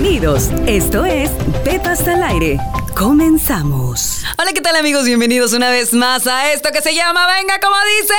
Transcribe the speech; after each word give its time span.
Bienvenidos. 0.00 0.52
Esto 0.68 1.04
es 1.04 1.28
Pepas 1.64 2.06
al 2.06 2.22
aire. 2.22 2.56
Comenzamos. 2.98 4.22
Hola, 4.38 4.52
¿qué 4.52 4.60
tal 4.60 4.74
amigos? 4.74 5.04
Bienvenidos 5.04 5.52
una 5.52 5.70
vez 5.70 5.92
más 5.92 6.26
a 6.26 6.52
esto 6.52 6.70
que 6.72 6.82
se 6.82 6.96
llama 6.96 7.28
Venga, 7.32 7.60
como 7.60 7.76
dice. 8.00 8.14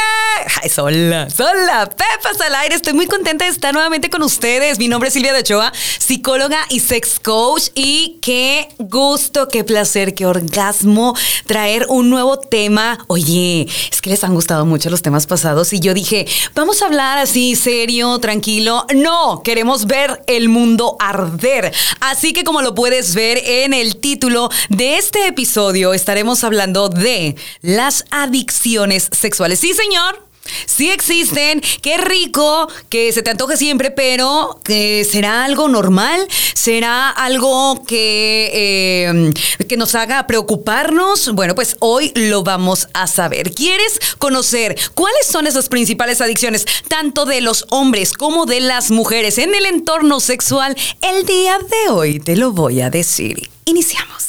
Ay, 0.63 0.69
sola, 0.69 1.29
sola, 1.29 1.89
Pepas 1.89 2.39
al 2.39 2.55
aire. 2.55 2.75
Estoy 2.75 2.93
muy 2.93 3.05
contenta 3.05 3.43
de 3.43 3.51
estar 3.51 3.73
nuevamente 3.73 4.09
con 4.09 4.23
ustedes. 4.23 4.79
Mi 4.79 4.87
nombre 4.87 5.09
es 5.09 5.13
Silvia 5.15 5.33
de 5.33 5.39
Ochoa, 5.39 5.73
psicóloga 5.97 6.59
y 6.69 6.79
sex 6.79 7.19
coach. 7.19 7.71
Y 7.75 8.19
qué 8.21 8.69
gusto, 8.79 9.49
qué 9.49 9.65
placer, 9.65 10.13
qué 10.15 10.25
orgasmo 10.25 11.13
traer 11.45 11.85
un 11.89 12.09
nuevo 12.09 12.39
tema. 12.39 13.03
Oye, 13.07 13.67
es 13.91 14.01
que 14.01 14.09
les 14.09 14.23
han 14.23 14.33
gustado 14.33 14.65
mucho 14.65 14.89
los 14.89 15.01
temas 15.01 15.27
pasados 15.27 15.73
y 15.73 15.81
yo 15.81 15.93
dije, 15.93 16.25
vamos 16.55 16.81
a 16.81 16.85
hablar 16.85 17.17
así, 17.17 17.57
serio, 17.57 18.17
tranquilo. 18.19 18.85
No, 18.95 19.41
queremos 19.43 19.87
ver 19.87 20.21
el 20.27 20.47
mundo 20.47 20.95
arder. 20.99 21.73
Así 21.99 22.31
que 22.31 22.45
como 22.45 22.61
lo 22.61 22.73
puedes 22.75 23.13
ver 23.13 23.41
en 23.43 23.73
el 23.73 23.97
título 23.97 24.49
de 24.69 24.97
este 24.97 25.27
episodio 25.27 25.93
estaremos 25.93 26.43
hablando 26.43 26.89
de 26.89 27.35
las 27.61 28.05
adicciones 28.11 29.09
sexuales. 29.11 29.59
Sí, 29.59 29.73
señor. 29.73 30.29
Sí 30.65 30.89
existen, 30.89 31.61
qué 31.81 31.97
rico 31.97 32.67
que 32.89 33.11
se 33.13 33.21
te 33.21 33.29
antoje 33.29 33.57
siempre, 33.57 33.91
pero 33.91 34.59
que 34.63 35.05
será 35.09 35.43
algo 35.45 35.67
normal, 35.67 36.27
será 36.55 37.09
algo 37.09 37.83
que, 37.85 38.49
eh, 38.53 39.33
que 39.67 39.77
nos 39.77 39.93
haga 39.95 40.25
preocuparnos. 40.25 41.33
Bueno, 41.33 41.53
pues 41.53 41.75
hoy 41.79 42.11
lo 42.15 42.43
vamos 42.43 42.87
a 42.93 43.05
saber. 43.05 43.53
¿Quieres 43.53 43.99
conocer 44.17 44.75
cuáles 44.95 45.27
son 45.27 45.45
esas 45.45 45.69
principales 45.69 46.21
adicciones, 46.21 46.65
tanto 46.87 47.25
de 47.25 47.41
los 47.41 47.65
hombres 47.69 48.13
como 48.13 48.45
de 48.45 48.61
las 48.61 48.89
mujeres 48.89 49.37
en 49.37 49.53
el 49.53 49.65
entorno 49.65 50.19
sexual? 50.19 50.75
El 51.01 51.25
día 51.25 51.59
de 51.59 51.91
hoy 51.91 52.19
te 52.19 52.35
lo 52.35 52.51
voy 52.51 52.81
a 52.81 52.89
decir. 52.89 53.49
Iniciamos. 53.65 54.28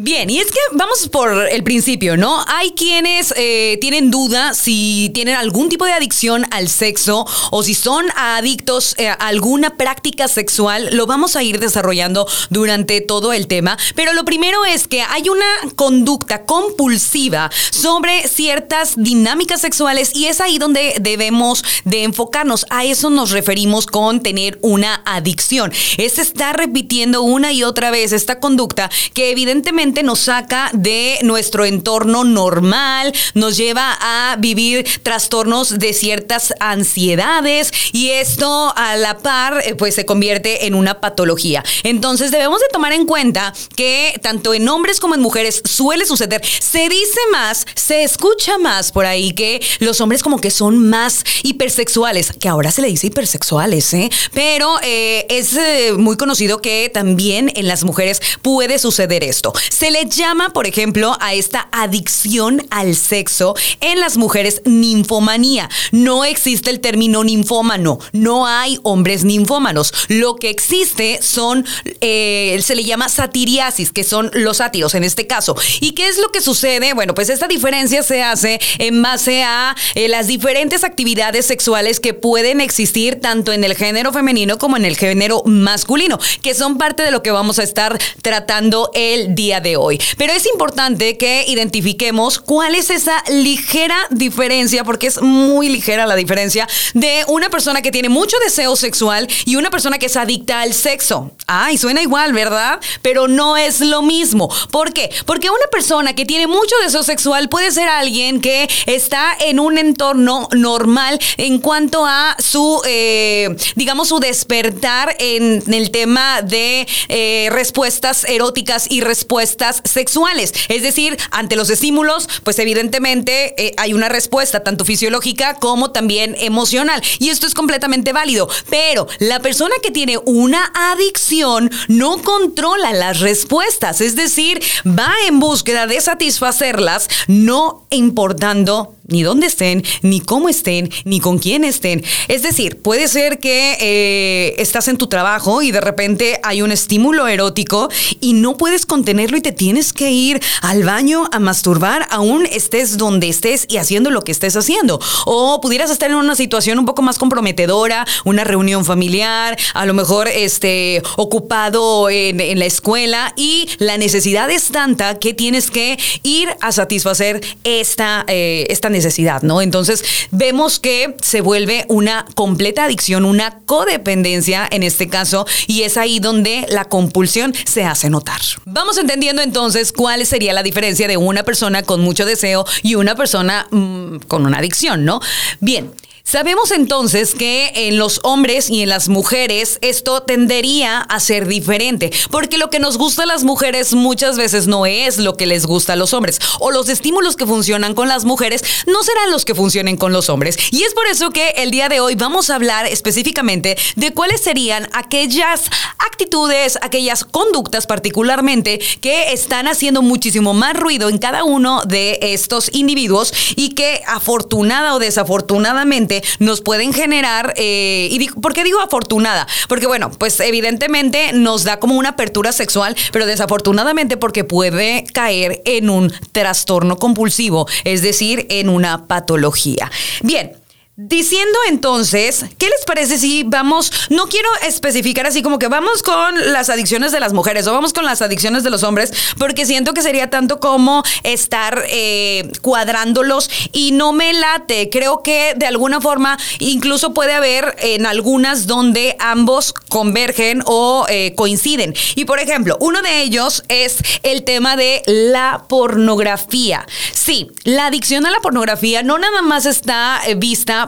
Bien, 0.00 0.30
y 0.30 0.38
es 0.38 0.46
que 0.46 0.60
vamos 0.74 1.08
por 1.08 1.48
el 1.50 1.64
principio, 1.64 2.16
¿no? 2.16 2.44
Hay 2.46 2.70
quienes 2.70 3.34
eh, 3.36 3.78
tienen 3.80 4.12
duda 4.12 4.54
si 4.54 5.10
tienen 5.12 5.34
algún 5.34 5.68
tipo 5.68 5.86
de 5.86 5.92
adicción 5.92 6.46
al 6.52 6.68
sexo 6.68 7.26
o 7.50 7.64
si 7.64 7.74
son 7.74 8.06
adictos 8.14 8.94
eh, 8.98 9.08
a 9.08 9.14
alguna 9.14 9.76
práctica 9.76 10.28
sexual. 10.28 10.90
Lo 10.92 11.06
vamos 11.06 11.34
a 11.34 11.42
ir 11.42 11.58
desarrollando 11.58 12.28
durante 12.48 13.00
todo 13.00 13.32
el 13.32 13.48
tema. 13.48 13.76
Pero 13.96 14.12
lo 14.12 14.24
primero 14.24 14.64
es 14.64 14.86
que 14.86 15.02
hay 15.02 15.28
una 15.30 15.74
conducta 15.74 16.44
compulsiva 16.44 17.50
sobre 17.70 18.28
ciertas 18.28 18.92
dinámicas 18.96 19.62
sexuales 19.62 20.12
y 20.14 20.26
es 20.26 20.40
ahí 20.40 20.58
donde 20.58 20.94
debemos 21.00 21.64
de 21.84 22.04
enfocarnos. 22.04 22.66
A 22.70 22.84
eso 22.84 23.10
nos 23.10 23.32
referimos 23.32 23.86
con 23.86 24.22
tener 24.22 24.60
una 24.62 25.02
adicción. 25.06 25.72
Es 25.96 26.20
estar 26.20 26.56
repitiendo 26.56 27.22
una 27.22 27.52
y 27.52 27.64
otra 27.64 27.90
vez 27.90 28.12
esta 28.12 28.38
conducta 28.38 28.88
que 29.12 29.32
evidentemente 29.32 29.87
nos 30.02 30.20
saca 30.20 30.70
de 30.72 31.18
nuestro 31.22 31.64
entorno 31.64 32.24
normal, 32.24 33.12
nos 33.34 33.56
lleva 33.56 33.96
a 34.00 34.36
vivir 34.38 34.86
trastornos 35.02 35.78
de 35.78 35.92
ciertas 35.92 36.54
ansiedades 36.60 37.72
y 37.92 38.10
esto 38.10 38.72
a 38.76 38.96
la 38.96 39.18
par 39.18 39.62
eh, 39.64 39.74
pues 39.74 39.94
se 39.94 40.04
convierte 40.04 40.66
en 40.66 40.74
una 40.74 41.00
patología. 41.00 41.64
Entonces 41.82 42.30
debemos 42.30 42.60
de 42.60 42.66
tomar 42.72 42.92
en 42.92 43.06
cuenta 43.06 43.52
que 43.76 44.18
tanto 44.22 44.54
en 44.54 44.68
hombres 44.68 45.00
como 45.00 45.14
en 45.14 45.20
mujeres 45.20 45.62
suele 45.64 46.06
suceder. 46.06 46.42
Se 46.44 46.88
dice 46.88 47.20
más, 47.32 47.66
se 47.74 48.02
escucha 48.02 48.58
más 48.58 48.92
por 48.92 49.06
ahí 49.06 49.32
que 49.32 49.60
los 49.80 50.00
hombres 50.00 50.22
como 50.22 50.40
que 50.40 50.50
son 50.50 50.88
más 50.88 51.24
hipersexuales, 51.42 52.32
que 52.32 52.48
ahora 52.48 52.70
se 52.70 52.82
le 52.82 52.88
dice 52.88 53.08
hipersexuales, 53.08 53.94
¿eh? 53.94 54.10
pero 54.32 54.76
eh, 54.82 55.26
es 55.28 55.54
eh, 55.56 55.92
muy 55.96 56.16
conocido 56.16 56.60
que 56.60 56.90
también 56.92 57.50
en 57.54 57.66
las 57.66 57.84
mujeres 57.84 58.20
puede 58.42 58.78
suceder 58.78 59.24
esto. 59.24 59.52
Se 59.78 59.92
le 59.92 60.06
llama, 60.06 60.48
por 60.48 60.66
ejemplo, 60.66 61.16
a 61.20 61.34
esta 61.34 61.68
adicción 61.70 62.66
al 62.70 62.96
sexo 62.96 63.54
en 63.80 64.00
las 64.00 64.16
mujeres 64.16 64.60
ninfomanía. 64.64 65.70
No 65.92 66.24
existe 66.24 66.70
el 66.70 66.80
término 66.80 67.22
ninfómano, 67.22 68.00
no 68.10 68.48
hay 68.48 68.80
hombres 68.82 69.22
ninfómanos. 69.22 69.94
Lo 70.08 70.34
que 70.34 70.50
existe 70.50 71.20
son, 71.22 71.64
eh, 72.00 72.58
se 72.60 72.74
le 72.74 72.82
llama 72.82 73.08
satiriasis, 73.08 73.92
que 73.92 74.02
son 74.02 74.32
los 74.34 74.56
sátiros 74.56 74.96
en 74.96 75.04
este 75.04 75.28
caso. 75.28 75.54
¿Y 75.80 75.92
qué 75.92 76.08
es 76.08 76.18
lo 76.18 76.32
que 76.32 76.40
sucede? 76.40 76.92
Bueno, 76.94 77.14
pues 77.14 77.28
esta 77.28 77.46
diferencia 77.46 78.02
se 78.02 78.20
hace 78.20 78.60
en 78.78 79.00
base 79.00 79.44
a 79.44 79.76
eh, 79.94 80.08
las 80.08 80.26
diferentes 80.26 80.82
actividades 80.82 81.46
sexuales 81.46 82.00
que 82.00 82.14
pueden 82.14 82.60
existir 82.60 83.20
tanto 83.20 83.52
en 83.52 83.62
el 83.62 83.76
género 83.76 84.12
femenino 84.12 84.58
como 84.58 84.76
en 84.76 84.84
el 84.84 84.96
género 84.96 85.44
masculino, 85.46 86.18
que 86.42 86.56
son 86.56 86.78
parte 86.78 87.04
de 87.04 87.12
lo 87.12 87.22
que 87.22 87.30
vamos 87.30 87.60
a 87.60 87.62
estar 87.62 87.96
tratando 88.22 88.90
el 88.92 89.36
día 89.36 89.60
de 89.60 89.67
hoy. 89.76 90.00
Pero 90.16 90.32
es 90.32 90.46
importante 90.46 91.16
que 91.16 91.44
identifiquemos 91.46 92.38
cuál 92.38 92.74
es 92.74 92.90
esa 92.90 93.22
ligera 93.28 93.96
diferencia, 94.10 94.84
porque 94.84 95.06
es 95.06 95.20
muy 95.20 95.68
ligera 95.68 96.06
la 96.06 96.16
diferencia 96.16 96.68
de 96.94 97.24
una 97.28 97.50
persona 97.50 97.82
que 97.82 97.90
tiene 97.90 98.08
mucho 98.08 98.36
deseo 98.44 98.76
sexual 98.76 99.28
y 99.44 99.56
una 99.56 99.70
persona 99.70 99.98
que 99.98 100.06
es 100.06 100.16
adicta 100.16 100.60
al 100.60 100.74
sexo. 100.74 101.32
Ay, 101.46 101.78
suena 101.78 102.02
igual, 102.02 102.32
¿verdad? 102.32 102.80
Pero 103.02 103.28
no 103.28 103.56
es 103.56 103.80
lo 103.80 104.02
mismo. 104.02 104.50
¿Por 104.70 104.92
qué? 104.92 105.10
Porque 105.26 105.50
una 105.50 105.66
persona 105.70 106.14
que 106.14 106.24
tiene 106.24 106.46
mucho 106.46 106.74
deseo 106.82 107.02
sexual 107.02 107.48
puede 107.48 107.70
ser 107.72 107.88
alguien 107.88 108.40
que 108.40 108.68
está 108.86 109.36
en 109.40 109.60
un 109.60 109.78
entorno 109.78 110.48
normal 110.52 111.18
en 111.36 111.58
cuanto 111.58 112.04
a 112.06 112.36
su, 112.38 112.80
eh, 112.86 113.56
digamos, 113.76 114.08
su 114.08 114.20
despertar 114.20 115.16
en 115.18 115.62
el 115.72 115.90
tema 115.90 116.42
de 116.42 116.86
eh, 117.08 117.48
respuestas 117.50 118.24
eróticas 118.24 118.86
y 118.90 119.00
respuestas 119.00 119.57
sexuales. 119.84 120.52
Es 120.68 120.82
decir, 120.82 121.18
ante 121.30 121.56
los 121.56 121.70
estímulos, 121.70 122.28
pues 122.44 122.58
evidentemente 122.58 123.54
eh, 123.62 123.74
hay 123.76 123.94
una 123.94 124.08
respuesta 124.08 124.62
tanto 124.62 124.84
fisiológica 124.84 125.54
como 125.54 125.90
también 125.90 126.36
emocional. 126.38 127.02
Y 127.18 127.30
esto 127.30 127.46
es 127.46 127.54
completamente 127.54 128.12
válido. 128.12 128.48
Pero 128.70 129.06
la 129.18 129.40
persona 129.40 129.74
que 129.82 129.90
tiene 129.90 130.18
una 130.24 130.72
adicción 130.74 131.70
no 131.88 132.18
controla 132.22 132.92
las 132.92 133.20
respuestas. 133.20 134.00
Es 134.00 134.16
decir, 134.16 134.62
va 134.86 135.12
en 135.26 135.40
búsqueda 135.40 135.86
de 135.86 136.00
satisfacerlas, 136.00 137.08
no 137.26 137.86
importando 137.90 138.97
ni 139.08 139.22
dónde 139.22 139.46
estén, 139.46 139.82
ni 140.02 140.20
cómo 140.20 140.48
estén, 140.48 140.90
ni 141.04 141.18
con 141.18 141.38
quién 141.38 141.64
estén. 141.64 142.04
Es 142.28 142.42
decir, 142.42 142.80
puede 142.80 143.08
ser 143.08 143.38
que 143.38 143.76
eh, 143.80 144.54
estás 144.58 144.86
en 144.86 144.98
tu 144.98 145.08
trabajo 145.08 145.62
y 145.62 145.72
de 145.72 145.80
repente 145.80 146.38
hay 146.44 146.62
un 146.62 146.70
estímulo 146.70 147.26
erótico 147.26 147.88
y 148.20 148.34
no 148.34 148.56
puedes 148.56 148.86
contenerlo 148.86 149.38
y 149.38 149.40
te 149.40 149.52
tienes 149.52 149.92
que 149.92 150.10
ir 150.10 150.40
al 150.60 150.84
baño 150.84 151.24
a 151.32 151.38
masturbar, 151.38 152.06
aún 152.10 152.46
estés 152.46 152.98
donde 152.98 153.28
estés 153.28 153.66
y 153.68 153.78
haciendo 153.78 154.10
lo 154.10 154.22
que 154.22 154.32
estés 154.32 154.56
haciendo. 154.56 155.00
O 155.24 155.60
pudieras 155.60 155.90
estar 155.90 156.10
en 156.10 156.16
una 156.16 156.36
situación 156.36 156.78
un 156.78 156.84
poco 156.84 157.00
más 157.00 157.18
comprometedora, 157.18 158.06
una 158.24 158.44
reunión 158.44 158.84
familiar, 158.84 159.58
a 159.72 159.86
lo 159.86 159.94
mejor 159.94 160.28
este, 160.28 161.02
ocupado 161.16 162.10
en, 162.10 162.58
la 162.58 162.66
escuela 162.66 163.32
y 163.36 163.68
la 163.78 163.96
necesidad 163.96 164.50
es 164.50 164.68
tanta 164.68 165.18
que 165.18 165.32
tienes 165.32 165.70
que 165.70 165.98
ir 166.22 166.48
a 166.60 166.72
satisfacer 166.72 167.40
esta, 167.64 168.24
eh, 168.26 168.66
esta 168.68 168.88
necesidad 168.88 168.97
necesidad, 168.98 169.42
¿no? 169.42 169.62
Entonces 169.62 170.04
vemos 170.30 170.78
que 170.78 171.16
se 171.22 171.40
vuelve 171.40 171.86
una 171.88 172.26
completa 172.34 172.84
adicción, 172.84 173.24
una 173.24 173.60
codependencia 173.64 174.68
en 174.70 174.82
este 174.82 175.08
caso, 175.08 175.46
y 175.66 175.82
es 175.82 175.96
ahí 175.96 176.18
donde 176.18 176.66
la 176.68 176.84
compulsión 176.84 177.54
se 177.64 177.84
hace 177.84 178.10
notar. 178.10 178.40
Vamos 178.64 178.98
entendiendo 178.98 179.42
entonces 179.42 179.92
cuál 179.92 180.26
sería 180.26 180.52
la 180.52 180.62
diferencia 180.62 181.08
de 181.08 181.16
una 181.16 181.44
persona 181.44 181.82
con 181.82 182.00
mucho 182.00 182.26
deseo 182.26 182.64
y 182.82 182.96
una 182.96 183.14
persona 183.14 183.66
mmm, 183.70 184.18
con 184.26 184.44
una 184.46 184.58
adicción, 184.58 185.04
¿no? 185.04 185.20
Bien. 185.60 185.92
Sabemos 186.30 186.72
entonces 186.72 187.34
que 187.34 187.72
en 187.74 187.96
los 187.96 188.20
hombres 188.22 188.68
y 188.68 188.82
en 188.82 188.90
las 188.90 189.08
mujeres 189.08 189.78
esto 189.80 190.24
tendería 190.24 190.98
a 191.00 191.20
ser 191.20 191.48
diferente, 191.48 192.12
porque 192.30 192.58
lo 192.58 192.68
que 192.68 192.80
nos 192.80 192.98
gusta 192.98 193.22
a 193.22 193.26
las 193.26 193.44
mujeres 193.44 193.94
muchas 193.94 194.36
veces 194.36 194.66
no 194.66 194.84
es 194.84 195.16
lo 195.16 195.38
que 195.38 195.46
les 195.46 195.64
gusta 195.64 195.94
a 195.94 195.96
los 195.96 196.12
hombres, 196.12 196.38
o 196.60 196.70
los 196.70 196.90
estímulos 196.90 197.34
que 197.34 197.46
funcionan 197.46 197.94
con 197.94 198.08
las 198.08 198.26
mujeres 198.26 198.62
no 198.86 199.02
serán 199.02 199.30
los 199.30 199.46
que 199.46 199.54
funcionen 199.54 199.96
con 199.96 200.12
los 200.12 200.28
hombres. 200.28 200.58
Y 200.70 200.82
es 200.82 200.92
por 200.92 201.06
eso 201.06 201.30
que 201.30 201.48
el 201.56 201.70
día 201.70 201.88
de 201.88 202.00
hoy 202.00 202.14
vamos 202.14 202.50
a 202.50 202.56
hablar 202.56 202.84
específicamente 202.84 203.78
de 203.96 204.12
cuáles 204.12 204.42
serían 204.42 204.86
aquellas 204.92 205.70
actitudes, 205.98 206.78
aquellas 206.82 207.24
conductas 207.24 207.86
particularmente 207.86 208.80
que 209.00 209.32
están 209.32 209.66
haciendo 209.66 210.02
muchísimo 210.02 210.52
más 210.52 210.74
ruido 210.74 211.08
en 211.08 211.16
cada 211.16 211.44
uno 211.44 211.84
de 211.86 212.18
estos 212.20 212.68
individuos 212.74 213.32
y 213.56 213.70
que 213.70 214.02
afortunada 214.06 214.94
o 214.94 214.98
desafortunadamente 214.98 216.17
nos 216.38 216.60
pueden 216.60 216.92
generar, 216.92 217.54
eh, 217.56 218.08
y 218.10 218.28
¿por 218.28 218.54
qué 218.54 218.64
digo 218.64 218.80
afortunada? 218.80 219.46
Porque 219.68 219.86
bueno, 219.86 220.10
pues 220.10 220.38
evidentemente 220.40 221.32
nos 221.32 221.64
da 221.64 221.78
como 221.78 221.96
una 221.96 222.10
apertura 222.10 222.52
sexual, 222.52 222.96
pero 223.12 223.26
desafortunadamente 223.26 224.16
porque 224.16 224.44
puede 224.44 225.04
caer 225.12 225.62
en 225.64 225.90
un 225.90 226.12
trastorno 226.32 226.96
compulsivo, 226.96 227.66
es 227.84 228.02
decir, 228.02 228.46
en 228.50 228.68
una 228.68 229.06
patología. 229.06 229.90
Bien. 230.22 230.57
Diciendo 231.00 231.56
entonces, 231.68 232.44
¿qué 232.58 232.66
les 232.66 232.84
parece 232.84 233.18
si 233.18 233.44
vamos, 233.44 233.92
no 234.10 234.24
quiero 234.24 234.48
especificar 234.66 235.26
así 235.26 235.42
como 235.42 235.60
que 235.60 235.68
vamos 235.68 236.02
con 236.02 236.52
las 236.52 236.70
adicciones 236.70 237.12
de 237.12 237.20
las 237.20 237.32
mujeres 237.32 237.68
o 237.68 237.72
vamos 237.72 237.92
con 237.92 238.04
las 238.04 238.20
adicciones 238.20 238.64
de 238.64 238.70
los 238.70 238.82
hombres, 238.82 239.12
porque 239.38 239.64
siento 239.64 239.94
que 239.94 240.02
sería 240.02 240.28
tanto 240.28 240.58
como 240.58 241.04
estar 241.22 241.84
eh, 241.88 242.50
cuadrándolos 242.62 243.48
y 243.70 243.92
no 243.92 244.12
me 244.12 244.32
late. 244.32 244.90
Creo 244.90 245.22
que 245.22 245.54
de 245.56 245.66
alguna 245.66 246.00
forma 246.00 246.36
incluso 246.58 247.14
puede 247.14 247.32
haber 247.32 247.76
en 247.78 248.04
algunas 248.04 248.66
donde 248.66 249.14
ambos 249.20 249.74
convergen 249.88 250.64
o 250.66 251.06
eh, 251.08 251.32
coinciden. 251.36 251.94
Y 252.16 252.24
por 252.24 252.40
ejemplo, 252.40 252.76
uno 252.80 253.02
de 253.02 253.22
ellos 253.22 253.62
es 253.68 253.98
el 254.24 254.42
tema 254.42 254.74
de 254.74 255.04
la 255.06 255.62
pornografía. 255.68 256.84
Sí, 257.12 257.52
la 257.62 257.86
adicción 257.86 258.26
a 258.26 258.32
la 258.32 258.40
pornografía 258.40 259.04
no 259.04 259.16
nada 259.16 259.42
más 259.42 259.64
está 259.64 260.22
eh, 260.26 260.34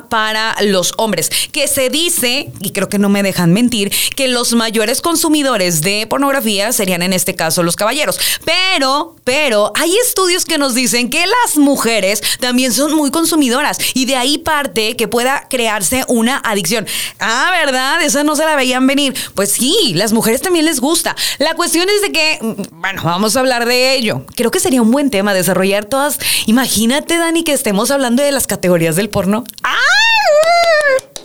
para 0.09 0.57
los 0.63 0.93
hombres, 0.97 1.31
que 1.53 1.69
se 1.69 1.91
dice, 1.91 2.51
y 2.61 2.71
creo 2.71 2.89
que 2.89 2.99
no 2.99 3.09
me 3.09 3.23
dejan 3.23 3.53
mentir, 3.53 3.93
que 4.17 4.29
los 4.29 4.53
mayores 4.55 5.01
consumidores 5.01 5.83
de 5.83 6.07
pornografía 6.09 6.73
serían 6.73 7.03
en 7.03 7.13
este 7.13 7.35
caso 7.35 7.63
los 7.63 7.77
caballeros. 7.77 8.19
Pero, 8.45 9.17
pero 9.25 9.73
hay 9.77 9.95
estudios 9.99 10.45
que 10.45 10.59
nos 10.59 10.75
dicen 10.75 11.11
que 11.11 11.25
las 11.27 11.57
mujeres 11.57 12.23
también 12.41 12.73
son 12.73 12.95
muy 12.95 13.11
consumidoras 13.11 13.79
y 13.95 14.07
de 14.07 14.17
ahí 14.17 14.39
parte 14.39 14.97
que 14.97 15.09
pueda 15.09 15.47
crearse 15.49 16.05
una 16.09 16.39
adicción. 16.45 16.87
Ah, 17.19 17.51
¿verdad? 17.65 18.03
Esa 18.03 18.25
no 18.25 18.37
se 18.37 18.45
la 18.45 18.57
veían 18.57 18.87
venir. 18.87 19.15
Pues 19.35 19.53
sí, 19.53 19.93
las 19.95 20.13
mujeres 20.13 20.43
también 20.43 20.65
les 20.65 20.81
gusta. 20.81 21.17
La 21.39 21.55
cuestión 21.55 21.89
es 21.89 22.03
de 22.03 22.13
que, 22.13 22.39
bueno, 22.73 23.03
vamos 23.05 23.37
a 23.37 23.41
hablar 23.41 23.67
de 23.67 23.95
ello. 23.95 24.25
Creo 24.37 24.51
que 24.51 24.61
sería 24.61 24.83
un 24.83 24.91
buen 24.91 25.11
tema 25.11 25.35
desarrollar 25.35 25.85
todas. 25.85 26.19
Imagínate, 26.47 27.17
Dani, 27.17 27.45
que 27.45 27.53
estemos 27.53 27.91
hablando 27.91 28.23
de 28.23 28.33
las 28.33 28.47
categorías 28.47 28.97
del 28.97 29.11
porno. 29.11 29.45
¡Ah! 29.63 29.90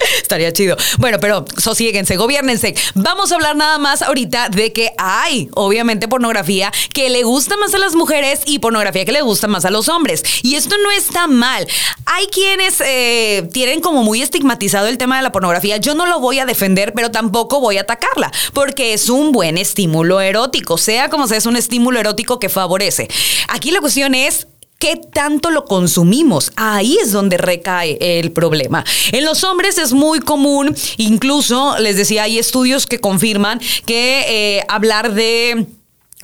Estaría 0.22 0.52
chido. 0.54 0.78
Bueno, 0.98 1.20
pero 1.20 1.46
sosieguense, 1.58 2.16
gobiernense. 2.16 2.76
Vamos 2.94 3.32
a 3.32 3.36
hablar 3.36 3.56
nada 3.56 3.78
más 3.78 4.02
ahorita 4.02 4.50
de 4.50 4.74
que 4.74 4.92
hay, 4.98 5.50
obviamente, 5.56 6.08
pornografía 6.08 6.72
que 6.94 7.10
le 7.10 7.24
gusta 7.24 7.58
más 7.58 7.74
a 7.74 7.78
las 7.78 7.96
mujeres 7.96 8.42
y 8.46 8.60
pornografía 8.60 9.06
que 9.06 9.12
le 9.12 9.22
gusta 9.22 9.48
más 9.48 9.66
a 9.66 9.72
los 9.72 9.90
hombres. 9.90 10.24
Y 10.44 10.56
esto 10.56 10.76
no 10.84 10.92
está 10.92 11.28
mal. 11.28 11.68
Hay 12.06 12.28
quienes 12.28 12.82
eh, 12.82 13.48
tienen 13.54 13.82
como 13.82 14.04
muy 14.04 14.22
estigmatizado 14.22 14.88
el 14.88 14.98
tema 14.98 15.18
de 15.18 15.24
la 15.24 15.32
pornografía. 15.32 15.78
Yo 15.78 15.96
no 15.96 16.06
lo 16.06 16.20
voy 16.20 16.40
a 16.40 16.46
defender, 16.46 16.94
pero 16.94 17.12
tampoco 17.12 17.60
voy 17.60 17.78
a 17.78 17.82
atacarla, 17.82 18.32
porque 18.54 18.94
es 18.94 19.10
un 19.10 19.32
buen 19.32 19.58
estímulo 19.58 20.22
erótico, 20.22 20.78
sea 20.78 21.10
como 21.10 21.28
sea, 21.28 21.38
es 21.38 21.46
un 21.46 21.56
estímulo 21.56 22.00
erótico 22.00 22.40
que 22.40 22.50
favorece. 22.50 23.08
Aquí 23.50 23.72
la 23.72 23.80
cuestión 23.80 24.16
es 24.16 24.48
qué 24.86 24.98
tanto 24.98 25.50
lo 25.50 25.66
consumimos. 25.66 26.52
Ahí 26.58 27.00
es 27.02 27.12
donde 27.12 27.38
recae 27.38 27.98
el 28.20 28.32
problema. 28.32 28.86
En 29.12 29.26
los 29.26 29.44
hombres 29.44 29.80
es 29.80 29.94
muy 29.94 30.20
común, 30.20 30.76
incluso 30.98 31.76
les 31.80 31.98
decía, 31.98 32.22
hay 32.22 32.38
estudios 32.38 32.86
que 32.86 33.00
confirman 33.00 33.60
que 33.88 34.26
eh, 34.28 34.64
hablar 34.68 35.16
de 35.16 35.66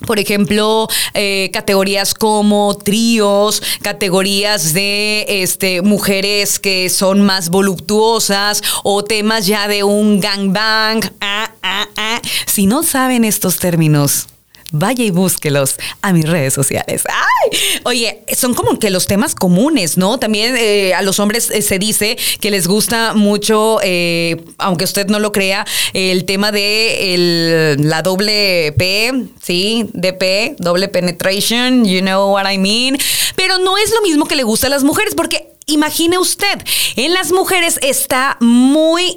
por 0.06 0.20
ejemplo, 0.20 0.88
eh, 1.14 1.50
categorías 1.52 2.14
como 2.14 2.76
tríos, 2.76 3.62
categorías 3.82 4.72
de 4.74 5.26
este, 5.28 5.82
mujeres 5.82 6.58
que 6.60 6.88
son 6.88 7.20
más 7.20 7.50
voluptuosas 7.50 8.62
o 8.84 9.02
temas 9.02 9.46
ya 9.46 9.66
de 9.66 9.82
un 9.82 10.20
gangbang. 10.20 11.02
Ah, 11.20 11.52
ah, 11.62 11.88
ah. 11.96 12.20
Si 12.46 12.66
no 12.66 12.82
saben 12.82 13.24
estos 13.24 13.58
términos, 13.58 14.26
vaya 14.72 15.04
y 15.04 15.10
búsquelos 15.10 15.76
a 16.00 16.12
mis 16.12 16.28
redes 16.28 16.54
sociales. 16.54 17.04
¡Ay! 17.08 17.58
Oye, 17.84 18.22
son 18.34 18.54
como 18.54 18.78
que 18.78 18.90
los 18.90 19.06
temas 19.06 19.34
comunes, 19.34 19.96
¿no? 19.96 20.18
También 20.18 20.56
eh, 20.58 20.94
a 20.94 21.02
los 21.02 21.20
hombres 21.20 21.50
eh, 21.50 21.62
se 21.62 21.78
dice 21.78 22.16
que 22.40 22.50
les 22.50 22.66
gusta 22.66 23.14
mucho, 23.14 23.78
eh, 23.82 24.42
aunque 24.58 24.84
usted 24.84 25.06
no 25.06 25.20
lo 25.20 25.30
crea, 25.30 25.64
el 25.92 26.24
tema 26.24 26.50
de 26.50 27.76
la 27.78 28.02
doble 28.02 28.74
P, 28.76 29.26
¿sí? 29.40 29.86
DP, 29.92 30.56
doble 30.58 30.88
penetration, 30.88 31.84
you 31.84 32.00
know 32.00 32.32
what 32.32 32.50
I 32.50 32.58
mean. 32.58 32.98
Pero 33.36 33.58
no 33.58 33.76
es 33.76 33.90
lo 33.90 34.02
mismo 34.02 34.26
que 34.26 34.36
le 34.36 34.42
gusta 34.42 34.66
a 34.66 34.70
las 34.70 34.82
mujeres, 34.82 35.14
porque 35.14 35.48
Imagine 35.66 36.18
usted, 36.18 36.58
en 36.96 37.14
las 37.14 37.30
mujeres 37.30 37.78
está 37.82 38.36
muy 38.40 39.16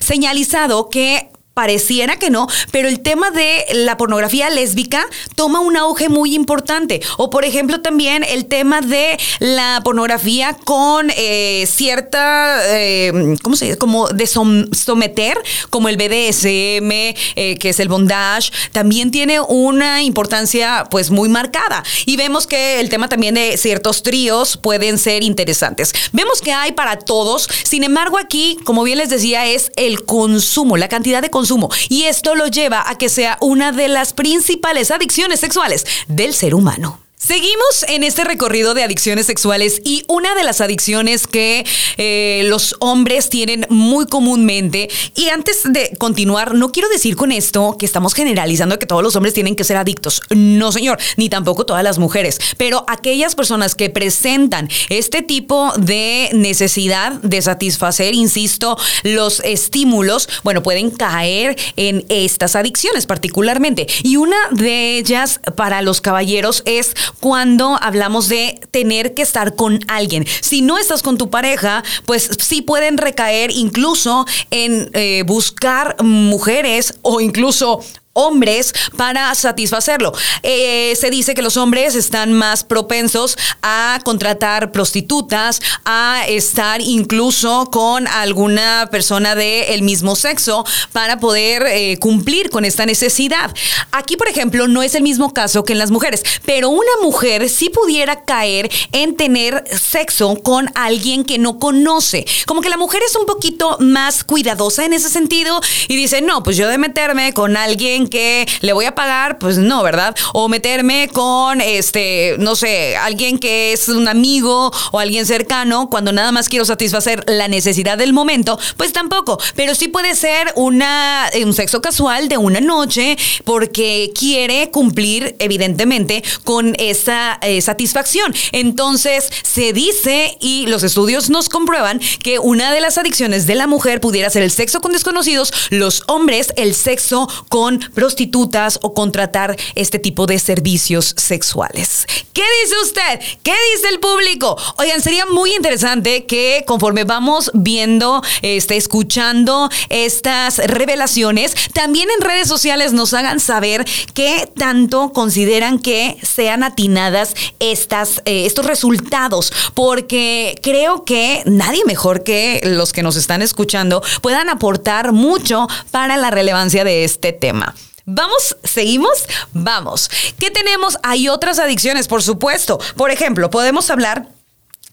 señalizado 0.00 0.90
que 0.90 1.29
pareciera 1.60 2.16
que 2.16 2.30
no, 2.30 2.46
pero 2.70 2.88
el 2.88 3.00
tema 3.00 3.30
de 3.30 3.66
la 3.74 3.98
pornografía 3.98 4.48
lésbica 4.48 5.04
toma 5.34 5.60
un 5.60 5.76
auge 5.76 6.08
muy 6.08 6.34
importante. 6.34 7.02
O 7.18 7.28
por 7.28 7.44
ejemplo 7.44 7.82
también 7.82 8.24
el 8.24 8.46
tema 8.46 8.80
de 8.80 9.18
la 9.40 9.82
pornografía 9.84 10.56
con 10.64 11.12
eh, 11.14 11.68
cierta, 11.70 12.60
eh, 12.64 13.36
¿cómo 13.42 13.56
se 13.56 13.66
dice? 13.66 13.76
Como 13.76 14.08
de 14.08 14.26
someter, 14.26 15.38
como 15.68 15.90
el 15.90 15.98
BDSM, 15.98 16.90
eh, 17.36 17.58
que 17.60 17.68
es 17.68 17.78
el 17.78 17.88
bondage, 17.88 18.52
también 18.72 19.10
tiene 19.10 19.38
una 19.42 20.02
importancia 20.02 20.84
pues 20.90 21.10
muy 21.10 21.28
marcada. 21.28 21.82
Y 22.06 22.16
vemos 22.16 22.46
que 22.46 22.80
el 22.80 22.88
tema 22.88 23.10
también 23.10 23.34
de 23.34 23.58
ciertos 23.58 24.02
tríos 24.02 24.56
pueden 24.56 24.96
ser 24.96 25.22
interesantes. 25.22 25.92
Vemos 26.12 26.40
que 26.40 26.52
hay 26.52 26.72
para 26.72 26.98
todos, 26.98 27.46
sin 27.64 27.84
embargo 27.84 28.16
aquí, 28.16 28.56
como 28.64 28.82
bien 28.82 28.96
les 28.96 29.10
decía, 29.10 29.46
es 29.46 29.70
el 29.76 30.06
consumo, 30.06 30.78
la 30.78 30.88
cantidad 30.88 31.20
de 31.20 31.28
consumo 31.28 31.49
y 31.88 32.04
esto 32.04 32.34
lo 32.34 32.46
lleva 32.46 32.88
a 32.88 32.96
que 32.96 33.08
sea 33.08 33.36
una 33.40 33.72
de 33.72 33.88
las 33.88 34.12
principales 34.12 34.90
adicciones 34.90 35.40
sexuales 35.40 35.84
del 36.06 36.34
ser 36.34 36.54
humano. 36.54 37.00
Seguimos 37.20 37.84
en 37.86 38.02
este 38.02 38.24
recorrido 38.24 38.72
de 38.72 38.82
adicciones 38.82 39.26
sexuales 39.26 39.82
y 39.84 40.04
una 40.08 40.34
de 40.34 40.42
las 40.42 40.62
adicciones 40.62 41.26
que 41.26 41.66
eh, 41.98 42.44
los 42.46 42.76
hombres 42.80 43.28
tienen 43.28 43.66
muy 43.68 44.06
comúnmente. 44.06 44.88
Y 45.14 45.28
antes 45.28 45.64
de 45.64 45.94
continuar, 45.98 46.54
no 46.54 46.72
quiero 46.72 46.88
decir 46.88 47.16
con 47.16 47.30
esto 47.30 47.76
que 47.78 47.84
estamos 47.84 48.14
generalizando 48.14 48.78
que 48.78 48.86
todos 48.86 49.02
los 49.02 49.16
hombres 49.16 49.34
tienen 49.34 49.54
que 49.54 49.64
ser 49.64 49.76
adictos. 49.76 50.22
No, 50.30 50.72
señor, 50.72 50.98
ni 51.18 51.28
tampoco 51.28 51.66
todas 51.66 51.84
las 51.84 51.98
mujeres. 51.98 52.38
Pero 52.56 52.86
aquellas 52.88 53.34
personas 53.34 53.74
que 53.74 53.90
presentan 53.90 54.70
este 54.88 55.20
tipo 55.20 55.74
de 55.76 56.30
necesidad 56.32 57.12
de 57.12 57.42
satisfacer, 57.42 58.14
insisto, 58.14 58.78
los 59.02 59.40
estímulos, 59.40 60.26
bueno, 60.42 60.62
pueden 60.62 60.90
caer 60.90 61.54
en 61.76 62.06
estas 62.08 62.56
adicciones 62.56 63.04
particularmente. 63.04 63.86
Y 64.02 64.16
una 64.16 64.38
de 64.52 64.96
ellas 64.96 65.38
para 65.54 65.82
los 65.82 66.00
caballeros 66.00 66.62
es 66.64 66.94
cuando 67.18 67.78
hablamos 67.82 68.28
de 68.28 68.60
tener 68.70 69.14
que 69.14 69.22
estar 69.22 69.54
con 69.54 69.80
alguien. 69.88 70.26
Si 70.40 70.62
no 70.62 70.78
estás 70.78 71.02
con 71.02 71.18
tu 71.18 71.30
pareja, 71.30 71.82
pues 72.06 72.30
sí 72.38 72.62
pueden 72.62 72.98
recaer 72.98 73.50
incluso 73.50 74.26
en 74.50 74.90
eh, 74.92 75.24
buscar 75.26 76.02
mujeres 76.02 76.94
o 77.02 77.20
incluso 77.20 77.80
hombres 78.12 78.74
para 78.96 79.34
satisfacerlo. 79.34 80.12
Eh, 80.42 80.96
se 80.98 81.10
dice 81.10 81.34
que 81.34 81.42
los 81.42 81.56
hombres 81.56 81.94
están 81.94 82.32
más 82.32 82.64
propensos 82.64 83.38
a 83.62 84.00
contratar 84.04 84.72
prostitutas, 84.72 85.60
a 85.84 86.24
estar 86.26 86.80
incluso 86.80 87.70
con 87.70 88.08
alguna 88.08 88.88
persona 88.90 89.34
del 89.34 89.82
mismo 89.82 90.16
sexo 90.16 90.64
para 90.92 91.20
poder 91.20 91.62
eh, 91.66 91.98
cumplir 91.98 92.50
con 92.50 92.64
esta 92.64 92.84
necesidad. 92.84 93.54
Aquí, 93.92 94.16
por 94.16 94.28
ejemplo, 94.28 94.66
no 94.66 94.82
es 94.82 94.94
el 94.94 95.02
mismo 95.02 95.32
caso 95.32 95.64
que 95.64 95.72
en 95.72 95.78
las 95.78 95.90
mujeres, 95.90 96.22
pero 96.44 96.68
una 96.68 96.90
mujer 97.02 97.48
sí 97.48 97.70
pudiera 97.70 98.24
caer 98.24 98.70
en 98.92 99.16
tener 99.16 99.64
sexo 99.78 100.36
con 100.42 100.70
alguien 100.74 101.24
que 101.24 101.38
no 101.38 101.58
conoce. 101.58 102.26
Como 102.46 102.60
que 102.60 102.68
la 102.68 102.76
mujer 102.76 103.02
es 103.06 103.14
un 103.14 103.26
poquito 103.26 103.76
más 103.78 104.24
cuidadosa 104.24 104.84
en 104.84 104.92
ese 104.92 105.08
sentido 105.10 105.60
y 105.88 105.96
dice, 105.96 106.22
no, 106.22 106.42
pues 106.42 106.56
yo 106.56 106.68
de 106.68 106.78
meterme 106.78 107.32
con 107.32 107.56
alguien 107.56 107.99
que 108.06 108.46
le 108.60 108.72
voy 108.72 108.84
a 108.84 108.94
pagar, 108.94 109.38
pues 109.38 109.58
no, 109.58 109.82
¿verdad? 109.82 110.14
O 110.32 110.48
meterme 110.48 111.08
con, 111.12 111.60
este, 111.60 112.36
no 112.38 112.56
sé, 112.56 112.96
alguien 112.96 113.38
que 113.38 113.72
es 113.72 113.88
un 113.88 114.08
amigo 114.08 114.70
o 114.92 114.98
alguien 114.98 115.26
cercano 115.26 115.88
cuando 115.90 116.12
nada 116.12 116.32
más 116.32 116.48
quiero 116.48 116.64
satisfacer 116.64 117.24
la 117.26 117.48
necesidad 117.48 117.98
del 117.98 118.12
momento, 118.12 118.58
pues 118.76 118.92
tampoco. 118.92 119.38
Pero 119.54 119.74
sí 119.74 119.88
puede 119.88 120.14
ser 120.14 120.52
una, 120.56 121.28
eh, 121.32 121.44
un 121.44 121.54
sexo 121.54 121.80
casual 121.80 122.28
de 122.28 122.36
una 122.36 122.60
noche 122.60 123.16
porque 123.44 124.12
quiere 124.18 124.70
cumplir, 124.70 125.36
evidentemente, 125.38 126.22
con 126.44 126.74
esa 126.78 127.38
eh, 127.42 127.60
satisfacción. 127.60 128.34
Entonces, 128.52 129.30
se 129.42 129.72
dice 129.72 130.36
y 130.40 130.66
los 130.66 130.82
estudios 130.82 131.30
nos 131.30 131.48
comprueban 131.48 132.00
que 132.22 132.38
una 132.38 132.72
de 132.72 132.80
las 132.80 132.98
adicciones 132.98 133.46
de 133.46 133.54
la 133.54 133.66
mujer 133.66 134.00
pudiera 134.00 134.30
ser 134.30 134.42
el 134.42 134.50
sexo 134.50 134.80
con 134.80 134.92
desconocidos, 134.92 135.52
los 135.70 136.02
hombres 136.06 136.52
el 136.56 136.74
sexo 136.74 137.28
con 137.48 137.89
prostitutas 137.94 138.78
o 138.82 138.94
contratar 138.94 139.56
este 139.74 139.98
tipo 139.98 140.26
de 140.26 140.38
servicios 140.38 141.14
sexuales. 141.16 142.06
¿Qué 142.32 142.42
dice 142.62 142.74
usted? 142.82 143.20
¿Qué 143.42 143.54
dice 143.74 143.88
el 143.88 144.00
público? 144.00 144.56
Oigan, 144.78 145.00
sería 145.00 145.26
muy 145.26 145.54
interesante 145.54 146.26
que 146.26 146.64
conforme 146.66 147.04
vamos 147.04 147.50
viendo, 147.54 148.22
este, 148.42 148.76
escuchando 148.76 149.68
estas 149.88 150.58
revelaciones, 150.58 151.54
también 151.72 152.08
en 152.16 152.24
redes 152.24 152.48
sociales 152.48 152.92
nos 152.92 153.14
hagan 153.14 153.40
saber 153.40 153.84
qué 154.14 154.50
tanto 154.56 155.12
consideran 155.12 155.78
que 155.78 156.16
sean 156.22 156.62
atinadas 156.62 157.34
estas, 157.58 158.22
eh, 158.24 158.46
estos 158.46 158.66
resultados, 158.66 159.52
porque 159.74 160.58
creo 160.62 161.04
que 161.04 161.42
nadie 161.46 161.84
mejor 161.84 162.22
que 162.22 162.60
los 162.64 162.92
que 162.92 163.02
nos 163.02 163.16
están 163.16 163.42
escuchando 163.42 164.02
puedan 164.22 164.48
aportar 164.48 165.12
mucho 165.12 165.66
para 165.90 166.16
la 166.16 166.30
relevancia 166.30 166.84
de 166.84 167.04
este 167.04 167.32
tema. 167.32 167.74
Vamos, 168.12 168.56
seguimos, 168.64 169.24
vamos. 169.52 170.10
¿Qué 170.36 170.50
tenemos? 170.50 170.98
Hay 171.04 171.28
otras 171.28 171.60
adicciones, 171.60 172.08
por 172.08 172.24
supuesto. 172.24 172.80
Por 172.96 173.12
ejemplo, 173.12 173.50
podemos 173.50 173.88
hablar 173.88 174.26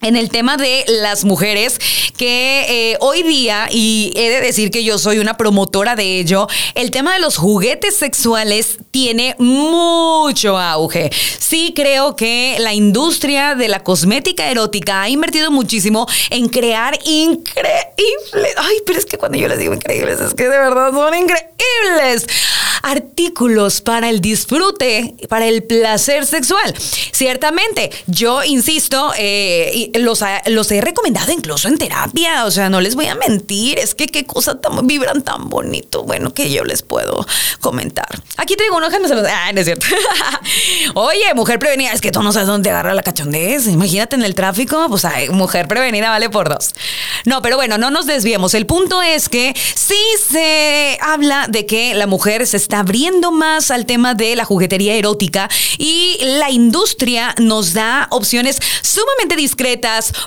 en 0.01 0.15
el 0.15 0.29
tema 0.29 0.57
de 0.57 0.85
las 0.87 1.25
mujeres, 1.25 1.79
que 2.17 2.91
eh, 2.91 2.97
hoy 2.99 3.23
día, 3.23 3.67
y 3.71 4.13
he 4.15 4.29
de 4.29 4.41
decir 4.41 4.71
que 4.71 4.83
yo 4.83 4.97
soy 4.97 5.19
una 5.19 5.37
promotora 5.37 5.95
de 5.95 6.19
ello, 6.19 6.47
el 6.75 6.91
tema 6.91 7.13
de 7.13 7.19
los 7.19 7.37
juguetes 7.37 7.95
sexuales 7.95 8.77
tiene 8.91 9.35
mucho 9.39 10.57
auge. 10.57 11.09
Sí 11.39 11.73
creo 11.75 12.15
que 12.15 12.57
la 12.59 12.73
industria 12.73 13.55
de 13.55 13.67
la 13.67 13.83
cosmética 13.83 14.49
erótica 14.49 15.01
ha 15.01 15.09
invertido 15.09 15.51
muchísimo 15.51 16.07
en 16.29 16.49
crear 16.49 16.97
increíbles, 17.05 18.55
ay, 18.57 18.77
pero 18.85 18.99
es 18.99 19.05
que 19.05 19.17
cuando 19.17 19.37
yo 19.37 19.47
les 19.47 19.59
digo 19.59 19.73
increíbles, 19.73 20.19
es 20.19 20.33
que 20.33 20.43
de 20.43 20.57
verdad 20.57 20.91
son 20.91 21.13
increíbles 21.13 22.27
artículos 22.83 23.81
para 23.81 24.09
el 24.09 24.21
disfrute, 24.21 25.15
para 25.29 25.47
el 25.47 25.63
placer 25.63 26.25
sexual. 26.25 26.73
Ciertamente, 27.11 27.91
yo 28.07 28.43
insisto, 28.43 29.11
eh, 29.17 29.86
los, 29.95 30.23
los 30.45 30.71
he 30.71 30.81
recomendado 30.81 31.31
incluso 31.31 31.67
en 31.67 31.77
terapia, 31.77 32.45
o 32.45 32.51
sea, 32.51 32.69
no 32.69 32.81
les 32.81 32.95
voy 32.95 33.07
a 33.07 33.15
mentir, 33.15 33.79
es 33.79 33.95
que 33.95 34.07
qué 34.07 34.25
cosa 34.25 34.59
tan, 34.59 34.85
vibran 34.87 35.21
tan 35.21 35.49
bonito, 35.49 36.03
bueno, 36.03 36.33
que 36.33 36.51
yo 36.51 36.63
les 36.63 36.81
puedo 36.81 37.25
comentar. 37.59 38.07
Aquí 38.37 38.55
traigo 38.55 38.77
uno 38.77 38.89
no 38.89 39.07
se 39.07 39.15
los... 39.15 39.25
Ah, 39.27 39.51
no 39.53 39.59
es 39.59 39.65
cierto. 39.65 39.85
Oye, 40.95 41.33
mujer 41.35 41.59
prevenida, 41.59 41.91
es 41.91 42.01
que 42.01 42.11
tú 42.11 42.21
no 42.21 42.31
sabes 42.31 42.47
dónde 42.47 42.69
agarra 42.69 42.93
la 42.93 43.03
cachondez, 43.03 43.67
imagínate 43.67 44.15
en 44.15 44.23
el 44.23 44.35
tráfico, 44.35 44.87
pues 44.89 45.05
ay, 45.05 45.29
mujer 45.29 45.67
prevenida 45.67 46.09
vale 46.09 46.29
por 46.29 46.49
dos. 46.49 46.73
No, 47.25 47.41
pero 47.41 47.57
bueno, 47.57 47.77
no 47.77 47.91
nos 47.91 48.05
desviemos. 48.05 48.53
El 48.53 48.65
punto 48.65 49.01
es 49.01 49.29
que 49.29 49.53
sí 49.75 49.99
se 50.29 50.97
habla 51.01 51.47
de 51.49 51.65
que 51.65 51.93
la 51.93 52.07
mujer 52.07 52.47
se 52.47 52.57
está 52.57 52.79
abriendo 52.79 53.31
más 53.31 53.71
al 53.71 53.85
tema 53.85 54.13
de 54.13 54.35
la 54.35 54.45
juguetería 54.45 54.95
erótica 54.95 55.49
y 55.77 56.17
la 56.21 56.49
industria 56.49 57.35
nos 57.39 57.73
da 57.73 58.07
opciones 58.11 58.59
sumamente 58.81 59.35
discretas, 59.35 59.76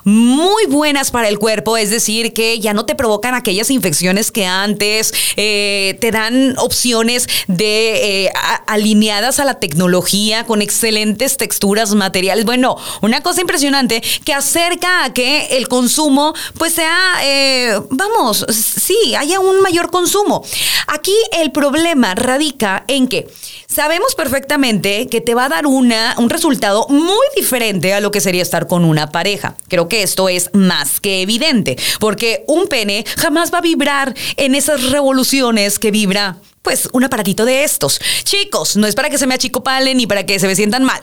muy 0.05 0.67
buenas 0.67 1.11
para 1.11 1.29
el 1.29 1.39
cuerpo, 1.39 1.77
es 1.77 1.91
decir, 1.91 2.33
que 2.33 2.61
ya 2.61 2.75
no 2.75 2.87
te 2.87 2.95
provocan 2.95 3.35
aquellas 3.35 3.71
infecciones 3.71 4.31
que 4.31 4.47
antes 4.47 5.13
eh, 5.37 5.99
te 6.01 6.11
dan 6.11 6.55
opciones 6.59 7.29
de 7.47 8.25
eh, 8.27 8.33
alineadas 8.71 9.41
a 9.41 9.45
la 9.45 9.55
tecnología 9.55 10.47
con 10.47 10.63
excelentes 10.63 11.37
texturas 11.37 11.95
materiales. 11.95 12.45
Bueno, 12.45 12.77
una 13.01 13.21
cosa 13.21 13.41
impresionante 13.41 14.03
que 14.25 14.33
acerca 14.33 15.05
a 15.05 15.13
que 15.13 15.57
el 15.57 15.69
consumo 15.69 16.35
pues 16.57 16.75
sea, 16.75 16.97
eh, 17.23 17.81
vamos, 17.91 18.47
sí, 18.49 19.15
haya 19.17 19.41
un 19.41 19.61
mayor 19.61 19.91
consumo. 19.91 20.45
Aquí 20.87 21.15
el 21.39 21.51
problema 21.53 22.15
radica 22.15 22.85
en 22.87 23.09
que 23.09 23.29
sabemos 23.67 24.15
perfectamente 24.15 25.09
que 25.09 25.21
te 25.21 25.35
va 25.35 25.47
a 25.47 25.49
dar 25.49 25.67
una, 25.67 26.15
un 26.19 26.31
resultado 26.31 26.87
muy 26.89 27.27
diferente 27.37 27.95
a 27.95 28.01
lo 28.01 28.11
que 28.11 28.21
sería 28.21 28.43
estar 28.43 28.67
con 28.67 28.85
una 28.85 29.11
pareja. 29.11 29.57
Creo 29.69 29.89
que 29.89 30.03
esto 30.03 30.29
es 30.29 30.51
más 30.53 31.01
que 31.01 31.23
evidente, 31.23 31.77
porque 31.99 32.45
un 32.47 32.69
pene 32.69 33.05
jamás 33.17 33.53
va 33.53 33.59
a 33.59 33.63
vibrar 33.63 34.15
en 34.37 34.55
esas 34.55 34.91
revoluciones 34.91 35.79
que 35.79 35.91
vibra 35.91 36.37
pues 36.63 36.89
un 36.93 37.05
aparatito 37.05 37.45
de 37.45 37.65
estos. 37.65 38.01
Chicos, 38.25 38.77
no 38.77 38.87
es 38.87 38.95
para 38.95 39.11
que 39.11 39.19
se 39.19 39.27
me 39.27 39.35
achicopalen 39.35 39.97
ni 39.97 40.07
para 40.07 40.25
que 40.25 40.39
se 40.39 40.47
me 40.47 40.55
sientan 40.55 40.85
mal 40.85 41.03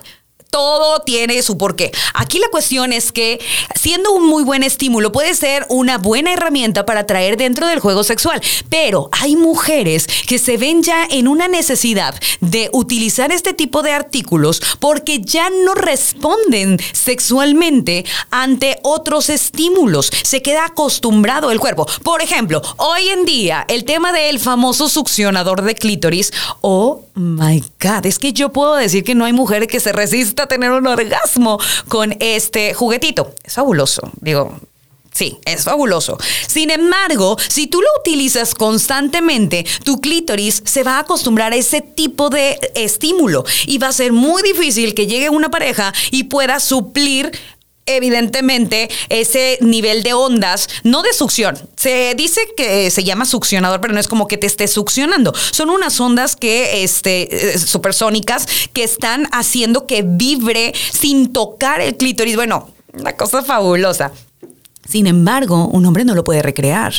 todo 0.50 1.02
tiene 1.02 1.42
su 1.42 1.58
porqué. 1.58 1.92
Aquí 2.14 2.40
la 2.40 2.50
cuestión 2.50 2.94
es 2.94 3.12
que 3.12 3.40
siendo 3.76 4.12
un 4.12 4.28
muy 4.28 4.44
buen 4.44 4.64
estímulo 4.64 5.12
puede 5.12 5.34
ser 5.36 5.66
una 5.70 5.98
buena 5.98 6.34
herramienta 6.34 6.86
para 6.86 7.02
atraer 7.02 7.38
dentro 7.38 7.68
del 7.68 7.80
juego 7.80 8.04
sexual, 8.04 8.42
pero 8.70 9.10
hay 9.12 9.36
mujeres 9.36 10.08
que 10.28 10.40
se 10.40 10.58
ven 10.58 10.84
ya 10.84 11.06
en 11.10 11.28
una 11.28 11.48
necesidad 11.48 12.16
de 12.42 12.70
utilizar 12.74 13.32
este 13.32 13.54
tipo 13.54 13.82
de 13.82 13.92
artículos 13.92 14.62
porque 14.80 15.22
ya 15.22 15.50
no 15.50 15.76
responden 15.76 16.80
sexualmente 16.94 18.06
ante 18.32 18.80
otros 18.84 19.30
estímulos. 19.30 20.12
Se 20.24 20.42
queda 20.42 20.66
acostumbrado 20.66 21.52
el 21.52 21.60
cuerpo. 21.60 21.88
Por 22.04 22.22
ejemplo, 22.22 22.62
hoy 22.78 23.10
en 23.10 23.26
día 23.26 23.66
el 23.68 23.86
tema 23.86 24.12
del 24.12 24.40
famoso 24.40 24.90
succionador 24.90 25.62
de 25.62 25.76
clítoris, 25.76 26.32
oh 26.62 27.04
my 27.18 27.64
god, 27.82 28.06
es 28.06 28.20
que 28.20 28.32
yo 28.32 28.52
puedo 28.52 28.76
decir 28.76 29.04
que 29.04 29.16
no 29.16 29.26
hay 29.26 29.34
mujer 29.34 29.68
que 29.68 29.80
se 29.80 29.92
resista 29.92 30.44
a 30.44 30.48
tener 30.48 30.72
un 30.72 30.88
orgasmo 30.88 31.60
con 31.88 32.16
este 32.20 32.74
juguetito. 32.74 33.34
Es 33.44 33.56
fabuloso, 33.56 34.12
digo. 34.22 34.60
Sí, 35.18 35.40
es 35.46 35.64
fabuloso. 35.64 36.16
Sin 36.48 36.70
embargo, 36.70 37.38
si 37.50 37.66
tú 37.66 37.82
lo 37.82 37.88
utilizas 38.00 38.54
constantemente, 38.54 39.66
tu 39.84 40.00
clítoris 40.00 40.62
se 40.64 40.84
va 40.84 40.98
a 40.98 41.00
acostumbrar 41.00 41.54
a 41.54 41.56
ese 41.56 41.82
tipo 41.82 42.30
de 42.30 42.60
estímulo 42.76 43.44
y 43.66 43.80
va 43.80 43.88
a 43.88 43.94
ser 43.94 44.14
muy 44.14 44.44
difícil 44.44 44.94
que 44.94 45.08
llegue 45.08 45.32
una 45.32 45.50
pareja 45.50 45.92
y 46.12 46.26
pueda 46.26 46.60
suplir 46.60 47.32
evidentemente 47.88 48.90
ese 49.10 49.58
nivel 49.62 50.04
de 50.04 50.14
ondas, 50.14 50.70
no 50.84 51.02
de 51.02 51.14
succión. 51.14 51.58
Se 51.76 52.14
dice 52.16 52.42
que 52.56 52.92
se 52.92 53.04
llama 53.04 53.26
succionador, 53.26 53.82
pero 53.82 53.94
no 53.94 54.00
es 54.00 54.08
como 54.08 54.28
que 54.28 54.38
te 54.38 54.48
esté 54.48 54.68
succionando. 54.68 55.34
Son 55.52 55.70
unas 55.70 56.00
ondas 56.00 56.36
que, 56.36 56.84
este, 56.84 57.54
eh, 57.54 57.58
supersónicas 57.58 58.46
que 58.74 58.84
están 58.84 59.28
haciendo 59.32 59.88
que 59.88 60.04
vibre 60.06 60.74
sin 60.92 61.34
tocar 61.34 61.82
el 61.82 61.98
clítoris. 61.98 62.36
Bueno, 62.36 62.70
una 62.94 63.14
cosa 63.14 63.44
fabulosa. 63.44 64.12
Sin 64.88 65.08
embargo, 65.08 65.68
un 65.68 65.86
hombre 65.86 66.06
no 66.06 66.16
lo 66.16 66.24
puede 66.24 66.42
recrear 66.42 66.94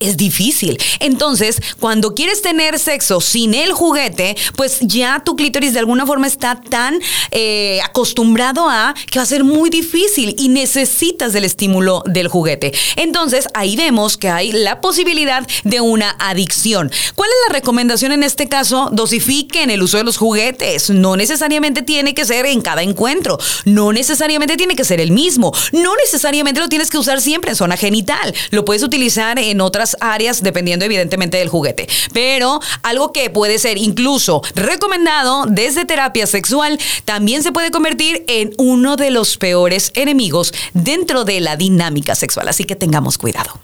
es 0.00 0.16
difícil. 0.16 0.78
Entonces, 1.00 1.60
cuando 1.80 2.14
quieres 2.14 2.42
tener 2.42 2.78
sexo 2.78 3.20
sin 3.20 3.54
el 3.54 3.72
juguete, 3.72 4.36
pues 4.56 4.78
ya 4.80 5.22
tu 5.24 5.36
clítoris 5.36 5.72
de 5.72 5.78
alguna 5.78 6.04
forma 6.04 6.26
está 6.26 6.60
tan 6.60 7.00
eh, 7.30 7.80
acostumbrado 7.82 8.68
a 8.68 8.94
que 9.10 9.18
va 9.18 9.22
a 9.22 9.26
ser 9.26 9.44
muy 9.44 9.70
difícil 9.70 10.34
y 10.38 10.48
necesitas 10.48 11.32
del 11.32 11.44
estímulo 11.44 12.02
del 12.06 12.28
juguete. 12.28 12.72
Entonces, 12.96 13.46
ahí 13.54 13.76
vemos 13.76 14.16
que 14.16 14.28
hay 14.28 14.52
la 14.52 14.80
posibilidad 14.80 15.46
de 15.62 15.80
una 15.80 16.16
adicción. 16.18 16.90
¿Cuál 17.14 17.30
es 17.30 17.36
la 17.48 17.54
recomendación 17.54 18.12
en 18.12 18.24
este 18.24 18.48
caso? 18.48 18.90
Dosifiquen 18.92 19.70
el 19.70 19.82
uso 19.82 19.98
de 19.98 20.04
los 20.04 20.16
juguetes. 20.16 20.90
No 20.90 21.16
necesariamente 21.16 21.82
tiene 21.82 22.14
que 22.14 22.24
ser 22.24 22.46
en 22.46 22.60
cada 22.60 22.82
encuentro. 22.82 23.38
No 23.64 23.92
necesariamente 23.92 24.56
tiene 24.56 24.76
que 24.76 24.84
ser 24.84 25.00
el 25.00 25.12
mismo. 25.12 25.52
No 25.72 25.94
necesariamente 25.96 26.60
lo 26.60 26.68
tienes 26.68 26.90
que 26.90 26.98
usar 26.98 27.20
siempre 27.20 27.50
en 27.50 27.56
zona 27.56 27.76
genital. 27.76 28.34
Lo 28.50 28.64
puedes 28.64 28.82
utilizar 28.82 29.38
en 29.38 29.60
otras 29.60 29.83
áreas, 30.00 30.42
dependiendo 30.42 30.84
evidentemente 30.84 31.36
del 31.36 31.48
juguete. 31.48 31.88
Pero 32.12 32.60
algo 32.82 33.12
que 33.12 33.30
puede 33.30 33.58
ser 33.58 33.78
incluso 33.78 34.42
recomendado 34.54 35.44
desde 35.46 35.84
terapia 35.84 36.26
sexual, 36.26 36.78
también 37.04 37.42
se 37.42 37.52
puede 37.52 37.70
convertir 37.70 38.24
en 38.28 38.52
uno 38.58 38.96
de 38.96 39.10
los 39.10 39.36
peores 39.36 39.92
enemigos 39.94 40.52
dentro 40.72 41.24
de 41.24 41.40
la 41.40 41.56
dinámica 41.56 42.14
sexual. 42.14 42.48
Así 42.48 42.64
que 42.64 42.76
tengamos 42.76 43.18
cuidado. 43.18 43.60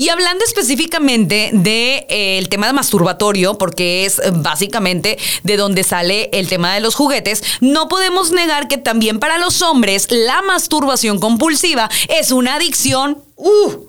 Y 0.00 0.10
hablando 0.10 0.44
específicamente 0.44 1.50
del 1.52 1.62
de, 1.64 2.06
eh, 2.08 2.46
tema 2.48 2.68
de 2.68 2.72
masturbatorio, 2.72 3.58
porque 3.58 4.06
es 4.06 4.20
eh, 4.20 4.30
básicamente 4.32 5.18
de 5.42 5.56
donde 5.56 5.82
sale 5.82 6.30
el 6.32 6.46
tema 6.46 6.72
de 6.72 6.78
los 6.78 6.94
juguetes, 6.94 7.42
no 7.60 7.88
podemos 7.88 8.30
negar 8.30 8.68
que 8.68 8.78
también 8.78 9.18
para 9.18 9.38
los 9.38 9.60
hombres 9.60 10.06
la 10.08 10.40
masturbación 10.42 11.18
compulsiva 11.18 11.90
es 12.08 12.30
una 12.30 12.54
adicción. 12.54 13.24
Uh, 13.34 13.87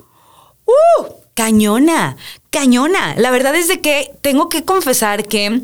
¡Uh! 0.69 1.05
Cañona, 1.33 2.17
cañona. 2.49 3.15
La 3.17 3.31
verdad 3.31 3.55
es 3.55 3.67
de 3.67 3.79
que 3.79 4.11
tengo 4.21 4.49
que 4.49 4.65
confesar 4.65 5.25
que 5.25 5.61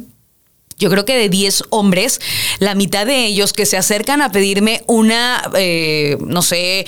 yo 0.77 0.89
creo 0.89 1.05
que 1.05 1.17
de 1.17 1.29
10 1.29 1.63
hombres, 1.69 2.19
la 2.59 2.75
mitad 2.75 3.05
de 3.05 3.25
ellos 3.25 3.53
que 3.53 3.65
se 3.65 3.77
acercan 3.77 4.21
a 4.21 4.31
pedirme 4.31 4.81
una, 4.87 5.41
eh, 5.55 6.17
no 6.19 6.41
sé, 6.41 6.85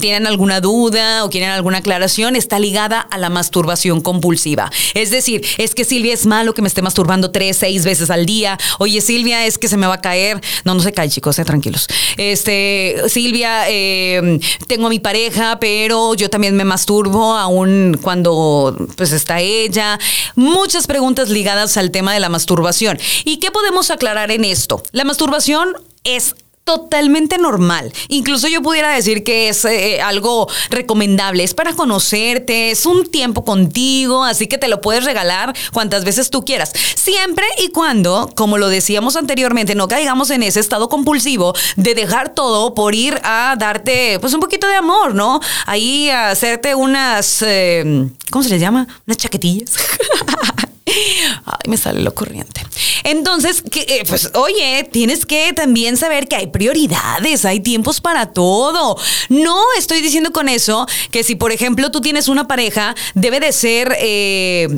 tienen 0.00 0.28
alguna 0.28 0.60
duda 0.60 1.24
o 1.24 1.30
quieren 1.30 1.50
alguna 1.50 1.78
aclaración, 1.78 2.36
está 2.36 2.60
ligada 2.60 3.00
a 3.00 3.18
la 3.18 3.28
masturbación 3.28 4.00
compulsiva. 4.00 4.70
Es 4.94 5.10
decir, 5.10 5.44
es 5.58 5.74
que 5.74 5.84
Silvia 5.84 6.14
es 6.14 6.24
malo 6.24 6.54
que 6.54 6.62
me 6.62 6.68
esté 6.68 6.82
masturbando 6.82 7.32
tres, 7.32 7.56
seis 7.56 7.84
veces 7.84 8.10
al 8.10 8.26
día. 8.26 8.56
Oye, 8.78 9.00
Silvia, 9.00 9.44
es 9.44 9.58
que 9.58 9.66
se 9.66 9.76
me 9.76 9.88
va 9.88 9.94
a 9.94 10.00
caer. 10.00 10.40
No, 10.64 10.74
no 10.74 10.80
se 10.80 10.92
cae, 10.92 11.08
chicos, 11.08 11.36
eh, 11.40 11.44
tranquilos. 11.44 11.88
Este, 12.16 12.96
Silvia, 13.08 13.64
eh, 13.68 14.38
tengo 14.68 14.86
a 14.86 14.90
mi 14.90 15.00
pareja, 15.00 15.58
pero 15.58 16.14
yo 16.14 16.30
también 16.30 16.54
me 16.54 16.64
masturbo 16.64 17.34
aún 17.34 17.98
cuando 18.00 18.76
pues 18.96 19.10
está 19.10 19.40
ella. 19.40 19.98
Muchas 20.36 20.86
preguntas 20.86 21.28
ligadas 21.28 21.76
al 21.76 21.90
tema 21.90 22.14
de 22.14 22.20
la 22.20 22.28
masturbación. 22.28 22.99
¿Y 23.24 23.38
qué 23.38 23.50
podemos 23.50 23.90
aclarar 23.90 24.30
en 24.30 24.44
esto? 24.44 24.82
La 24.92 25.04
masturbación 25.04 25.74
es 26.04 26.34
totalmente 26.64 27.36
normal. 27.38 27.92
Incluso 28.08 28.46
yo 28.46 28.62
pudiera 28.62 28.94
decir 28.94 29.24
que 29.24 29.48
es 29.48 29.64
eh, 29.64 30.00
algo 30.00 30.48
recomendable. 30.70 31.42
Es 31.42 31.52
para 31.52 31.72
conocerte, 31.74 32.70
es 32.70 32.86
un 32.86 33.10
tiempo 33.10 33.44
contigo, 33.44 34.22
así 34.22 34.46
que 34.46 34.56
te 34.56 34.68
lo 34.68 34.80
puedes 34.80 35.04
regalar 35.04 35.52
cuantas 35.72 36.04
veces 36.04 36.30
tú 36.30 36.44
quieras. 36.44 36.72
Siempre 36.94 37.44
y 37.58 37.70
cuando, 37.70 38.30
como 38.36 38.56
lo 38.56 38.68
decíamos 38.68 39.16
anteriormente, 39.16 39.74
no 39.74 39.88
caigamos 39.88 40.30
en 40.30 40.44
ese 40.44 40.60
estado 40.60 40.88
compulsivo 40.88 41.54
de 41.74 41.94
dejar 41.94 42.34
todo 42.34 42.72
por 42.74 42.94
ir 42.94 43.20
a 43.24 43.56
darte 43.58 44.18
pues 44.20 44.32
un 44.32 44.40
poquito 44.40 44.68
de 44.68 44.76
amor, 44.76 45.14
¿no? 45.14 45.40
Ahí 45.66 46.08
a 46.10 46.30
hacerte 46.30 46.76
unas, 46.76 47.42
eh, 47.42 48.08
¿cómo 48.30 48.44
se 48.44 48.50
les 48.50 48.60
llama? 48.60 48.86
Unas 49.08 49.16
chaquetillas. 49.16 49.72
Ay, 50.86 51.68
me 51.68 51.76
sale 51.76 52.00
lo 52.00 52.14
corriente. 52.14 52.62
Entonces, 53.04 53.62
eh, 53.74 54.04
pues, 54.06 54.30
oye, 54.34 54.88
tienes 54.90 55.26
que 55.26 55.52
también 55.52 55.96
saber 55.96 56.28
que 56.28 56.36
hay 56.36 56.46
prioridades, 56.48 57.44
hay 57.44 57.60
tiempos 57.60 58.00
para 58.00 58.26
todo. 58.26 58.96
No 59.28 59.60
estoy 59.78 60.00
diciendo 60.00 60.32
con 60.32 60.48
eso 60.48 60.86
que 61.10 61.24
si, 61.24 61.34
por 61.34 61.52
ejemplo, 61.52 61.90
tú 61.90 62.00
tienes 62.00 62.28
una 62.28 62.46
pareja, 62.48 62.94
debe 63.14 63.40
de 63.40 63.52
ser 63.52 63.96
eh, 63.98 64.68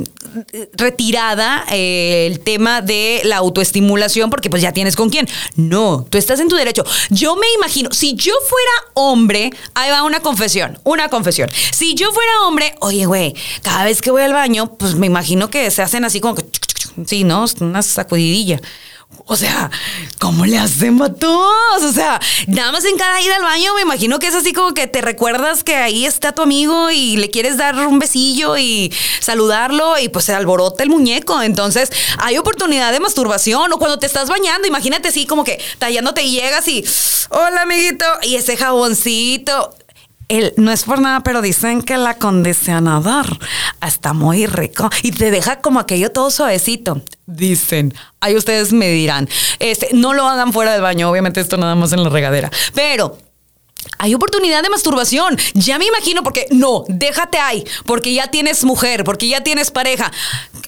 retirada 0.73 1.65
eh, 1.71 2.27
el 2.31 2.39
tema 2.39 2.81
de 2.81 3.21
la 3.23 3.37
autoestimulación 3.37 4.29
porque 4.29 4.49
pues 4.49 4.61
ya 4.61 4.71
tienes 4.71 4.95
con 4.95 5.09
quién. 5.09 5.27
No, 5.55 6.05
tú 6.09 6.17
estás 6.17 6.39
en 6.39 6.47
tu 6.47 6.55
derecho. 6.55 6.83
Yo 7.09 7.35
me 7.35 7.47
imagino, 7.55 7.91
si 7.91 8.15
yo 8.15 8.33
fuera 8.47 8.71
hombre, 8.93 9.51
ahí 9.73 9.91
va 9.91 10.03
una 10.03 10.19
confesión, 10.19 10.79
una 10.83 11.09
confesión. 11.09 11.49
Si 11.71 11.95
yo 11.95 12.11
fuera 12.11 12.41
hombre, 12.41 12.75
oye, 12.79 13.05
güey, 13.05 13.35
cada 13.61 13.85
vez 13.85 14.01
que 14.01 14.11
voy 14.11 14.21
al 14.21 14.33
baño, 14.33 14.75
pues 14.77 14.95
me 14.95 15.07
imagino 15.07 15.49
que 15.49 15.69
se 15.71 15.81
hacen 15.81 16.05
así 16.05 16.19
como 16.19 16.35
sí, 17.05 17.23
¿no? 17.23 17.45
Una 17.59 17.81
sacudidilla. 17.81 18.59
O 19.25 19.35
sea, 19.35 19.71
¿cómo 20.19 20.45
le 20.45 20.57
hacen 20.57 20.97
todos? 21.19 21.83
O 21.83 21.91
sea, 21.93 22.19
nada 22.47 22.71
más 22.71 22.83
en 22.83 22.97
cada 22.97 23.21
ida 23.21 23.35
al 23.35 23.43
baño 23.43 23.73
me 23.75 23.81
imagino 23.81 24.19
que 24.19 24.27
es 24.27 24.35
así 24.35 24.53
como 24.53 24.73
que 24.73 24.87
te 24.87 25.01
recuerdas 25.01 25.63
que 25.63 25.75
ahí 25.75 26.05
está 26.05 26.33
tu 26.33 26.41
amigo 26.41 26.91
y 26.91 27.15
le 27.17 27.29
quieres 27.29 27.57
dar 27.57 27.75
un 27.87 27.99
besillo 27.99 28.57
y 28.57 28.91
saludarlo 29.19 29.97
y 29.99 30.09
pues 30.09 30.25
se 30.25 30.33
alborota 30.33 30.83
el 30.83 30.89
muñeco. 30.89 31.41
Entonces, 31.41 31.89
hay 32.17 32.37
oportunidad 32.37 32.91
de 32.91 32.99
masturbación 32.99 33.71
o 33.71 33.77
cuando 33.77 33.99
te 33.99 34.07
estás 34.07 34.29
bañando, 34.29 34.67
imagínate 34.67 35.09
así 35.09 35.25
como 35.25 35.43
que 35.43 35.61
tallándote 35.77 36.23
y 36.23 36.31
llegas 36.31 36.67
y, 36.67 36.83
hola 37.29 37.61
amiguito, 37.61 38.05
y 38.23 38.35
ese 38.35 38.57
jaboncito 38.57 39.75
no 40.57 40.71
es 40.71 40.83
por 40.83 40.99
nada, 40.99 41.21
pero 41.21 41.41
dicen 41.41 41.81
que 41.81 41.93
el 41.95 42.05
acondicionador 42.05 43.39
está 43.85 44.13
muy 44.13 44.45
rico 44.45 44.89
y 45.01 45.11
te 45.11 45.31
deja 45.31 45.61
como 45.61 45.79
aquello 45.79 46.11
todo 46.11 46.31
suavecito. 46.31 47.01
Dicen, 47.25 47.93
ahí 48.19 48.35
ustedes 48.35 48.73
me 48.73 48.89
dirán, 48.89 49.29
este, 49.59 49.89
no 49.93 50.13
lo 50.13 50.27
hagan 50.27 50.53
fuera 50.53 50.73
del 50.73 50.81
baño, 50.81 51.09
obviamente 51.09 51.41
esto 51.41 51.57
nada 51.57 51.75
más 51.75 51.93
en 51.93 52.03
la 52.03 52.09
regadera, 52.09 52.51
pero 52.73 53.17
hay 53.97 54.13
oportunidad 54.13 54.63
de 54.63 54.69
masturbación. 54.69 55.37
Ya 55.53 55.77
me 55.77 55.85
imagino, 55.85 56.23
porque 56.23 56.47
no, 56.51 56.83
déjate 56.87 57.37
ahí, 57.37 57.63
porque 57.85 58.13
ya 58.13 58.27
tienes 58.27 58.63
mujer, 58.63 59.03
porque 59.03 59.27
ya 59.27 59.41
tienes 59.41 59.71
pareja. 59.71 60.11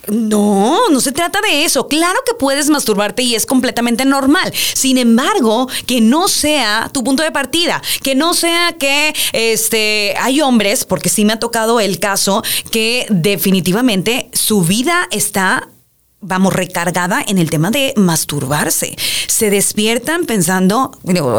No, 0.07 0.89
no 0.89 0.99
se 1.01 1.11
trata 1.11 1.41
de 1.41 1.65
eso. 1.65 1.87
Claro 1.87 2.19
que 2.25 2.33
puedes 2.33 2.69
masturbarte 2.69 3.23
y 3.23 3.35
es 3.35 3.45
completamente 3.45 4.05
normal. 4.05 4.53
Sin 4.73 4.97
embargo, 4.97 5.67
que 5.85 6.01
no 6.01 6.27
sea 6.27 6.89
tu 6.93 7.03
punto 7.03 7.23
de 7.23 7.31
partida, 7.31 7.81
que 8.03 8.15
no 8.15 8.33
sea 8.33 8.73
que 8.73 9.13
este 9.33 10.15
hay 10.19 10.41
hombres, 10.41 10.85
porque 10.85 11.09
sí 11.09 11.25
me 11.25 11.33
ha 11.33 11.39
tocado 11.39 11.79
el 11.79 11.99
caso 11.99 12.43
que 12.71 13.05
definitivamente 13.09 14.29
su 14.33 14.61
vida 14.61 15.07
está 15.11 15.69
vamos, 16.25 16.53
recargada 16.53 17.23
en 17.25 17.37
el 17.37 17.49
tema 17.49 17.71
de 17.71 17.93
masturbarse. 17.95 18.95
Se 19.27 19.49
despiertan 19.49 20.25
pensando, 20.25 20.91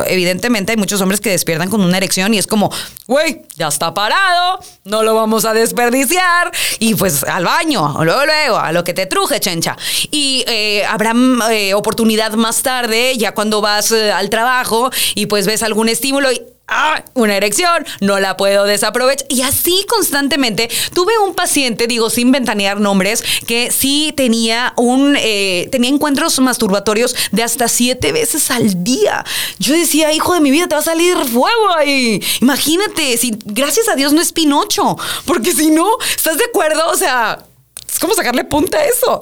evidentemente 0.07 0.73
hay 0.73 0.79
muchos 0.79 1.01
hombres 1.01 1.21
que 1.21 1.31
despiertan 1.31 1.69
con 1.69 1.81
una 1.81 1.97
erección 1.97 2.33
y 2.35 2.39
es 2.39 2.47
como, 2.47 2.71
güey, 3.07 3.43
ya 3.57 3.69
está 3.69 3.93
parado, 3.95 4.61
no 4.85 5.03
lo 5.03 5.15
vamos 5.15 5.45
a 5.45 5.53
desperdiciar 5.53 6.53
y 6.79 6.95
pues 6.95 7.25
al 7.25 7.45
baño, 7.45 7.97
luego, 8.05 8.27
luego, 8.27 8.59
a 8.59 8.73
lo 8.73 8.85
que 8.85 8.95
te 8.95 9.07
truje, 9.07 9.41
chencha. 9.41 9.77
Y 10.11 10.45
eh, 10.47 10.85
habrá 10.85 11.15
eh, 11.51 11.75
oportunidad 11.75 12.33
más 12.35 12.63
tarde, 12.63 13.17
ya 13.17 13.35
cuando 13.35 13.61
vas 13.61 13.91
eh, 13.91 14.13
al 14.13 14.31
trabajo 14.31 14.91
y 15.15 15.27
pues 15.27 15.47
ves 15.47 15.63
algún 15.63 15.89
estímulo 15.89 16.31
y 16.31 16.41
ah, 16.69 17.03
una 17.15 17.37
erección, 17.37 17.87
no 18.01 18.19
la 18.19 18.37
puedo 18.37 18.65
desaprovechar. 18.65 19.27
Y 19.29 19.43
así 19.43 19.85
constantemente. 19.89 20.69
Tuve 20.95 21.19
un 21.19 21.35
paciente, 21.35 21.87
digo, 21.87 22.11
sin 22.11 22.33
ventanear 22.33 22.81
nombres, 22.81 23.23
que 23.47 23.71
sí 23.71 24.13
tenía 24.17 24.73
un, 24.77 25.17
eh, 25.19 25.69
tenía 25.71 25.91
encuentros 25.91 26.39
masturbatorios 26.41 27.15
de 27.33 27.43
hasta 27.43 27.69
siete 27.69 28.13
veces 28.13 28.51
al 28.51 28.85
día. 28.85 29.25
Yo 29.59 29.75
decía, 29.75 30.13
hijo 30.13 30.35
de 30.35 30.41
mi 30.41 30.51
vida, 30.51 30.69
te 30.69 30.75
va 30.75 30.81
a 30.81 30.85
salir 30.85 31.17
fuego 31.17 31.75
ahí. 31.77 32.23
Imagínate, 32.41 33.17
si 33.17 33.37
gracias 33.45 33.89
a 33.89 33.95
Dios 33.95 34.13
no 34.13 34.21
es 34.21 34.33
Pinocho, 34.33 34.97
porque 35.25 35.53
si 35.53 35.71
no, 35.71 35.87
¿estás 36.15 36.39
de 36.39 36.45
acuerdo? 36.45 36.89
O 36.91 36.97
sea, 36.97 37.39
es 37.89 37.99
como 37.99 38.15
sacarle 38.15 38.45
punta 38.45 38.79
a 38.79 38.85
eso 38.85 39.21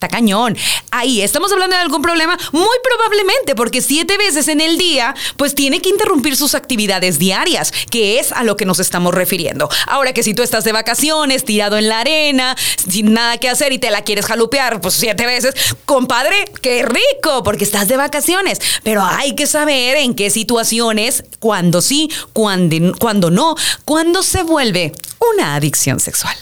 está 0.00 0.08
cañón. 0.08 0.56
Ahí, 0.90 1.20
¿estamos 1.20 1.52
hablando 1.52 1.76
de 1.76 1.82
algún 1.82 2.00
problema? 2.00 2.38
Muy 2.52 2.76
probablemente, 2.82 3.54
porque 3.54 3.82
siete 3.82 4.16
veces 4.16 4.48
en 4.48 4.62
el 4.62 4.78
día, 4.78 5.14
pues 5.36 5.54
tiene 5.54 5.82
que 5.82 5.90
interrumpir 5.90 6.36
sus 6.36 6.54
actividades 6.54 7.18
diarias, 7.18 7.70
que 7.90 8.18
es 8.18 8.32
a 8.32 8.42
lo 8.42 8.56
que 8.56 8.64
nos 8.64 8.78
estamos 8.78 9.12
refiriendo. 9.12 9.68
Ahora 9.86 10.14
que 10.14 10.22
si 10.22 10.32
tú 10.32 10.42
estás 10.42 10.64
de 10.64 10.72
vacaciones, 10.72 11.44
tirado 11.44 11.76
en 11.76 11.90
la 11.90 12.00
arena, 12.00 12.56
sin 12.88 13.12
nada 13.12 13.36
que 13.36 13.50
hacer 13.50 13.74
y 13.74 13.78
te 13.78 13.90
la 13.90 14.00
quieres 14.00 14.24
jalupear, 14.24 14.80
pues 14.80 14.94
siete 14.94 15.26
veces, 15.26 15.54
compadre, 15.84 16.46
qué 16.62 16.82
rico, 16.82 17.42
porque 17.42 17.64
estás 17.64 17.86
de 17.88 17.98
vacaciones. 17.98 18.58
Pero 18.82 19.04
hay 19.04 19.34
que 19.34 19.46
saber 19.46 19.98
en 19.98 20.14
qué 20.14 20.30
situaciones, 20.30 21.24
cuándo 21.40 21.82
sí, 21.82 22.10
cuándo, 22.32 22.94
cuándo 22.98 23.30
no, 23.30 23.54
cuándo 23.84 24.22
se 24.22 24.44
vuelve 24.44 24.92
una 25.34 25.56
adicción 25.56 26.00
sexual. 26.00 26.38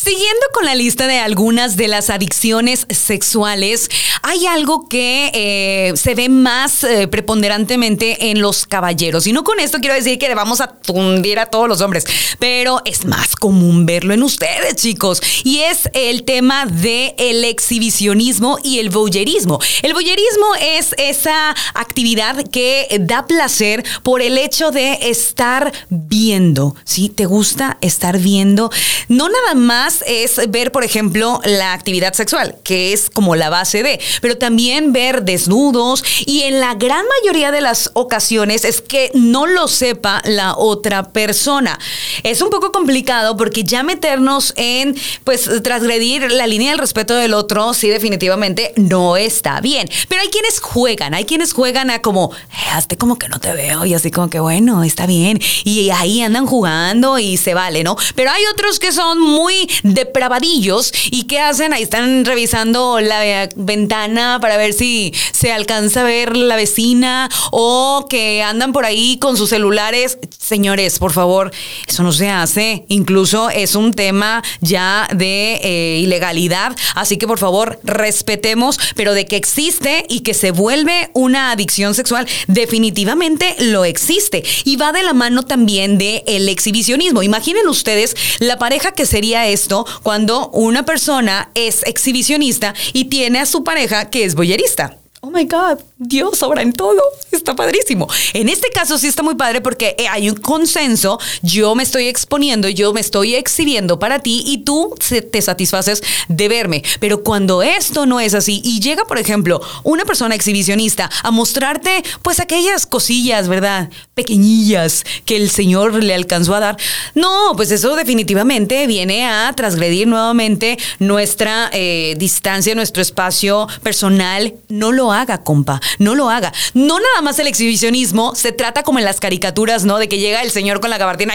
Siguiendo 0.00 0.46
con 0.54 0.64
la 0.64 0.76
lista 0.76 1.08
de 1.08 1.18
algunas 1.18 1.76
de 1.76 1.88
las 1.88 2.08
adicciones 2.08 2.86
sexuales, 2.88 3.90
hay 4.22 4.46
algo 4.46 4.88
que 4.88 5.32
eh, 5.34 5.92
se 5.96 6.14
ve 6.14 6.28
más 6.28 6.84
eh, 6.84 7.08
preponderantemente 7.08 8.30
en 8.30 8.40
los 8.40 8.64
caballeros. 8.64 9.26
Y 9.26 9.32
no 9.32 9.42
con 9.42 9.58
esto 9.58 9.78
quiero 9.80 9.96
decir 9.96 10.16
que 10.16 10.28
le 10.28 10.36
vamos 10.36 10.60
a 10.60 10.68
tundir 10.68 11.40
a 11.40 11.46
todos 11.46 11.68
los 11.68 11.80
hombres, 11.80 12.04
pero 12.38 12.80
es 12.84 13.06
más 13.06 13.34
común 13.34 13.86
verlo 13.86 14.14
en 14.14 14.22
ustedes, 14.22 14.76
chicos. 14.76 15.20
Y 15.42 15.62
es 15.62 15.90
el 15.92 16.22
tema 16.22 16.66
del 16.66 17.14
el 17.18 17.44
exhibicionismo 17.44 18.60
y 18.62 18.78
el 18.78 18.90
voyerismo. 18.90 19.58
El 19.82 19.94
voyerismo 19.94 20.46
es 20.60 20.94
esa 20.96 21.50
actividad 21.74 22.48
que 22.50 22.86
da 23.00 23.26
placer 23.26 23.84
por 24.04 24.22
el 24.22 24.38
hecho 24.38 24.70
de 24.70 24.96
estar 25.10 25.72
viendo. 25.88 26.76
¿Sí? 26.84 27.08
¿Te 27.08 27.26
gusta 27.26 27.78
estar 27.80 28.20
viendo? 28.20 28.70
No 29.08 29.28
nada 29.28 29.54
más 29.56 29.87
es 30.06 30.40
ver, 30.50 30.72
por 30.72 30.84
ejemplo, 30.84 31.40
la 31.44 31.72
actividad 31.72 32.12
sexual, 32.12 32.56
que 32.62 32.92
es 32.92 33.10
como 33.10 33.36
la 33.36 33.50
base 33.50 33.82
de, 33.82 34.00
pero 34.20 34.36
también 34.38 34.92
ver 34.92 35.22
desnudos 35.22 36.04
y 36.26 36.42
en 36.42 36.60
la 36.60 36.74
gran 36.74 37.04
mayoría 37.20 37.50
de 37.50 37.60
las 37.60 37.90
ocasiones 37.94 38.64
es 38.64 38.80
que 38.80 39.10
no 39.14 39.46
lo 39.46 39.68
sepa 39.68 40.22
la 40.24 40.56
otra 40.56 41.12
persona. 41.12 41.78
Es 42.22 42.42
un 42.42 42.50
poco 42.50 42.72
complicado 42.72 43.36
porque 43.36 43.64
ya 43.64 43.82
meternos 43.82 44.52
en, 44.56 44.96
pues, 45.24 45.48
transgredir 45.62 46.30
la 46.32 46.46
línea 46.46 46.70
del 46.70 46.78
respeto 46.78 47.14
del 47.14 47.34
otro, 47.34 47.74
sí, 47.74 47.88
definitivamente 47.88 48.72
no 48.76 49.16
está 49.16 49.60
bien. 49.60 49.88
Pero 50.08 50.22
hay 50.22 50.28
quienes 50.28 50.60
juegan, 50.60 51.14
hay 51.14 51.24
quienes 51.24 51.52
juegan 51.52 51.90
a 51.90 52.02
como, 52.02 52.30
eh, 52.32 52.96
como 52.96 53.18
que 53.18 53.28
no 53.28 53.40
te 53.40 53.52
veo 53.52 53.84
y 53.84 53.94
así 53.94 54.10
como 54.10 54.30
que, 54.30 54.40
bueno, 54.40 54.84
está 54.84 55.06
bien. 55.06 55.40
Y 55.64 55.90
ahí 55.90 56.22
andan 56.22 56.46
jugando 56.46 57.18
y 57.18 57.36
se 57.36 57.54
vale, 57.54 57.84
¿no? 57.84 57.96
Pero 58.14 58.30
hay 58.30 58.42
otros 58.52 58.78
que 58.78 58.92
son 58.92 59.20
muy 59.20 59.68
depravadillos 59.82 60.92
y 61.10 61.24
¿qué 61.24 61.40
hacen? 61.40 61.72
Ahí 61.72 61.82
están 61.82 62.24
revisando 62.24 63.00
la 63.00 63.48
ventana 63.56 64.38
para 64.40 64.56
ver 64.56 64.72
si 64.72 65.12
se 65.32 65.52
alcanza 65.52 66.00
a 66.00 66.04
ver 66.04 66.36
la 66.36 66.56
vecina 66.56 67.28
o 67.50 68.06
que 68.08 68.42
andan 68.42 68.72
por 68.72 68.84
ahí 68.84 69.18
con 69.18 69.36
sus 69.36 69.50
celulares. 69.50 70.18
Señores, 70.38 70.98
por 70.98 71.12
favor, 71.12 71.52
eso 71.86 72.02
no 72.02 72.12
se 72.12 72.28
hace. 72.28 72.84
Incluso 72.88 73.50
es 73.50 73.74
un 73.74 73.92
tema 73.92 74.42
ya 74.60 75.08
de 75.14 75.60
eh, 75.62 76.00
ilegalidad. 76.02 76.76
Así 76.94 77.16
que 77.16 77.26
por 77.26 77.38
favor, 77.38 77.78
respetemos, 77.84 78.78
pero 78.96 79.14
de 79.14 79.26
que 79.26 79.36
existe 79.36 80.04
y 80.08 80.20
que 80.20 80.34
se 80.34 80.50
vuelve 80.50 81.10
una 81.14 81.52
adicción 81.52 81.94
sexual, 81.94 82.26
definitivamente 82.46 83.54
lo 83.58 83.84
existe. 83.84 84.44
Y 84.64 84.76
va 84.76 84.92
de 84.92 85.02
la 85.02 85.12
mano 85.12 85.42
también 85.42 85.98
de 85.98 86.24
el 86.26 86.48
exhibicionismo. 86.48 87.22
Imaginen 87.22 87.68
ustedes 87.68 88.16
la 88.38 88.58
pareja 88.58 88.92
que 88.92 89.06
sería 89.06 89.46
esto 89.46 89.67
cuando 90.02 90.48
una 90.50 90.84
persona 90.84 91.50
es 91.54 91.82
exhibicionista 91.84 92.74
y 92.92 93.06
tiene 93.06 93.40
a 93.40 93.46
su 93.46 93.64
pareja 93.64 94.10
que 94.10 94.24
es 94.24 94.34
boyerista. 94.34 94.98
Oh 95.20 95.30
my 95.30 95.44
God, 95.46 95.80
Dios 95.96 96.40
obra 96.44 96.62
en 96.62 96.72
todo. 96.72 97.02
Está 97.32 97.56
padrísimo. 97.56 98.06
En 98.34 98.48
este 98.48 98.68
caso 98.70 98.96
sí 98.98 99.08
está 99.08 99.24
muy 99.24 99.34
padre 99.34 99.60
porque 99.60 99.96
eh, 99.98 100.06
hay 100.06 100.30
un 100.30 100.36
consenso. 100.36 101.18
Yo 101.42 101.74
me 101.74 101.82
estoy 101.82 102.06
exponiendo, 102.06 102.68
yo 102.68 102.92
me 102.92 103.00
estoy 103.00 103.34
exhibiendo 103.34 103.98
para 103.98 104.20
ti 104.20 104.44
y 104.46 104.58
tú 104.58 104.94
te 105.32 105.42
satisfaces 105.42 106.04
de 106.28 106.48
verme. 106.48 106.84
Pero 107.00 107.24
cuando 107.24 107.64
esto 107.64 108.06
no 108.06 108.20
es 108.20 108.34
así 108.34 108.60
y 108.64 108.78
llega, 108.78 109.06
por 109.06 109.18
ejemplo, 109.18 109.60
una 109.82 110.04
persona 110.04 110.36
exhibicionista 110.36 111.10
a 111.24 111.32
mostrarte, 111.32 112.04
pues 112.22 112.38
aquellas 112.38 112.86
cosillas, 112.86 113.48
¿verdad? 113.48 113.90
Pequeñillas 114.14 115.04
que 115.24 115.36
el 115.36 115.50
Señor 115.50 115.94
le 116.02 116.14
alcanzó 116.14 116.54
a 116.54 116.60
dar. 116.60 116.76
No, 117.16 117.54
pues 117.56 117.72
eso 117.72 117.96
definitivamente 117.96 118.86
viene 118.86 119.26
a 119.26 119.52
transgredir 119.56 120.06
nuevamente 120.06 120.78
nuestra 121.00 121.70
eh, 121.72 122.14
distancia, 122.16 122.76
nuestro 122.76 123.02
espacio 123.02 123.66
personal. 123.82 124.54
No 124.68 124.92
lo 124.92 125.07
haga, 125.12 125.42
compa, 125.42 125.80
no 125.98 126.14
lo 126.14 126.30
haga. 126.30 126.52
No 126.74 126.98
nada 126.98 127.22
más 127.22 127.38
el 127.38 127.46
exhibicionismo 127.46 128.34
se 128.34 128.52
trata 128.52 128.82
como 128.82 128.98
en 128.98 129.04
las 129.04 129.20
caricaturas, 129.20 129.84
¿no? 129.84 129.98
De 129.98 130.08
que 130.08 130.18
llega 130.18 130.42
el 130.42 130.50
señor 130.50 130.80
con 130.80 130.90
la 130.90 130.98
gabardina. 130.98 131.34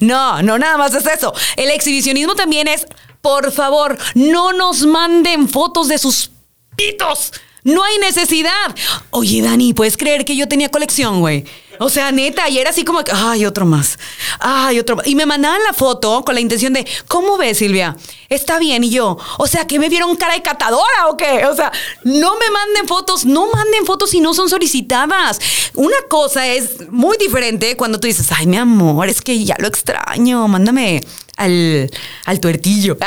No, 0.00 0.42
no 0.42 0.58
nada 0.58 0.76
más 0.76 0.94
es 0.94 1.06
eso. 1.06 1.32
El 1.56 1.70
exhibicionismo 1.70 2.34
también 2.34 2.68
es, 2.68 2.86
por 3.20 3.52
favor, 3.52 3.98
no 4.14 4.52
nos 4.52 4.86
manden 4.86 5.48
fotos 5.48 5.88
de 5.88 5.98
sus 5.98 6.30
pitos. 6.76 7.32
No 7.64 7.82
hay 7.84 7.98
necesidad. 7.98 8.74
Oye, 9.10 9.42
Dani, 9.42 9.74
¿puedes 9.74 9.96
creer 9.96 10.24
que 10.24 10.36
yo 10.36 10.48
tenía 10.48 10.70
colección, 10.70 11.20
güey? 11.20 11.44
O 11.80 11.88
sea, 11.88 12.10
neta, 12.10 12.48
y 12.48 12.58
era 12.58 12.70
así 12.70 12.84
como 12.84 13.00
ay, 13.12 13.46
otro 13.46 13.64
más. 13.64 13.98
Ay, 14.40 14.78
otro 14.80 14.96
más. 14.96 15.06
Y 15.06 15.14
me 15.14 15.26
mandaban 15.26 15.62
la 15.62 15.72
foto 15.72 16.24
con 16.24 16.34
la 16.34 16.40
intención 16.40 16.72
de, 16.72 16.86
¿cómo 17.06 17.36
ves, 17.36 17.58
Silvia? 17.58 17.96
Está 18.28 18.58
bien. 18.58 18.82
Y 18.84 18.90
yo, 18.90 19.16
o 19.38 19.46
sea, 19.46 19.66
¿que 19.66 19.78
me 19.78 19.88
vieron 19.88 20.16
cara 20.16 20.34
de 20.34 20.42
catadora 20.42 21.08
o 21.08 21.16
qué? 21.16 21.46
O 21.46 21.54
sea, 21.54 21.70
no 22.04 22.36
me 22.36 22.50
manden 22.50 22.88
fotos, 22.88 23.24
no 23.24 23.46
manden 23.50 23.86
fotos 23.86 24.10
si 24.10 24.20
no 24.20 24.34
son 24.34 24.48
solicitadas. 24.48 25.38
Una 25.74 25.96
cosa 26.08 26.46
es 26.46 26.90
muy 26.90 27.16
diferente 27.16 27.76
cuando 27.76 28.00
tú 28.00 28.08
dices, 28.08 28.28
ay, 28.36 28.46
mi 28.46 28.56
amor, 28.56 29.08
es 29.08 29.20
que 29.20 29.44
ya 29.44 29.56
lo 29.58 29.68
extraño, 29.68 30.48
mándame 30.48 31.00
al, 31.38 31.90
al 32.26 32.40
tuertillo. 32.40 32.98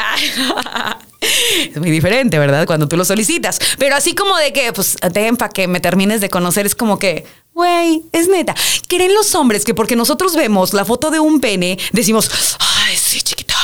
es 1.22 1.78
muy 1.78 1.92
diferente, 1.92 2.40
¿verdad? 2.40 2.66
Cuando 2.66 2.88
tú 2.88 2.98
lo 2.98 3.06
solicitas. 3.06 3.60
Pero 3.78 3.96
así 3.96 4.16
como 4.16 4.36
de 4.38 4.54
que, 4.54 4.74
pues, 4.74 4.98
ten 5.14 5.38
para 5.38 5.50
que 5.50 5.68
me 5.68 5.80
termines 5.80 6.22
de 6.22 6.30
conocer, 6.30 6.66
es 6.66 6.76
como 6.76 6.98
que, 6.98 7.26
güey, 7.54 8.04
es 8.12 8.28
neta. 8.28 8.56
Creen 8.88 9.14
los 9.14 9.36
hombres 9.36 9.64
que 9.64 9.74
porque 9.74 9.96
nosotros 9.96 10.36
vemos 10.36 10.74
la 10.74 10.86
foto 10.86 11.12
de 11.12 11.20
un 11.20 11.40
pene, 11.40 11.78
decimos, 11.92 12.32
ay, 12.60 12.98
sí, 12.98 13.22
chiquita, 13.22 13.56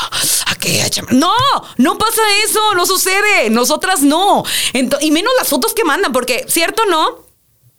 aquella 0.47 1.03
No, 1.11 1.33
no 1.77 1.97
pasa 1.97 2.21
eso, 2.45 2.75
no 2.75 2.85
sucede. 2.85 3.49
Nosotras 3.49 4.01
no. 4.01 4.43
y 4.73 5.11
menos 5.11 5.33
las 5.39 5.49
fotos 5.49 5.73
que 5.73 5.83
mandan, 5.83 6.11
porque, 6.11 6.45
¿cierto 6.47 6.85
no? 6.85 7.26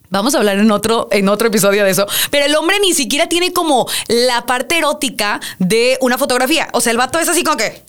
Vamos 0.09 0.33
a 0.33 0.39
hablar 0.39 0.57
en 0.57 0.71
otro, 0.71 1.07
en 1.11 1.29
otro 1.29 1.47
episodio 1.47 1.83
de 1.83 1.91
eso. 1.91 2.07
Pero 2.31 2.45
el 2.45 2.55
hombre 2.55 2.79
ni 2.79 2.93
siquiera 2.93 3.27
tiene 3.27 3.53
como 3.53 3.87
la 4.07 4.45
parte 4.45 4.77
erótica 4.77 5.39
de 5.59 5.97
una 6.01 6.17
fotografía. 6.17 6.67
O 6.73 6.81
sea, 6.81 6.91
el 6.91 6.97
vato 6.97 7.19
es 7.19 7.29
así 7.29 7.43
como 7.43 7.57
que. 7.57 7.83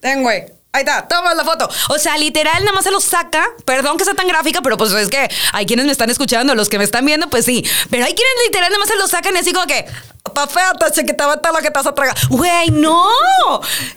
Ten, 0.00 0.22
güey. 0.22 0.58
Ahí 0.72 0.82
está, 0.82 1.08
toma 1.08 1.34
la 1.34 1.44
foto. 1.44 1.68
O 1.88 1.98
sea, 1.98 2.18
literal, 2.18 2.60
nada 2.60 2.72
más 2.72 2.84
se 2.84 2.90
lo 2.90 3.00
saca. 3.00 3.46
Perdón 3.64 3.96
que 3.96 4.04
sea 4.04 4.14
tan 4.14 4.28
gráfica, 4.28 4.60
pero 4.60 4.76
pues 4.76 4.92
es 4.92 5.08
que 5.08 5.28
hay 5.52 5.66
quienes 5.66 5.86
me 5.86 5.92
están 5.92 6.10
escuchando, 6.10 6.54
los 6.54 6.68
que 6.68 6.78
me 6.78 6.84
están 6.84 7.06
viendo, 7.06 7.30
pues 7.30 7.44
sí. 7.46 7.64
Pero 7.90 8.04
hay 8.04 8.14
quienes 8.14 8.34
literal 8.44 8.70
nada 8.70 8.78
más 8.78 8.88
se 8.88 8.96
lo 8.96 9.08
sacan 9.08 9.34
y 9.34 9.38
así 9.38 9.52
como 9.52 9.66
que. 9.66 9.86
Pa 10.34 10.46
fea, 10.46 10.72
que 10.94 11.14
te 11.14 11.24
va 11.24 11.32
a 11.32 11.52
lo 11.52 11.58
que 11.60 11.70
vas 11.70 11.86
a 11.86 11.94
tragar. 11.94 12.14
Güey, 12.28 12.70
no. 12.70 13.08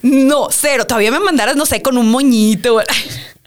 No, 0.02 0.48
cero. 0.50 0.88
Todavía 0.88 1.12
me 1.12 1.20
mandaras, 1.20 1.58
no 1.58 1.66
sé, 1.66 1.82
con 1.82 1.98
un 1.98 2.10
moñito. 2.10 2.82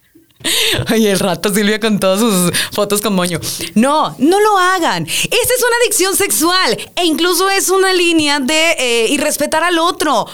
Ay, 0.87 1.07
el 1.07 1.19
rato 1.19 1.53
Silvia 1.53 1.81
con 1.81 1.99
todas 1.99 2.21
sus 2.21 2.53
fotos 2.73 3.01
con 3.01 3.15
moño. 3.15 3.41
No, 3.75 4.15
no 4.19 4.41
lo 4.41 4.59
hagan. 4.59 5.07
Esa 5.07 5.25
es 5.31 5.65
una 5.67 5.77
adicción 5.83 6.17
sexual 6.17 6.77
e 6.97 7.05
incluso 7.05 7.49
es 7.51 7.69
una 7.71 7.93
línea 7.93 8.41
de 8.41 8.73
eh, 8.79 9.07
irrespetar 9.09 9.63
al 9.63 9.79
otro 9.79 10.27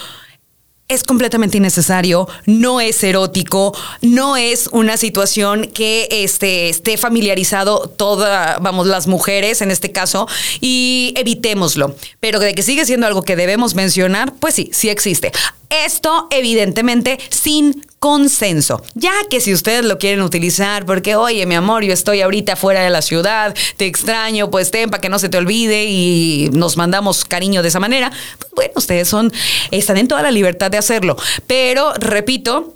es 0.91 1.05
completamente 1.05 1.57
innecesario, 1.57 2.29
no 2.47 2.81
es 2.81 3.03
erótico, 3.05 3.73
no 4.03 4.37
es 4.37 4.69
una 4.73 4.97
situación 4.97 5.69
que 5.73 6.09
este, 6.11 6.69
esté 6.69 6.97
familiarizado 6.97 7.89
toda, 7.89 8.59
vamos, 8.59 8.89
las 8.89 9.07
mujeres 9.07 9.63
en 9.63 9.71
este 9.71 9.93
caso, 9.93 10.27
y 10.61 11.15
evitémoslo. 11.17 11.95
Pero 12.19 12.41
de 12.41 12.57
que 12.57 12.63
sigue 12.63 12.85
siendo 12.85 13.07
algo 13.07 13.23
que 13.23 13.37
debemos 13.37 13.77
mencionar, 13.77 14.35
pues 14.41 14.55
sí, 14.55 14.69
sí 14.73 14.89
existe. 14.89 15.31
Esto, 15.71 16.27
evidentemente, 16.31 17.19
sin 17.31 17.87
consenso. 18.01 18.83
Ya 18.95 19.13
que 19.29 19.41
si 19.41 19.53
ustedes 19.53 19.85
lo 19.85 19.99
quieren 19.99 20.23
utilizar, 20.23 20.85
porque, 20.87 21.17
oye, 21.17 21.47
mi 21.47 21.55
amor, 21.55 21.85
yo 21.85 21.93
estoy 21.93 22.23
ahorita 22.23 22.57
fuera 22.57 22.83
de 22.83 22.91
la 22.91 23.03
ciudad, 23.03 23.55
te 23.77 23.87
extraño, 23.87 24.51
pues 24.51 24.71
ten 24.71 24.91
para 24.91 25.01
que 25.01 25.09
no 25.09 25.19
se 25.19 25.29
te 25.29 25.39
olvide 25.39 25.85
y 25.85 26.51
nos 26.53 26.77
mandamos 26.77 27.25
cariño 27.25 27.63
de 27.63 27.69
esa 27.69 27.79
manera, 27.79 28.11
pues 28.39 28.53
bueno, 28.55 28.73
ustedes 28.77 29.09
son, 29.09 29.33
están 29.71 29.99
en 29.99 30.09
toda 30.09 30.23
la 30.23 30.31
libertad 30.31 30.71
de 30.71 30.79
hacerlo. 30.79 31.17
Pero, 31.47 31.93
repito, 31.95 32.75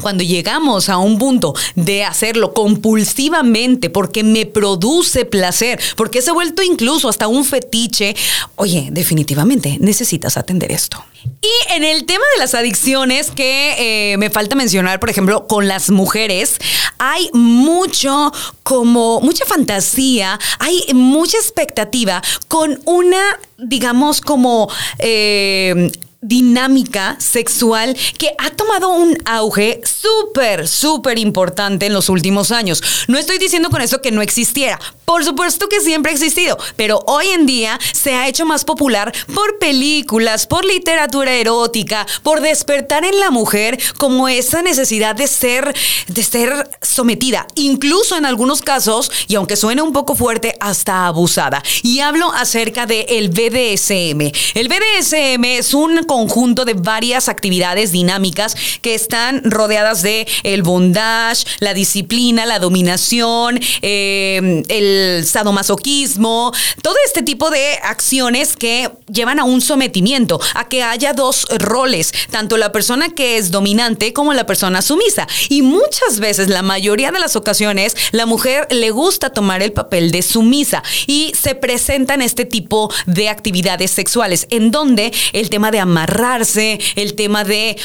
cuando 0.00 0.24
llegamos 0.24 0.88
a 0.88 0.98
un 0.98 1.18
punto 1.18 1.54
de 1.74 2.04
hacerlo 2.04 2.52
compulsivamente 2.52 3.90
porque 3.90 4.22
me 4.22 4.46
produce 4.46 5.24
placer, 5.24 5.80
porque 5.96 6.22
se 6.22 6.30
ha 6.30 6.34
vuelto 6.34 6.62
incluso 6.62 7.08
hasta 7.08 7.28
un 7.28 7.44
fetiche, 7.44 8.14
oye, 8.56 8.88
definitivamente 8.90 9.78
necesitas 9.80 10.36
atender 10.36 10.72
esto. 10.72 11.02
Y 11.24 11.74
en 11.74 11.84
el 11.84 12.04
tema 12.04 12.24
de 12.34 12.40
las 12.40 12.54
adicciones 12.54 13.30
que 13.30 14.12
eh, 14.12 14.16
me 14.18 14.30
falta 14.30 14.56
mencionar, 14.56 15.00
por 15.00 15.10
ejemplo, 15.10 15.46
con 15.46 15.68
las 15.68 15.90
mujeres, 15.90 16.58
hay 16.98 17.30
mucho 17.32 18.32
como 18.62 19.20
mucha 19.20 19.44
fantasía, 19.44 20.38
hay 20.58 20.82
mucha 20.94 21.36
expectativa 21.36 22.22
con 22.48 22.80
una, 22.84 23.38
digamos, 23.58 24.20
como... 24.20 24.70
Eh, 24.98 25.90
dinámica 26.20 27.16
sexual 27.20 27.96
que 28.18 28.32
ha 28.38 28.50
tomado 28.50 28.88
un 28.88 29.16
auge 29.24 29.80
súper, 29.84 30.66
súper 30.66 31.18
importante 31.18 31.86
en 31.86 31.92
los 31.92 32.08
últimos 32.08 32.50
años. 32.50 32.82
No 33.06 33.18
estoy 33.18 33.38
diciendo 33.38 33.70
con 33.70 33.82
eso 33.82 34.00
que 34.00 34.10
no 34.10 34.20
existiera. 34.20 34.78
Por 35.04 35.24
supuesto 35.24 35.68
que 35.68 35.80
siempre 35.80 36.10
ha 36.10 36.14
existido, 36.14 36.58
pero 36.76 37.00
hoy 37.06 37.28
en 37.28 37.46
día 37.46 37.78
se 37.92 38.14
ha 38.14 38.28
hecho 38.28 38.44
más 38.44 38.64
popular 38.64 39.12
por 39.34 39.58
películas, 39.58 40.46
por 40.46 40.64
literatura 40.64 41.34
erótica, 41.34 42.06
por 42.22 42.40
despertar 42.40 43.04
en 43.04 43.18
la 43.18 43.30
mujer 43.30 43.78
como 43.96 44.28
esa 44.28 44.60
necesidad 44.60 45.14
de 45.14 45.28
ser, 45.28 45.74
de 46.08 46.22
ser 46.22 46.68
sometida, 46.82 47.46
incluso 47.54 48.16
en 48.16 48.26
algunos 48.26 48.60
casos, 48.60 49.10
y 49.28 49.36
aunque 49.36 49.56
suene 49.56 49.82
un 49.82 49.92
poco 49.92 50.14
fuerte, 50.14 50.56
hasta 50.60 51.06
abusada. 51.06 51.62
Y 51.82 52.00
hablo 52.00 52.32
acerca 52.32 52.86
del 52.86 53.30
BDSM. 53.30 54.30
El 54.54 54.68
BDSM 54.68 55.44
es 55.44 55.74
un 55.74 56.07
conjunto 56.08 56.64
de 56.64 56.74
varias 56.74 57.28
actividades 57.28 57.92
dinámicas 57.92 58.56
que 58.82 58.96
están 58.96 59.42
rodeadas 59.44 60.02
de 60.02 60.26
el 60.42 60.64
bondage, 60.64 61.44
la 61.60 61.74
disciplina, 61.74 62.46
la 62.46 62.58
dominación, 62.58 63.60
eh, 63.82 64.64
el 64.68 65.24
sadomasoquismo, 65.24 66.52
todo 66.82 66.96
este 67.06 67.22
tipo 67.22 67.50
de 67.50 67.78
acciones 67.84 68.56
que 68.56 68.90
llevan 69.12 69.38
a 69.38 69.44
un 69.44 69.60
sometimiento, 69.60 70.40
a 70.54 70.66
que 70.66 70.82
haya 70.82 71.12
dos 71.12 71.46
roles, 71.58 72.12
tanto 72.30 72.56
la 72.56 72.72
persona 72.72 73.10
que 73.10 73.36
es 73.36 73.52
dominante 73.52 74.12
como 74.12 74.32
la 74.34 74.46
persona 74.46 74.82
sumisa. 74.82 75.28
Y 75.48 75.62
muchas 75.62 76.18
veces, 76.18 76.48
la 76.48 76.62
mayoría 76.62 77.12
de 77.12 77.20
las 77.20 77.36
ocasiones, 77.36 77.94
la 78.10 78.26
mujer 78.26 78.66
le 78.70 78.90
gusta 78.90 79.30
tomar 79.30 79.62
el 79.62 79.72
papel 79.72 80.10
de 80.10 80.22
sumisa 80.22 80.82
y 81.06 81.32
se 81.38 81.54
presentan 81.54 82.22
este 82.22 82.44
tipo 82.44 82.92
de 83.06 83.28
actividades 83.28 83.90
sexuales 83.90 84.46
en 84.50 84.70
donde 84.70 85.12
el 85.32 85.50
tema 85.50 85.70
de 85.70 85.80
amar 85.80 85.97
amarrarse, 85.98 86.78
el 86.96 87.14
tema 87.14 87.44
de, 87.44 87.76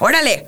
órale, 0.00 0.46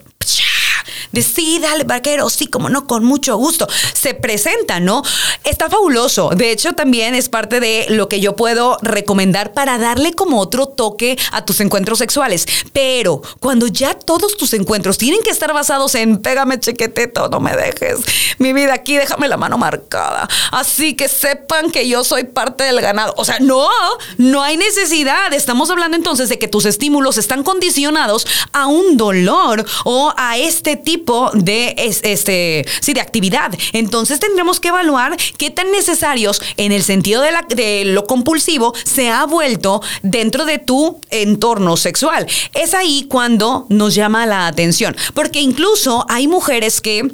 de 1.12 1.22
sí, 1.22 1.58
dale, 1.60 1.84
vaquero, 1.84 2.28
sí, 2.30 2.46
como 2.46 2.68
no, 2.68 2.86
con 2.86 3.04
mucho 3.04 3.36
gusto. 3.36 3.66
Se 3.94 4.14
presenta, 4.14 4.80
¿no? 4.80 5.02
Está 5.44 5.68
fabuloso. 5.68 6.30
De 6.30 6.50
hecho, 6.50 6.72
también 6.74 7.14
es 7.14 7.28
parte 7.28 7.60
de 7.60 7.86
lo 7.88 8.08
que 8.08 8.20
yo 8.20 8.36
puedo 8.36 8.78
recomendar 8.82 9.52
para 9.52 9.78
darle 9.78 10.12
como 10.12 10.38
otro 10.40 10.66
toque 10.66 11.18
a 11.32 11.44
tus 11.44 11.60
encuentros 11.60 11.98
sexuales. 11.98 12.46
Pero 12.72 13.22
cuando 13.40 13.66
ya 13.66 13.94
todos 13.94 14.36
tus 14.36 14.52
encuentros 14.52 14.98
tienen 14.98 15.22
que 15.22 15.30
estar 15.30 15.52
basados 15.52 15.94
en 15.94 16.18
pégame 16.18 16.60
chequeteto, 16.60 17.28
no 17.28 17.40
me 17.40 17.56
dejes. 17.56 18.00
Mi 18.38 18.52
vida 18.52 18.74
aquí, 18.74 18.96
déjame 18.96 19.28
la 19.28 19.36
mano 19.36 19.58
marcada. 19.58 20.28
Así 20.50 20.94
que 20.94 21.08
sepan 21.08 21.70
que 21.70 21.88
yo 21.88 22.04
soy 22.04 22.24
parte 22.24 22.64
del 22.64 22.80
ganado. 22.80 23.14
O 23.16 23.24
sea, 23.24 23.38
no, 23.40 23.68
no 24.18 24.42
hay 24.42 24.56
necesidad. 24.56 25.32
Estamos 25.32 25.70
hablando 25.70 25.96
entonces 25.96 26.28
de 26.28 26.38
que 26.38 26.48
tus 26.48 26.64
estímulos 26.64 27.18
están 27.18 27.42
condicionados 27.42 28.26
a 28.52 28.66
un 28.66 28.96
dolor 28.96 29.64
o 29.84 30.12
a 30.16 30.38
este 30.38 30.76
tipo 30.80 31.30
de, 31.34 31.74
este, 31.76 32.64
sí, 32.80 32.92
de 32.92 33.00
actividad. 33.00 33.52
Entonces 33.72 34.20
tendremos 34.20 34.60
que 34.60 34.68
evaluar 34.68 35.16
qué 35.38 35.50
tan 35.50 35.70
necesarios 35.70 36.40
en 36.56 36.72
el 36.72 36.82
sentido 36.82 37.22
de, 37.22 37.32
la, 37.32 37.42
de 37.42 37.84
lo 37.86 38.04
compulsivo 38.04 38.74
se 38.84 39.08
ha 39.08 39.24
vuelto 39.26 39.82
dentro 40.02 40.44
de 40.44 40.58
tu 40.58 41.00
entorno 41.10 41.76
sexual. 41.76 42.26
Es 42.54 42.74
ahí 42.74 43.06
cuando 43.08 43.66
nos 43.68 43.94
llama 43.94 44.26
la 44.26 44.46
atención, 44.46 44.96
porque 45.14 45.40
incluso 45.40 46.04
hay 46.08 46.26
mujeres 46.26 46.80
que 46.80 47.10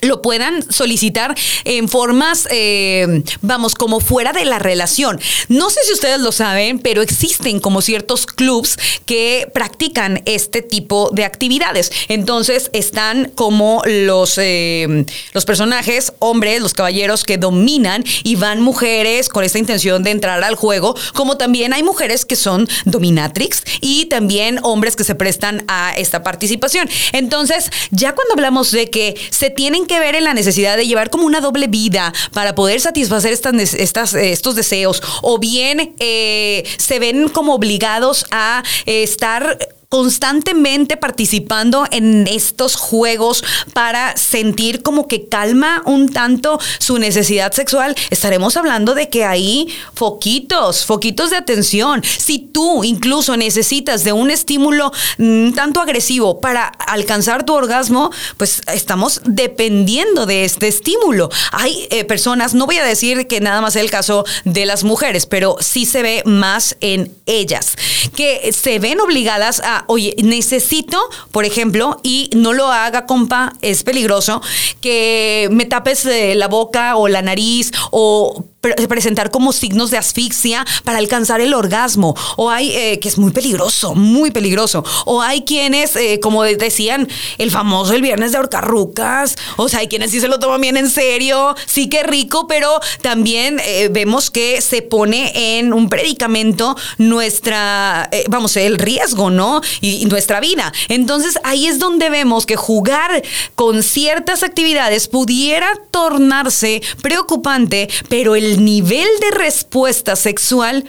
lo 0.00 0.22
puedan 0.22 0.62
solicitar 0.72 1.36
en 1.64 1.88
formas, 1.88 2.48
eh, 2.50 3.22
vamos, 3.40 3.74
como 3.74 4.00
fuera 4.00 4.32
de 4.32 4.44
la 4.44 4.58
relación. 4.58 5.20
No 5.48 5.70
sé 5.70 5.80
si 5.84 5.92
ustedes 5.92 6.20
lo 6.20 6.32
saben, 6.32 6.78
pero 6.78 7.02
existen 7.02 7.60
como 7.60 7.82
ciertos 7.82 8.26
clubs 8.26 8.76
que 9.06 9.48
practican 9.52 10.22
este 10.24 10.62
tipo 10.62 11.10
de 11.12 11.24
actividades. 11.24 11.90
Entonces 12.08 12.70
están 12.72 13.32
como 13.34 13.82
los, 13.84 14.38
eh, 14.38 15.04
los 15.32 15.44
personajes, 15.44 16.12
hombres, 16.18 16.60
los 16.60 16.74
caballeros 16.74 17.24
que 17.24 17.38
dominan 17.38 18.04
y 18.24 18.36
van 18.36 18.60
mujeres 18.60 19.28
con 19.28 19.44
esta 19.44 19.58
intención 19.58 20.02
de 20.02 20.10
entrar 20.10 20.42
al 20.44 20.54
juego, 20.54 20.94
como 21.14 21.36
también 21.36 21.72
hay 21.72 21.82
mujeres 21.82 22.24
que 22.24 22.36
son 22.36 22.68
dominatrix 22.84 23.62
y 23.80 24.06
también 24.06 24.60
hombres 24.62 24.96
que 24.96 25.04
se 25.04 25.14
prestan 25.14 25.64
a 25.68 25.92
esta 25.96 26.22
participación. 26.22 26.88
Entonces, 27.12 27.70
ya 27.90 28.14
cuando 28.14 28.34
hablamos 28.34 28.70
de 28.70 28.90
que 28.90 29.16
se 29.30 29.50
tienen 29.50 29.86
que 29.88 29.98
ver 29.98 30.14
en 30.14 30.24
la 30.24 30.34
necesidad 30.34 30.76
de 30.76 30.86
llevar 30.86 31.10
como 31.10 31.26
una 31.26 31.40
doble 31.40 31.66
vida 31.66 32.12
para 32.32 32.54
poder 32.54 32.80
satisfacer 32.80 33.32
estas, 33.32 33.74
estas 33.74 34.14
estos 34.14 34.54
deseos 34.54 35.02
o 35.22 35.38
bien 35.38 35.94
eh, 35.98 36.64
se 36.76 36.98
ven 36.98 37.28
como 37.28 37.54
obligados 37.54 38.26
a 38.30 38.62
eh, 38.86 39.02
estar 39.02 39.58
constantemente 39.88 40.98
participando 40.98 41.86
en 41.90 42.26
estos 42.26 42.76
juegos 42.76 43.42
para 43.72 44.16
sentir 44.16 44.82
como 44.82 45.08
que 45.08 45.28
calma 45.28 45.82
un 45.86 46.10
tanto 46.10 46.60
su 46.78 46.98
necesidad 46.98 47.52
sexual, 47.52 47.96
estaremos 48.10 48.56
hablando 48.58 48.94
de 48.94 49.08
que 49.08 49.24
hay 49.24 49.68
foquitos, 49.94 50.84
foquitos 50.84 51.30
de 51.30 51.36
atención. 51.36 52.02
Si 52.04 52.38
tú 52.38 52.84
incluso 52.84 53.36
necesitas 53.36 54.04
de 54.04 54.12
un 54.12 54.30
estímulo 54.30 54.92
un 55.18 55.54
tanto 55.54 55.80
agresivo 55.80 56.40
para 56.40 56.66
alcanzar 56.66 57.44
tu 57.44 57.54
orgasmo, 57.54 58.10
pues 58.36 58.60
estamos 58.72 59.22
dependiendo 59.24 60.26
de 60.26 60.44
este 60.44 60.68
estímulo. 60.68 61.30
Hay 61.52 61.88
eh, 61.90 62.04
personas, 62.04 62.52
no 62.52 62.66
voy 62.66 62.76
a 62.76 62.84
decir 62.84 63.26
que 63.26 63.40
nada 63.40 63.62
más 63.62 63.74
es 63.76 63.82
el 63.82 63.90
caso 63.90 64.24
de 64.44 64.66
las 64.66 64.84
mujeres, 64.84 65.24
pero 65.24 65.56
sí 65.60 65.86
se 65.86 66.02
ve 66.02 66.22
más 66.26 66.76
en 66.80 67.14
ellas, 67.24 67.76
que 68.14 68.52
se 68.52 68.78
ven 68.78 69.00
obligadas 69.00 69.60
a 69.60 69.77
oye, 69.86 70.14
necesito, 70.22 70.98
por 71.32 71.44
ejemplo, 71.44 72.00
y 72.02 72.30
no 72.34 72.52
lo 72.52 72.70
haga, 72.70 73.06
compa, 73.06 73.52
es 73.62 73.82
peligroso, 73.82 74.42
que 74.80 75.48
me 75.50 75.64
tapes 75.64 76.04
eh, 76.06 76.34
la 76.34 76.48
boca 76.48 76.96
o 76.96 77.08
la 77.08 77.22
nariz 77.22 77.72
o 77.90 78.44
presentar 78.60 79.30
como 79.30 79.52
signos 79.52 79.90
de 79.90 79.98
asfixia 79.98 80.64
para 80.84 80.98
alcanzar 80.98 81.40
el 81.40 81.54
orgasmo. 81.54 82.14
O 82.36 82.50
hay, 82.50 82.72
eh, 82.72 82.98
que 83.00 83.08
es 83.08 83.18
muy 83.18 83.30
peligroso, 83.30 83.94
muy 83.94 84.30
peligroso. 84.30 84.84
O 85.04 85.22
hay 85.22 85.42
quienes, 85.42 85.96
eh, 85.96 86.20
como 86.20 86.42
decían, 86.42 87.08
el 87.38 87.50
famoso 87.50 87.92
el 87.94 88.02
viernes 88.02 88.32
de 88.32 88.38
horcarrucas. 88.38 89.36
O 89.56 89.68
sea, 89.68 89.80
hay 89.80 89.88
quienes 89.88 90.10
sí 90.10 90.20
se 90.20 90.28
lo 90.28 90.38
toman 90.38 90.60
bien 90.60 90.76
en 90.76 90.90
serio. 90.90 91.54
Sí 91.66 91.88
que 91.88 92.02
rico, 92.02 92.46
pero 92.46 92.80
también 93.02 93.60
eh, 93.64 93.88
vemos 93.90 94.30
que 94.30 94.60
se 94.60 94.82
pone 94.82 95.58
en 95.58 95.72
un 95.72 95.88
predicamento 95.88 96.76
nuestra, 96.98 98.10
vamos, 98.28 98.56
el 98.56 98.78
riesgo, 98.78 99.30
¿no? 99.30 99.60
y 99.80 100.04
nuestra 100.06 100.40
vida. 100.40 100.72
Entonces 100.88 101.38
ahí 101.44 101.66
es 101.66 101.78
donde 101.78 102.10
vemos 102.10 102.46
que 102.46 102.56
jugar 102.56 103.22
con 103.54 103.82
ciertas 103.82 104.42
actividades 104.42 105.08
pudiera 105.08 105.68
tornarse 105.90 106.82
preocupante, 107.02 107.88
pero 108.08 108.36
el 108.36 108.57
nivel 108.64 109.08
de 109.20 109.38
respuesta 109.38 110.16
sexual 110.16 110.84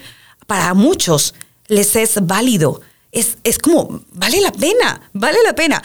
para 0.47 0.73
muchos 0.73 1.34
les 1.67 1.95
es 1.95 2.25
válido. 2.25 2.82
Es, 3.12 3.38
es, 3.43 3.58
como, 3.58 4.01
vale 4.12 4.39
la 4.39 4.51
pena, 4.51 5.10
vale 5.13 5.39
la 5.43 5.55
pena. 5.55 5.82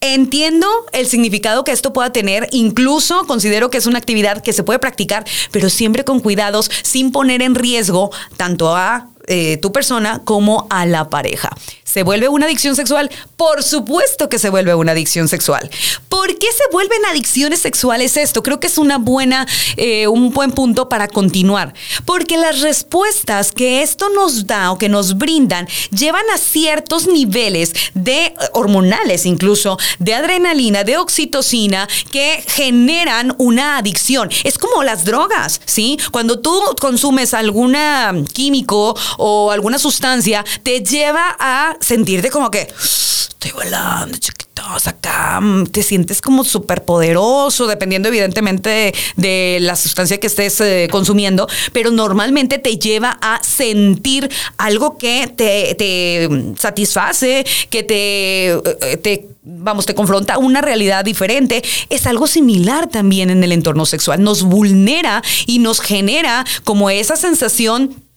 Entiendo 0.00 0.66
el 0.92 1.06
significado 1.06 1.64
que 1.64 1.72
esto 1.72 1.94
pueda 1.94 2.12
tener, 2.12 2.46
incluso 2.52 3.26
considero 3.26 3.70
que 3.70 3.78
es 3.78 3.86
una 3.86 3.98
actividad 3.98 4.42
que 4.42 4.52
se 4.52 4.62
puede 4.62 4.78
practicar, 4.78 5.24
pero 5.50 5.70
siempre 5.70 6.04
con 6.04 6.20
cuidados, 6.20 6.70
sin 6.82 7.10
poner 7.10 7.40
en 7.40 7.54
riesgo 7.54 8.10
tanto 8.36 8.76
a 8.76 9.08
eh, 9.28 9.58
tu 9.58 9.72
persona 9.72 10.22
como 10.24 10.66
a 10.68 10.84
la 10.84 11.08
pareja. 11.08 11.50
¿Se 11.88 12.02
vuelve 12.02 12.28
una 12.28 12.44
adicción 12.44 12.76
sexual? 12.76 13.10
Por 13.38 13.62
supuesto 13.62 14.28
que 14.28 14.38
se 14.38 14.50
vuelve 14.50 14.74
una 14.74 14.92
adicción 14.92 15.26
sexual. 15.26 15.70
¿Por 16.10 16.38
qué 16.38 16.46
se 16.52 16.64
vuelven 16.70 17.02
adicciones 17.06 17.60
sexuales 17.60 18.18
esto? 18.18 18.42
Creo 18.42 18.60
que 18.60 18.66
es 18.66 18.76
una 18.76 18.98
buena, 18.98 19.46
eh, 19.78 20.06
un 20.06 20.30
buen 20.30 20.52
punto 20.52 20.90
para 20.90 21.08
continuar. 21.08 21.72
Porque 22.04 22.36
las 22.36 22.60
respuestas 22.60 23.52
que 23.52 23.80
esto 23.80 24.10
nos 24.10 24.46
da 24.46 24.70
o 24.70 24.76
que 24.76 24.90
nos 24.90 25.16
brindan 25.16 25.66
llevan 25.90 26.24
a 26.34 26.36
ciertos 26.36 27.06
niveles 27.06 27.72
de 27.94 28.34
hormonales, 28.52 29.24
incluso 29.24 29.78
de 29.98 30.12
adrenalina, 30.12 30.84
de 30.84 30.98
oxitocina, 30.98 31.88
que 32.12 32.44
generan 32.48 33.34
una 33.38 33.78
adicción. 33.78 34.28
Es 34.44 34.58
como 34.58 34.82
las 34.82 35.06
drogas, 35.06 35.62
¿sí? 35.64 35.98
Cuando 36.10 36.38
tú 36.40 36.52
consumes 36.78 37.32
alguna 37.32 38.12
químico 38.34 38.94
o 39.16 39.50
alguna 39.50 39.78
sustancia, 39.78 40.44
te 40.62 40.80
lleva 40.80 41.34
a 41.38 41.77
sentirte 41.80 42.30
como 42.30 42.50
que 42.50 42.68
estoy 43.38 43.52
volando, 43.52 44.18
chiquitos, 44.18 44.86
acá 44.88 45.40
mm, 45.40 45.66
te 45.66 45.84
sientes 45.84 46.20
como 46.20 46.42
súper 46.42 46.84
poderoso, 46.84 47.68
dependiendo 47.68 48.08
evidentemente 48.08 48.92
de, 49.16 49.58
la 49.60 49.76
sustancia 49.76 50.18
que 50.18 50.26
estés 50.26 50.60
eh, 50.60 50.88
consumiendo, 50.90 51.46
pero 51.72 51.92
normalmente 51.92 52.58
te 52.58 52.78
lleva 52.78 53.16
a 53.20 53.40
sentir 53.44 54.28
algo 54.56 54.98
que 54.98 55.28
te, 55.28 56.28
satisface, 56.58 57.44
que 57.70 57.82
te, 57.84 58.48
eh, 58.48 58.96
te 59.00 59.28
vamos, 59.42 59.86
te 59.86 59.94
confronta 59.94 60.38
una 60.38 60.60
realidad 60.60 61.04
diferente, 61.04 61.62
es 61.88 62.06
algo 62.08 62.26
similar 62.26 62.88
también 62.88 63.30
en 63.30 63.44
el 63.44 63.52
entorno 63.52 63.86
sexual. 63.86 64.22
Nos 64.22 64.42
vulnera 64.42 65.22
y 65.46 65.60
nos 65.60 65.80
genera 65.80 66.44
como 66.64 66.90
esa 66.90 67.16
sensación 67.16 68.07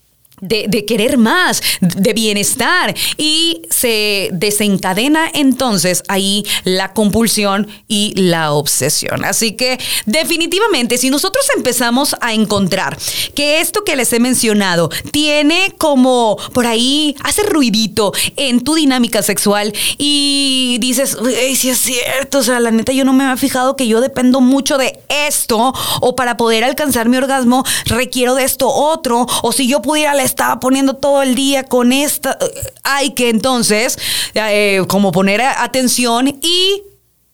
de, 0.41 0.85
querer 0.85 1.17
más, 1.17 1.61
de 1.79 2.13
bienestar. 2.13 2.95
Y 3.17 3.61
se 3.69 4.29
desencadena 4.33 5.29
entonces 5.33 6.03
ahí 6.07 6.43
la 6.63 6.93
compulsión 6.93 7.67
y 7.87 8.13
la 8.15 8.51
obsesión. 8.51 9.23
Así 9.23 9.53
que 9.53 9.79
definitivamente, 10.05 10.97
si 10.97 11.09
nosotros 11.09 11.45
empezamos 11.55 12.15
a 12.21 12.33
encontrar 12.33 12.97
que 13.35 13.61
esto 13.61 13.83
que 13.83 13.95
les 13.95 14.11
he 14.13 14.19
mencionado 14.19 14.89
tiene 15.11 15.73
como 15.77 16.37
por 16.53 16.65
ahí, 16.65 17.15
hace 17.23 17.43
ruidito 17.43 18.13
en 18.35 18.61
tu 18.63 18.75
dinámica 18.75 19.21
sexual 19.21 19.73
y 19.97 20.77
dices, 20.79 21.17
si 21.55 21.69
es 21.69 21.79
cierto, 21.79 22.39
o 22.39 22.43
sea, 22.43 22.59
la 22.59 22.71
neta 22.71 22.91
yo 22.91 23.05
no 23.05 23.13
me 23.13 23.23
había 23.23 23.37
fijado 23.37 23.75
que 23.75 23.87
yo 23.87 24.01
dependo 24.01 24.41
mucho 24.41 24.77
de 24.77 24.99
esto 25.09 25.73
o 26.01 26.15
para 26.15 26.37
poder 26.37 26.63
alcanzar 26.63 27.07
mi 27.07 27.17
orgasmo 27.17 27.63
requiero 27.85 28.35
de 28.35 28.43
esto 28.43 28.67
otro 28.67 29.25
o 29.43 29.51
si 29.51 29.67
yo 29.67 29.81
pudiera 29.81 30.13
estaba 30.31 30.59
poniendo 30.59 30.95
todo 30.95 31.21
el 31.21 31.35
día 31.35 31.63
con 31.63 31.93
esta. 31.93 32.37
Hay 32.83 33.11
que 33.11 33.29
entonces 33.29 33.97
eh, 34.33 34.81
como 34.87 35.11
poner 35.11 35.41
atención 35.41 36.27
y 36.41 36.83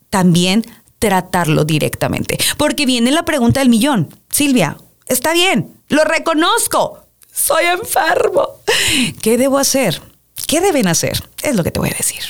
también 0.10 0.66
tratarlo 1.00 1.64
directamente. 1.64 2.38
Porque 2.58 2.86
viene 2.86 3.12
la 3.12 3.24
pregunta 3.24 3.60
del 3.60 3.70
millón. 3.70 4.14
Silvia, 4.30 4.78
está 5.08 5.34
bien, 5.34 5.78
lo 5.90 6.04
reconozco, 6.04 7.06
soy 7.32 7.66
enfermo. 7.66 8.50
¿Qué 9.22 9.38
debo 9.38 9.58
hacer? 9.58 10.02
¿Qué 10.48 10.60
deben 10.60 10.88
hacer? 10.88 11.24
Es 11.44 11.56
lo 11.56 11.64
que 11.64 11.72
te 11.72 11.80
voy 11.80 11.90
a 11.90 11.98
decir. 11.98 12.24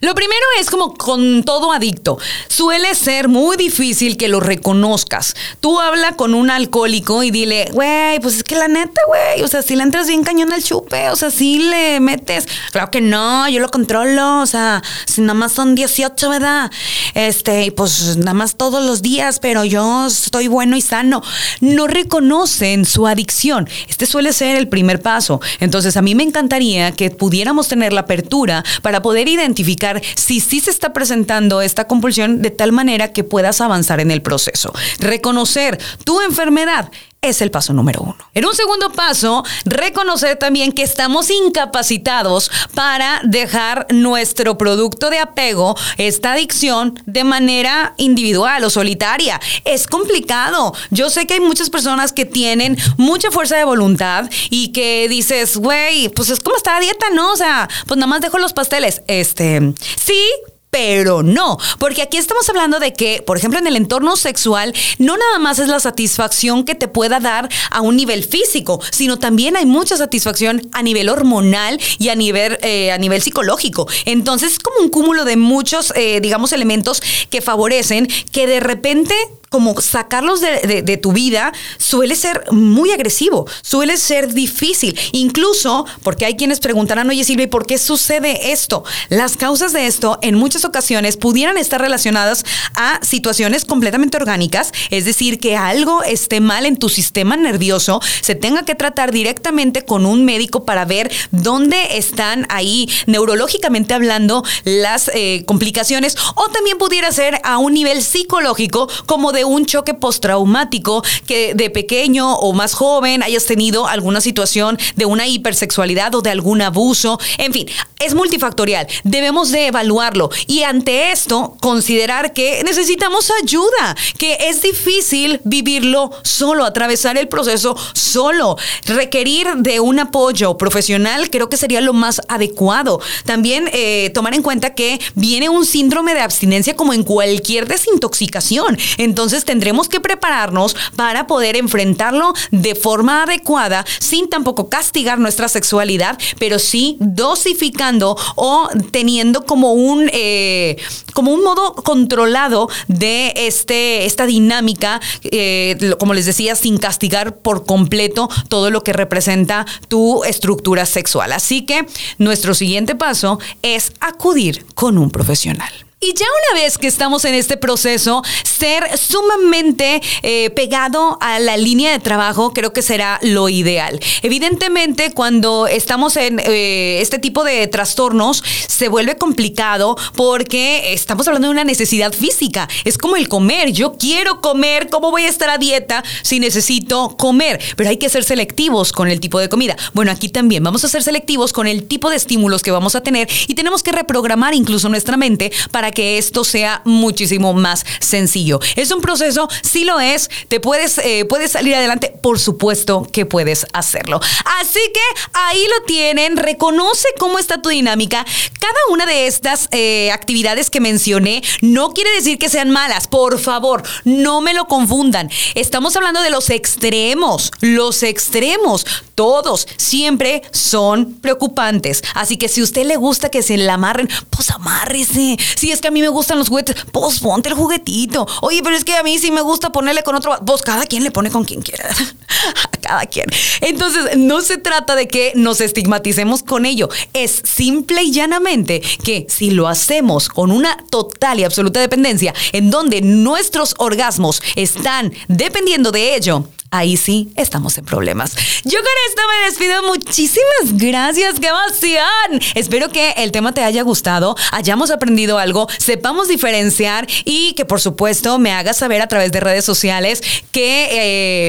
Lo 0.00 0.14
primero 0.14 0.40
es 0.58 0.70
como 0.70 0.94
con 0.94 1.42
todo 1.44 1.72
adicto. 1.72 2.18
Suele 2.48 2.94
ser 2.94 3.28
muy 3.28 3.58
difícil 3.58 4.16
que 4.16 4.28
lo 4.28 4.40
reconozcas. 4.40 5.34
Tú 5.60 5.78
habla 5.78 6.16
con 6.16 6.34
un 6.34 6.50
alcohólico 6.50 7.22
y 7.22 7.30
dile, 7.30 7.68
güey, 7.72 8.18
pues 8.20 8.36
es 8.36 8.42
que 8.42 8.54
la 8.54 8.68
neta, 8.68 9.00
güey, 9.06 9.42
o 9.42 9.48
sea, 9.48 9.60
si 9.60 9.76
le 9.76 9.82
entras 9.82 10.06
bien 10.08 10.24
cañón 10.24 10.54
al 10.54 10.62
chupe, 10.62 11.10
o 11.10 11.16
sea, 11.16 11.30
si 11.30 11.58
le 11.58 12.00
metes. 12.00 12.46
Claro 12.72 12.90
que 12.90 13.02
no, 13.02 13.46
yo 13.50 13.60
lo 13.60 13.68
controlo, 13.70 14.40
o 14.40 14.46
sea, 14.46 14.82
si 15.04 15.20
nada 15.20 15.34
más 15.34 15.52
son 15.52 15.74
18, 15.74 16.30
¿verdad? 16.30 16.70
Este, 17.12 17.70
pues 17.72 18.16
nada 18.16 18.32
más 18.32 18.56
todos 18.56 18.82
los 18.82 19.02
días, 19.02 19.38
pero 19.38 19.66
yo 19.66 20.06
estoy 20.06 20.48
bueno 20.48 20.78
y 20.78 20.80
sano. 20.80 21.22
No 21.60 21.86
reconocen 21.86 22.86
su 22.86 23.06
adicción. 23.06 23.68
Este 23.86 24.06
suele 24.06 24.32
ser 24.32 24.56
el 24.56 24.68
primer 24.68 25.02
paso. 25.02 25.42
Entonces, 25.58 25.98
a 25.98 26.02
mí 26.02 26.14
me 26.14 26.22
encantaría 26.22 26.92
que 26.92 27.10
pudiéramos 27.10 27.68
tener 27.68 27.92
la 27.92 28.02
apertura 28.02 28.64
para 28.80 29.02
poder 29.02 29.28
identificar 29.28 29.89
si 30.14 30.40
sí 30.40 30.60
se 30.60 30.70
está 30.70 30.92
presentando 30.92 31.62
esta 31.62 31.86
compulsión 31.86 32.42
de 32.42 32.50
tal 32.50 32.72
manera 32.72 33.12
que 33.12 33.24
puedas 33.24 33.60
avanzar 33.60 34.00
en 34.00 34.10
el 34.10 34.22
proceso. 34.22 34.72
Reconocer 34.98 35.78
tu 36.04 36.20
enfermedad 36.20 36.90
es 37.22 37.42
el 37.42 37.50
paso 37.50 37.72
número 37.72 38.00
uno. 38.00 38.16
En 38.34 38.46
un 38.46 38.54
segundo 38.54 38.90
paso, 38.92 39.44
reconocer 39.64 40.36
también 40.36 40.72
que 40.72 40.82
estamos 40.82 41.30
incapacitados 41.30 42.50
para 42.74 43.20
dejar 43.24 43.86
nuestro 43.90 44.56
producto 44.56 45.10
de 45.10 45.18
apego, 45.18 45.76
esta 45.98 46.32
adicción, 46.32 46.98
de 47.04 47.24
manera 47.24 47.94
individual 47.98 48.64
o 48.64 48.70
solitaria. 48.70 49.38
Es 49.64 49.86
complicado. 49.86 50.74
Yo 50.90 51.10
sé 51.10 51.26
que 51.26 51.34
hay 51.34 51.40
muchas 51.40 51.68
personas 51.68 52.12
que 52.12 52.24
tienen 52.24 52.78
mucha 52.96 53.30
fuerza 53.30 53.56
de 53.56 53.64
voluntad 53.64 54.30
y 54.48 54.72
que 54.72 55.06
dices, 55.08 55.58
güey, 55.58 56.08
pues 56.08 56.30
es 56.30 56.40
como 56.40 56.56
estar 56.56 56.76
a 56.76 56.80
dieta, 56.80 57.06
¿no? 57.12 57.32
O 57.32 57.36
sea, 57.36 57.68
pues 57.86 57.98
nada 57.98 58.06
más 58.06 58.22
dejo 58.22 58.38
los 58.38 58.54
pasteles. 58.54 59.02
Este, 59.06 59.74
sí, 60.02 60.24
pero 60.70 61.22
no, 61.22 61.58
porque 61.78 62.02
aquí 62.02 62.16
estamos 62.16 62.48
hablando 62.48 62.78
de 62.78 62.92
que, 62.92 63.22
por 63.26 63.36
ejemplo, 63.36 63.58
en 63.58 63.66
el 63.66 63.76
entorno 63.76 64.16
sexual, 64.16 64.72
no 64.98 65.16
nada 65.16 65.38
más 65.38 65.58
es 65.58 65.68
la 65.68 65.80
satisfacción 65.80 66.64
que 66.64 66.74
te 66.74 66.88
pueda 66.88 67.20
dar 67.20 67.48
a 67.70 67.80
un 67.80 67.96
nivel 67.96 68.24
físico, 68.24 68.80
sino 68.90 69.18
también 69.18 69.56
hay 69.56 69.66
mucha 69.66 69.96
satisfacción 69.96 70.62
a 70.72 70.82
nivel 70.82 71.08
hormonal 71.08 71.80
y 71.98 72.08
a 72.08 72.14
nivel, 72.14 72.58
eh, 72.62 72.92
a 72.92 72.98
nivel 72.98 73.20
psicológico. 73.20 73.88
Entonces 74.04 74.52
es 74.52 74.58
como 74.58 74.80
un 74.80 74.90
cúmulo 74.90 75.24
de 75.24 75.36
muchos, 75.36 75.92
eh, 75.96 76.20
digamos, 76.20 76.52
elementos 76.52 77.02
que 77.30 77.40
favorecen 77.40 78.08
que 78.32 78.46
de 78.46 78.60
repente 78.60 79.14
como 79.50 79.80
sacarlos 79.80 80.40
de, 80.40 80.96
tu 81.02 81.12
vida 81.12 81.52
suele 81.76 82.14
ser 82.14 82.44
muy 82.52 82.92
agresivo, 82.92 83.48
suele 83.62 83.96
ser 83.96 84.32
difícil. 84.32 84.98
Incluso 85.10 85.86
porque 86.04 86.24
hay 86.24 86.36
quienes 86.36 86.60
preguntarán, 86.60 87.10
oye 87.10 87.24
Silvia, 87.24 87.50
¿por 87.50 87.66
qué 87.66 87.76
sucede 87.76 88.52
esto? 88.52 88.84
Las 89.08 89.36
causas 89.36 89.72
de 89.72 89.88
esto 89.88 90.20
en 90.22 90.36
muchas 90.36 90.64
ocasiones 90.64 91.16
pudieran 91.16 91.58
estar 91.58 91.80
relacionadas 91.80 92.44
a 92.76 93.00
situaciones 93.02 93.64
completamente 93.64 94.16
orgánicas, 94.16 94.70
es 94.90 95.04
decir, 95.04 95.40
que 95.40 95.56
algo 95.56 96.04
esté 96.04 96.40
mal 96.40 96.64
en 96.64 96.76
tu 96.76 96.88
sistema 96.88 97.36
nervioso, 97.36 98.00
se 98.20 98.36
tenga 98.36 98.64
que 98.64 98.76
tratar 98.76 99.10
directamente 99.10 99.84
con 99.84 100.06
un 100.06 100.24
médico 100.24 100.64
para 100.64 100.84
ver 100.84 101.10
dónde 101.32 101.98
están 101.98 102.46
ahí 102.50 102.88
neurológicamente 103.06 103.94
hablando 103.94 104.44
las 104.62 105.10
eh, 105.12 105.42
complicaciones 105.46 106.16
o 106.36 106.48
también 106.50 106.78
pudiera 106.78 107.10
ser 107.10 107.40
a 107.42 107.58
un 107.58 107.74
nivel 107.74 108.00
psicológico 108.00 108.88
como 109.06 109.32
de 109.32 109.39
un 109.44 109.66
choque 109.66 109.94
postraumático 109.94 111.02
que 111.26 111.54
de 111.54 111.70
pequeño 111.70 112.34
o 112.34 112.52
más 112.52 112.74
joven 112.74 113.22
hayas 113.22 113.46
tenido 113.46 113.86
alguna 113.86 114.20
situación 114.20 114.78
de 114.96 115.06
una 115.06 115.26
hipersexualidad 115.26 116.14
o 116.14 116.22
de 116.22 116.30
algún 116.30 116.62
abuso. 116.62 117.18
En 117.38 117.52
fin, 117.52 117.66
es 117.98 118.14
multifactorial. 118.14 118.86
Debemos 119.04 119.50
de 119.50 119.66
evaluarlo 119.66 120.30
y 120.46 120.62
ante 120.62 121.12
esto 121.12 121.56
considerar 121.60 122.32
que 122.32 122.62
necesitamos 122.64 123.30
ayuda, 123.42 123.96
que 124.18 124.36
es 124.48 124.62
difícil 124.62 125.40
vivirlo 125.44 126.10
solo, 126.22 126.64
atravesar 126.64 127.18
el 127.18 127.28
proceso 127.28 127.76
solo. 127.94 128.56
Requerir 128.86 129.48
de 129.56 129.80
un 129.80 129.98
apoyo 130.00 130.56
profesional 130.56 131.30
creo 131.30 131.48
que 131.48 131.56
sería 131.56 131.80
lo 131.80 131.92
más 131.92 132.20
adecuado. 132.28 133.00
También 133.24 133.68
eh, 133.72 134.10
tomar 134.14 134.34
en 134.34 134.42
cuenta 134.42 134.74
que 134.74 135.00
viene 135.14 135.48
un 135.48 135.64
síndrome 135.64 136.14
de 136.14 136.20
abstinencia 136.20 136.74
como 136.74 136.92
en 136.92 137.04
cualquier 137.04 137.68
desintoxicación. 137.68 138.78
Entonces, 138.98 139.29
entonces 139.30 139.44
tendremos 139.46 139.88
que 139.88 140.00
prepararnos 140.00 140.74
para 140.96 141.28
poder 141.28 141.56
enfrentarlo 141.56 142.34
de 142.50 142.74
forma 142.74 143.22
adecuada, 143.22 143.84
sin 144.00 144.28
tampoco 144.28 144.68
castigar 144.68 145.20
nuestra 145.20 145.48
sexualidad, 145.48 146.18
pero 146.40 146.58
sí 146.58 146.96
dosificando 146.98 148.16
o 148.34 148.68
teniendo 148.90 149.46
como 149.46 149.72
un, 149.72 150.10
eh, 150.12 150.76
como 151.14 151.32
un 151.32 151.44
modo 151.44 151.74
controlado 151.76 152.68
de 152.88 153.32
este, 153.36 154.04
esta 154.04 154.26
dinámica, 154.26 155.00
eh, 155.22 155.94
como 156.00 156.12
les 156.12 156.26
decía, 156.26 156.56
sin 156.56 156.78
castigar 156.78 157.36
por 157.36 157.64
completo 157.64 158.28
todo 158.48 158.72
lo 158.72 158.82
que 158.82 158.92
representa 158.92 159.64
tu 159.86 160.24
estructura 160.24 160.86
sexual. 160.86 161.30
Así 161.30 161.64
que 161.64 161.86
nuestro 162.18 162.52
siguiente 162.52 162.96
paso 162.96 163.38
es 163.62 163.92
acudir 164.00 164.66
con 164.74 164.98
un 164.98 165.12
profesional. 165.12 165.70
Y 166.02 166.14
ya 166.14 166.24
una 166.54 166.62
vez 166.62 166.78
que 166.78 166.86
estamos 166.86 167.26
en 167.26 167.34
este 167.34 167.58
proceso, 167.58 168.22
ser 168.42 168.96
sumamente 168.96 170.00
eh, 170.22 170.48
pegado 170.48 171.18
a 171.20 171.38
la 171.40 171.58
línea 171.58 171.92
de 171.92 171.98
trabajo 171.98 172.54
creo 172.54 172.72
que 172.72 172.80
será 172.80 173.18
lo 173.20 173.50
ideal. 173.50 174.00
Evidentemente, 174.22 175.12
cuando 175.12 175.66
estamos 175.66 176.16
en 176.16 176.40
eh, 176.40 177.02
este 177.02 177.18
tipo 177.18 177.44
de 177.44 177.66
trastornos, 177.66 178.42
se 178.66 178.88
vuelve 178.88 179.18
complicado 179.18 179.94
porque 180.16 180.94
estamos 180.94 181.28
hablando 181.28 181.48
de 181.48 181.52
una 181.52 181.64
necesidad 181.64 182.14
física. 182.14 182.66
Es 182.86 182.96
como 182.96 183.16
el 183.16 183.28
comer. 183.28 183.72
Yo 183.72 183.98
quiero 183.98 184.40
comer. 184.40 184.88
¿Cómo 184.88 185.10
voy 185.10 185.24
a 185.24 185.28
estar 185.28 185.50
a 185.50 185.58
dieta 185.58 186.02
si 186.22 186.40
necesito 186.40 187.14
comer? 187.18 187.60
Pero 187.76 187.90
hay 187.90 187.98
que 187.98 188.08
ser 188.08 188.24
selectivos 188.24 188.92
con 188.92 189.08
el 189.08 189.20
tipo 189.20 189.38
de 189.38 189.50
comida. 189.50 189.76
Bueno, 189.92 190.12
aquí 190.12 190.30
también 190.30 190.64
vamos 190.64 190.82
a 190.82 190.88
ser 190.88 191.02
selectivos 191.02 191.52
con 191.52 191.66
el 191.66 191.86
tipo 191.86 192.08
de 192.08 192.16
estímulos 192.16 192.62
que 192.62 192.70
vamos 192.70 192.94
a 192.94 193.02
tener 193.02 193.28
y 193.48 193.54
tenemos 193.54 193.82
que 193.82 193.92
reprogramar 193.92 194.54
incluso 194.54 194.88
nuestra 194.88 195.18
mente 195.18 195.52
para 195.70 195.89
que 195.90 196.18
esto 196.18 196.44
sea 196.44 196.82
muchísimo 196.84 197.52
más 197.54 197.84
sencillo. 198.00 198.60
Es 198.76 198.90
un 198.90 199.00
proceso, 199.00 199.48
sí 199.62 199.84
lo 199.84 200.00
es, 200.00 200.30
te 200.48 200.60
puedes, 200.60 200.98
eh, 200.98 201.24
puedes 201.28 201.52
salir 201.52 201.74
adelante, 201.74 202.14
por 202.22 202.38
supuesto 202.38 203.06
que 203.12 203.26
puedes 203.26 203.66
hacerlo. 203.72 204.20
Así 204.60 204.80
que 204.92 205.00
ahí 205.32 205.64
lo 205.78 205.84
tienen, 205.84 206.36
reconoce 206.36 207.08
cómo 207.18 207.38
está 207.38 207.62
tu 207.62 207.68
dinámica. 207.68 208.24
Cada 208.58 208.78
una 208.90 209.06
de 209.06 209.26
estas 209.26 209.68
eh, 209.72 210.10
actividades 210.12 210.70
que 210.70 210.80
mencioné 210.80 211.42
no 211.60 211.90
quiere 211.90 212.10
decir 212.12 212.38
que 212.38 212.48
sean 212.48 212.70
malas, 212.70 213.08
por 213.08 213.38
favor, 213.38 213.82
no 214.04 214.40
me 214.40 214.54
lo 214.54 214.66
confundan. 214.66 215.30
Estamos 215.54 215.96
hablando 215.96 216.22
de 216.22 216.30
los 216.30 216.50
extremos, 216.50 217.52
los 217.60 218.02
extremos, 218.02 218.86
todos 219.14 219.66
siempre 219.76 220.42
son 220.50 221.14
preocupantes. 221.20 222.02
Así 222.14 222.36
que 222.36 222.48
si 222.48 222.60
a 222.60 222.64
usted 222.64 222.84
le 222.84 222.96
gusta 222.96 223.28
que 223.28 223.42
se 223.42 223.56
le 223.56 223.68
amarren, 223.70 224.08
pues 224.30 224.50
amárrese. 224.50 225.36
Si 225.56 225.70
es 225.70 225.79
que 225.80 225.88
a 225.88 225.90
mí 225.90 226.00
me 226.00 226.08
gustan 226.08 226.38
los 226.38 226.48
juguetes, 226.48 226.76
pues 226.92 227.20
ponte 227.20 227.48
el 227.48 227.54
juguetito. 227.54 228.26
Oye, 228.42 228.60
pero 228.62 228.76
es 228.76 228.84
que 228.84 228.94
a 228.94 229.02
mí 229.02 229.18
sí 229.18 229.30
me 229.30 229.40
gusta 229.40 229.70
ponerle 229.70 230.02
con 230.02 230.14
otro. 230.14 230.38
Pues 230.44 230.62
cada 230.62 230.86
quien 230.86 231.04
le 231.04 231.10
pone 231.10 231.30
con 231.30 231.44
quien 231.44 231.62
quiera. 231.62 231.88
a 231.88 232.76
cada 232.80 233.06
quien. 233.06 233.26
Entonces, 233.60 234.16
no 234.16 234.40
se 234.40 234.58
trata 234.58 234.94
de 234.94 235.08
que 235.08 235.32
nos 235.34 235.60
estigmaticemos 235.60 236.42
con 236.42 236.66
ello. 236.66 236.88
Es 237.12 237.42
simple 237.44 238.02
y 238.02 238.12
llanamente 238.12 238.80
que 239.04 239.26
si 239.28 239.50
lo 239.50 239.68
hacemos 239.68 240.28
con 240.28 240.50
una 240.50 240.76
total 240.90 241.40
y 241.40 241.44
absoluta 241.44 241.80
dependencia, 241.80 242.34
en 242.52 242.70
donde 242.70 243.02
nuestros 243.02 243.74
orgasmos 243.78 244.42
están 244.56 245.12
dependiendo 245.28 245.90
de 245.92 246.14
ello, 246.16 246.44
ahí 246.70 246.96
sí 246.96 247.32
estamos 247.36 247.76
en 247.78 247.84
problemas. 247.84 248.34
Yo 248.64 248.78
con 248.78 248.92
esto 249.08 249.22
me 249.28 249.46
despido. 249.46 249.82
Muchísimas 249.82 250.72
gracias. 250.72 251.40
¡Qué 251.40 251.48
emoción! 251.48 252.40
Espero 252.54 252.90
que 252.90 253.12
el 253.16 253.32
tema 253.32 253.52
te 253.52 253.64
haya 253.64 253.82
gustado, 253.82 254.36
hayamos 254.52 254.90
aprendido 254.90 255.38
algo, 255.38 255.66
sepamos 255.78 256.28
diferenciar 256.28 257.06
y 257.24 257.54
que 257.54 257.64
por 257.64 257.80
supuesto 257.80 258.38
me 258.38 258.52
hagas 258.52 258.78
saber 258.78 259.02
a 259.02 259.08
través 259.08 259.32
de 259.32 259.40
redes 259.40 259.64
sociales 259.64 260.22
que, 260.52 260.88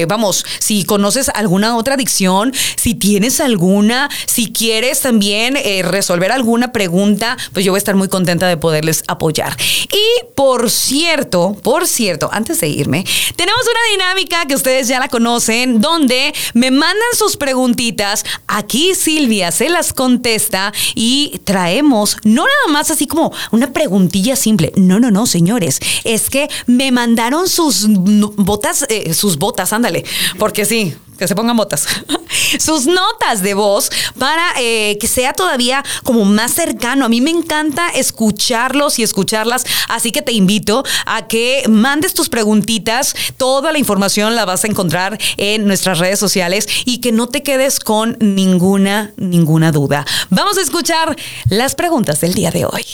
eh, 0.02 0.06
vamos, 0.06 0.44
si 0.58 0.84
conoces 0.84 1.28
alguna 1.28 1.76
otra 1.76 1.94
adicción, 1.94 2.52
si 2.76 2.94
tienes 2.94 3.40
alguna, 3.40 4.08
si 4.26 4.52
quieres 4.52 5.00
también 5.00 5.56
eh, 5.56 5.82
resolver 5.82 6.32
alguna 6.32 6.72
pregunta, 6.72 7.36
pues 7.52 7.64
yo 7.64 7.72
voy 7.72 7.78
a 7.78 7.78
estar 7.78 7.94
muy 7.94 8.08
contenta 8.08 8.48
de 8.48 8.56
poderles 8.56 9.04
apoyar. 9.06 9.56
Y 9.92 10.26
por 10.34 10.70
cierto, 10.70 11.56
por 11.62 11.86
cierto, 11.86 12.28
antes 12.32 12.60
de 12.60 12.68
irme, 12.68 13.04
tenemos 13.36 13.62
una 13.62 14.04
dinámica 14.04 14.46
que 14.46 14.54
ustedes 14.54 14.88
ya 14.88 14.98
la 14.98 15.08
conocen, 15.12 15.80
donde 15.80 16.34
me 16.54 16.70
mandan 16.70 17.12
sus 17.16 17.36
preguntitas. 17.36 18.24
Aquí 18.48 18.94
Silvia 18.94 19.52
se 19.52 19.68
las 19.68 19.92
contesta 19.92 20.72
y 20.94 21.40
traemos, 21.44 22.16
no 22.24 22.44
nada 22.44 22.72
más 22.72 22.90
así 22.90 23.06
como 23.06 23.32
una 23.52 23.72
preguntilla 23.72 24.34
simple. 24.34 24.72
No, 24.74 24.98
no, 24.98 25.10
no, 25.10 25.26
señores. 25.26 25.78
Es 26.02 26.30
que 26.30 26.48
me 26.66 26.90
mandaron 26.90 27.48
sus 27.48 27.86
botas, 27.88 28.86
eh, 28.88 29.12
sus 29.12 29.36
botas, 29.36 29.72
ándale. 29.72 30.04
Porque 30.38 30.64
sí, 30.64 30.94
que 31.22 31.28
se 31.28 31.36
pongan 31.36 31.56
botas, 31.56 31.86
sus 32.58 32.86
notas 32.86 33.42
de 33.42 33.54
voz 33.54 33.90
para 34.18 34.42
eh, 34.58 34.98
que 35.00 35.06
sea 35.06 35.32
todavía 35.32 35.84
como 36.02 36.24
más 36.24 36.52
cercano. 36.52 37.04
A 37.04 37.08
mí 37.08 37.20
me 37.20 37.30
encanta 37.30 37.88
escucharlos 37.90 38.98
y 38.98 39.04
escucharlas, 39.04 39.64
así 39.88 40.10
que 40.10 40.20
te 40.20 40.32
invito 40.32 40.82
a 41.06 41.28
que 41.28 41.62
mandes 41.68 42.12
tus 42.14 42.28
preguntitas. 42.28 43.14
Toda 43.36 43.70
la 43.70 43.78
información 43.78 44.34
la 44.34 44.44
vas 44.44 44.64
a 44.64 44.66
encontrar 44.66 45.16
en 45.36 45.64
nuestras 45.66 46.00
redes 46.00 46.18
sociales 46.18 46.66
y 46.84 46.98
que 46.98 47.12
no 47.12 47.28
te 47.28 47.44
quedes 47.44 47.78
con 47.78 48.16
ninguna, 48.18 49.12
ninguna 49.16 49.70
duda. 49.70 50.04
Vamos 50.30 50.58
a 50.58 50.62
escuchar 50.62 51.16
las 51.48 51.76
preguntas 51.76 52.20
del 52.20 52.34
día 52.34 52.50
de 52.50 52.64
hoy. 52.64 52.84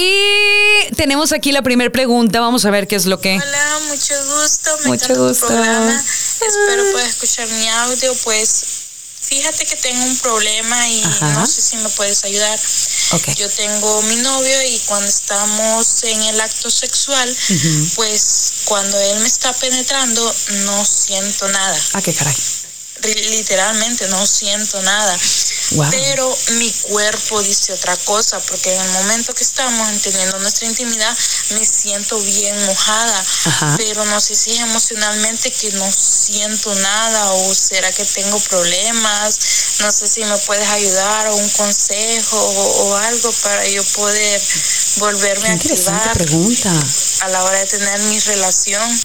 Y 0.00 0.94
tenemos 0.94 1.32
aquí 1.32 1.50
la 1.50 1.62
primera 1.62 1.90
pregunta. 1.90 2.38
Vamos 2.40 2.64
a 2.64 2.70
ver 2.70 2.86
qué 2.86 2.94
es 2.94 3.06
lo 3.06 3.20
que. 3.20 3.34
Hola, 3.34 3.78
mucho 3.88 4.14
gusto. 4.40 4.70
Me 4.84 4.90
Mucho 4.90 5.04
encanta 5.06 5.22
gusto. 5.28 5.46
tu 5.48 5.52
programa. 5.54 6.02
Espero 6.40 6.90
puedas 6.92 7.08
escuchar 7.10 7.48
mi 7.48 7.68
audio. 7.68 8.14
Pues 8.24 8.64
fíjate 9.28 9.66
que 9.66 9.76
tengo 9.76 10.04
un 10.04 10.16
problema 10.18 10.88
y 10.88 11.02
Ajá. 11.02 11.32
no 11.34 11.46
sé 11.46 11.60
si 11.60 11.76
me 11.76 11.88
puedes 11.90 12.24
ayudar. 12.24 12.58
Yo 13.36 13.48
tengo 13.50 14.02
mi 14.02 14.16
novio 14.16 14.62
y 14.64 14.78
cuando 14.80 15.08
estamos 15.08 16.02
en 16.04 16.22
el 16.24 16.40
acto 16.40 16.70
sexual, 16.70 17.34
pues 17.94 18.52
cuando 18.64 18.98
él 18.98 19.20
me 19.20 19.28
está 19.28 19.52
penetrando, 19.54 20.34
no 20.64 20.84
siento 20.84 21.48
nada. 21.48 21.80
Ah, 21.94 22.02
qué 22.02 22.12
caray. 22.14 22.36
Literalmente 23.30 24.08
no 24.08 24.26
siento 24.26 24.82
nada. 24.82 25.18
Wow. 25.72 25.90
Pero 25.90 26.38
mi 26.58 26.72
cuerpo 26.72 27.42
dice 27.42 27.72
otra 27.72 27.96
cosa, 27.98 28.40
porque 28.40 28.74
en 28.74 28.80
el 28.80 28.90
momento 28.92 29.34
que 29.34 29.44
estamos 29.44 29.86
teniendo 30.02 30.38
nuestra 30.38 30.66
intimidad, 30.66 31.16
me 31.50 31.64
siento 31.64 32.18
bien 32.20 32.64
mojada. 32.66 33.24
Ajá. 33.44 33.74
Pero 33.76 34.04
no 34.06 34.20
sé 34.20 34.34
si 34.34 34.52
es 34.54 34.60
emocionalmente 34.60 35.50
que 35.50 35.70
no 35.72 35.90
siento 35.92 36.74
nada 36.76 37.32
o 37.32 37.54
será 37.54 37.92
que 37.92 38.04
tengo 38.04 38.38
problemas. 38.40 39.38
No 39.80 39.92
sé 39.92 40.08
si 40.08 40.24
me 40.24 40.36
puedes 40.38 40.68
ayudar 40.68 41.28
o 41.28 41.36
un 41.36 41.48
consejo 41.50 42.36
o, 42.38 42.88
o 42.88 42.96
algo 42.96 43.30
para 43.42 43.66
yo 43.66 43.84
poder 43.84 44.42
volverme 44.96 45.44
Qué 45.44 45.50
a 45.50 45.54
activar 45.72 46.12
pregunta. 46.14 46.72
a 47.20 47.28
la 47.28 47.44
hora 47.44 47.58
de 47.58 47.66
tener 47.66 48.00
mi 48.00 48.18
relación. 48.20 49.00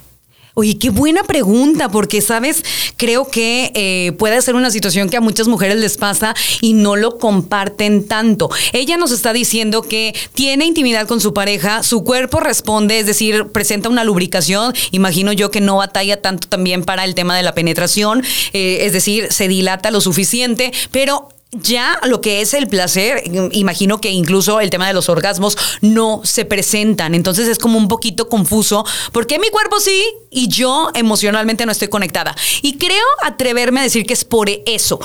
Oye, 0.55 0.77
qué 0.77 0.91
buena 0.91 1.23
pregunta, 1.23 1.89
porque 1.89 2.21
sabes, 2.21 2.63
creo 2.95 3.27
que 3.27 3.71
eh, 3.73 4.11
puede 4.19 4.39
ser 4.43 4.53
una 4.53 4.69
situación 4.69 5.09
que 5.09 5.17
a 5.17 5.21
muchas 5.21 5.47
mujeres 5.47 5.77
les 5.77 5.97
pasa 5.97 6.35
y 6.61 6.73
no 6.73 6.95
lo 6.95 7.17
comparten 7.17 8.07
tanto. 8.07 8.51
Ella 8.71 8.97
nos 8.97 9.11
está 9.11 9.33
diciendo 9.33 9.81
que 9.81 10.13
tiene 10.35 10.65
intimidad 10.65 11.07
con 11.07 11.19
su 11.21 11.33
pareja, 11.33 11.81
su 11.81 12.03
cuerpo 12.03 12.39
responde, 12.39 12.99
es 12.99 13.07
decir, 13.07 13.47
presenta 13.47 13.89
una 13.89 14.03
lubricación. 14.03 14.75
Imagino 14.91 15.33
yo 15.33 15.49
que 15.49 15.59
no 15.59 15.77
batalla 15.77 16.21
tanto 16.21 16.47
también 16.47 16.83
para 16.83 17.03
el 17.03 17.15
tema 17.15 17.35
de 17.35 17.41
la 17.41 17.55
penetración, 17.55 18.23
eh, 18.53 18.79
es 18.81 18.93
decir, 18.93 19.31
se 19.31 19.47
dilata 19.47 19.89
lo 19.89 20.01
suficiente, 20.01 20.71
pero 20.91 21.29
ya 21.61 21.99
lo 22.03 22.21
que 22.21 22.41
es 22.41 22.53
el 22.53 22.67
placer, 22.67 23.23
imagino 23.51 23.99
que 24.01 24.09
incluso 24.11 24.59
el 24.59 24.69
tema 24.69 24.87
de 24.87 24.93
los 24.93 25.09
orgasmos 25.09 25.57
no 25.81 26.21
se 26.23 26.45
presentan. 26.45 27.15
Entonces 27.15 27.47
es 27.47 27.57
como 27.57 27.77
un 27.77 27.87
poquito 27.87 28.29
confuso. 28.29 28.85
porque 29.11 29.39
mi 29.39 29.49
cuerpo 29.49 29.79
sí 29.79 30.03
y 30.29 30.47
yo 30.47 30.89
emocionalmente 30.93 31.65
no 31.65 31.71
estoy 31.71 31.87
conectada? 31.87 32.35
Y 32.61 32.77
creo 32.77 33.03
atreverme 33.23 33.81
a 33.81 33.83
decir 33.83 34.05
que 34.05 34.13
es 34.13 34.25
por 34.25 34.49
eso. 34.65 34.99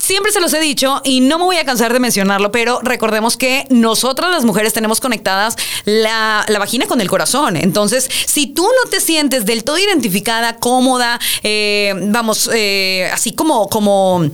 Siempre 0.00 0.32
se 0.32 0.40
los 0.40 0.52
he 0.52 0.60
dicho 0.60 1.00
y 1.04 1.20
no 1.20 1.38
me 1.38 1.44
voy 1.44 1.56
a 1.56 1.64
cansar 1.64 1.92
de 1.92 2.00
mencionarlo, 2.00 2.50
pero 2.50 2.80
recordemos 2.82 3.36
que 3.36 3.66
nosotras 3.70 4.30
las 4.30 4.44
mujeres 4.44 4.72
tenemos 4.72 5.00
conectadas 5.00 5.56
la, 5.84 6.44
la 6.48 6.58
vagina 6.58 6.86
con 6.86 7.00
el 7.00 7.08
corazón. 7.08 7.56
Entonces, 7.56 8.08
si 8.26 8.48
tú 8.48 8.62
no 8.62 8.90
te 8.90 9.00
sientes 9.00 9.46
del 9.46 9.64
todo 9.64 9.78
identificada, 9.78 10.56
cómoda, 10.56 11.18
eh, 11.42 11.94
vamos, 12.08 12.50
eh, 12.52 13.08
así 13.12 13.32
como, 13.32 13.68
como 13.68 14.30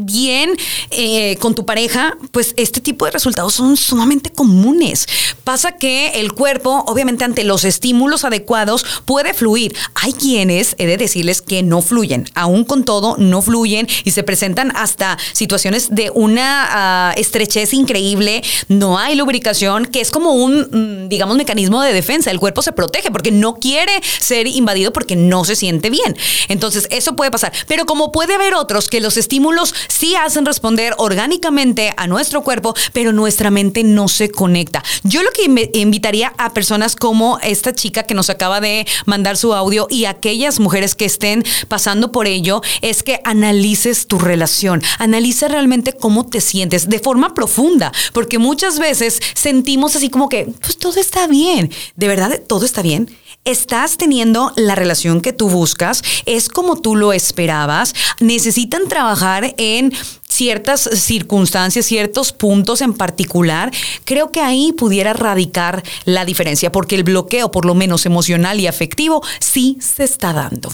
bien 0.00 0.56
eh, 0.90 1.36
con 1.36 1.54
tu 1.54 1.66
pareja, 1.66 2.16
pues 2.30 2.54
este 2.56 2.80
tipo 2.80 3.04
de 3.04 3.10
resultados 3.10 3.54
son 3.54 3.76
sumamente 3.76 4.30
comunes. 4.30 5.06
Pasa 5.44 5.72
que 5.72 6.20
el 6.20 6.32
cuerpo, 6.32 6.84
obviamente 6.86 7.24
ante 7.24 7.44
los 7.44 7.64
estímulos 7.64 8.24
adecuados, 8.24 8.84
puede 9.04 9.34
fluir. 9.34 9.74
Hay 9.94 10.12
quienes, 10.12 10.74
he 10.78 10.86
de 10.86 10.96
decirles, 10.96 11.42
que 11.42 11.62
no 11.62 11.82
fluyen. 11.82 12.28
Aún 12.34 12.64
con 12.64 12.84
todo, 12.84 13.16
no 13.18 13.42
fluyen 13.42 13.88
y 14.04 14.10
se 14.12 14.22
presentan 14.22 14.72
hasta 14.76 15.18
situaciones 15.32 15.88
de 15.90 16.10
una 16.14 16.66
ah, 16.70 17.14
estrechez 17.16 17.74
increíble. 17.74 18.42
No 18.68 18.98
hay 18.98 19.14
lubricación, 19.16 19.86
que 19.86 20.00
es 20.00 20.10
como 20.10 20.32
un, 20.32 20.68
mm, 21.04 21.08
digamos, 21.08 21.36
mecanismo 21.36 21.82
de 21.82 21.92
defensa. 21.92 22.30
El 22.30 22.40
cuerpo 22.40 22.62
se 22.62 22.72
protege 22.72 23.10
porque 23.10 23.30
no 23.30 23.54
quiere 23.56 23.92
ser 24.20 24.46
invadido 24.46 24.92
porque 24.92 25.16
no 25.16 25.44
se 25.44 25.56
siente 25.56 25.90
bien. 25.90 26.16
Entonces, 26.48 26.86
eso 26.90 27.16
puede 27.16 27.30
pasar. 27.30 27.52
Pero 27.66 27.86
como 27.86 28.12
puede 28.12 28.34
haber 28.34 28.54
otros 28.54 28.88
que 28.88 29.00
los 29.00 29.16
estímulos 29.16 29.74
sí 29.88 30.14
hacen 30.14 30.46
responder 30.46 30.94
orgánicamente 30.98 31.92
a 31.96 32.06
nuestro 32.06 32.42
cuerpo, 32.42 32.74
pero 32.92 33.12
nuestra 33.12 33.50
mente 33.50 33.84
no 33.84 34.08
se 34.08 34.30
conecta. 34.30 34.82
Yo 35.02 35.22
lo 35.22 35.30
que 35.32 35.48
inv- 35.48 35.70
invitaría 35.74 36.32
a 36.38 36.52
personas 36.52 36.96
como 36.96 37.38
esta 37.42 37.74
chica 37.74 38.02
que 38.04 38.14
nos 38.14 38.30
acaba 38.30 38.60
de 38.60 38.86
mandar 39.06 39.36
su 39.36 39.54
audio 39.54 39.86
y 39.90 40.04
aquellas 40.04 40.60
mujeres 40.60 40.94
que 40.94 41.04
estén 41.04 41.44
pasando 41.68 42.12
por 42.12 42.26
ello 42.26 42.62
es 42.80 43.02
que 43.02 43.20
analices 43.24 44.06
tu 44.06 44.18
relación, 44.18 44.82
analiza 44.98 45.48
realmente 45.48 45.92
cómo 45.92 46.26
te 46.26 46.40
sientes 46.40 46.88
de 46.88 46.98
forma 46.98 47.34
profunda, 47.34 47.92
porque 48.12 48.38
muchas 48.38 48.78
veces 48.78 49.20
sentimos 49.34 49.96
así 49.96 50.08
como 50.10 50.28
que, 50.28 50.52
pues 50.60 50.76
todo 50.78 51.00
está 51.00 51.26
bien, 51.26 51.70
de 51.96 52.08
verdad 52.08 52.40
todo 52.46 52.64
está 52.64 52.82
bien. 52.82 53.08
¿Estás 53.44 53.96
teniendo 53.96 54.52
la 54.54 54.76
relación 54.76 55.20
que 55.20 55.32
tú 55.32 55.48
buscas? 55.48 56.04
¿Es 56.26 56.48
como 56.48 56.80
tú 56.80 56.94
lo 56.94 57.12
esperabas? 57.12 57.92
¿Necesitan 58.20 58.86
trabajar 58.86 59.54
en 59.56 59.92
ciertas 60.28 60.88
circunstancias, 60.94 61.84
ciertos 61.84 62.32
puntos 62.32 62.82
en 62.82 62.94
particular? 62.94 63.72
Creo 64.04 64.30
que 64.30 64.40
ahí 64.40 64.72
pudiera 64.72 65.12
radicar 65.12 65.82
la 66.04 66.24
diferencia, 66.24 66.70
porque 66.70 66.94
el 66.94 67.02
bloqueo, 67.02 67.50
por 67.50 67.64
lo 67.64 67.74
menos 67.74 68.06
emocional 68.06 68.60
y 68.60 68.68
afectivo, 68.68 69.24
sí 69.40 69.76
se 69.80 70.04
está 70.04 70.32
dando. 70.32 70.72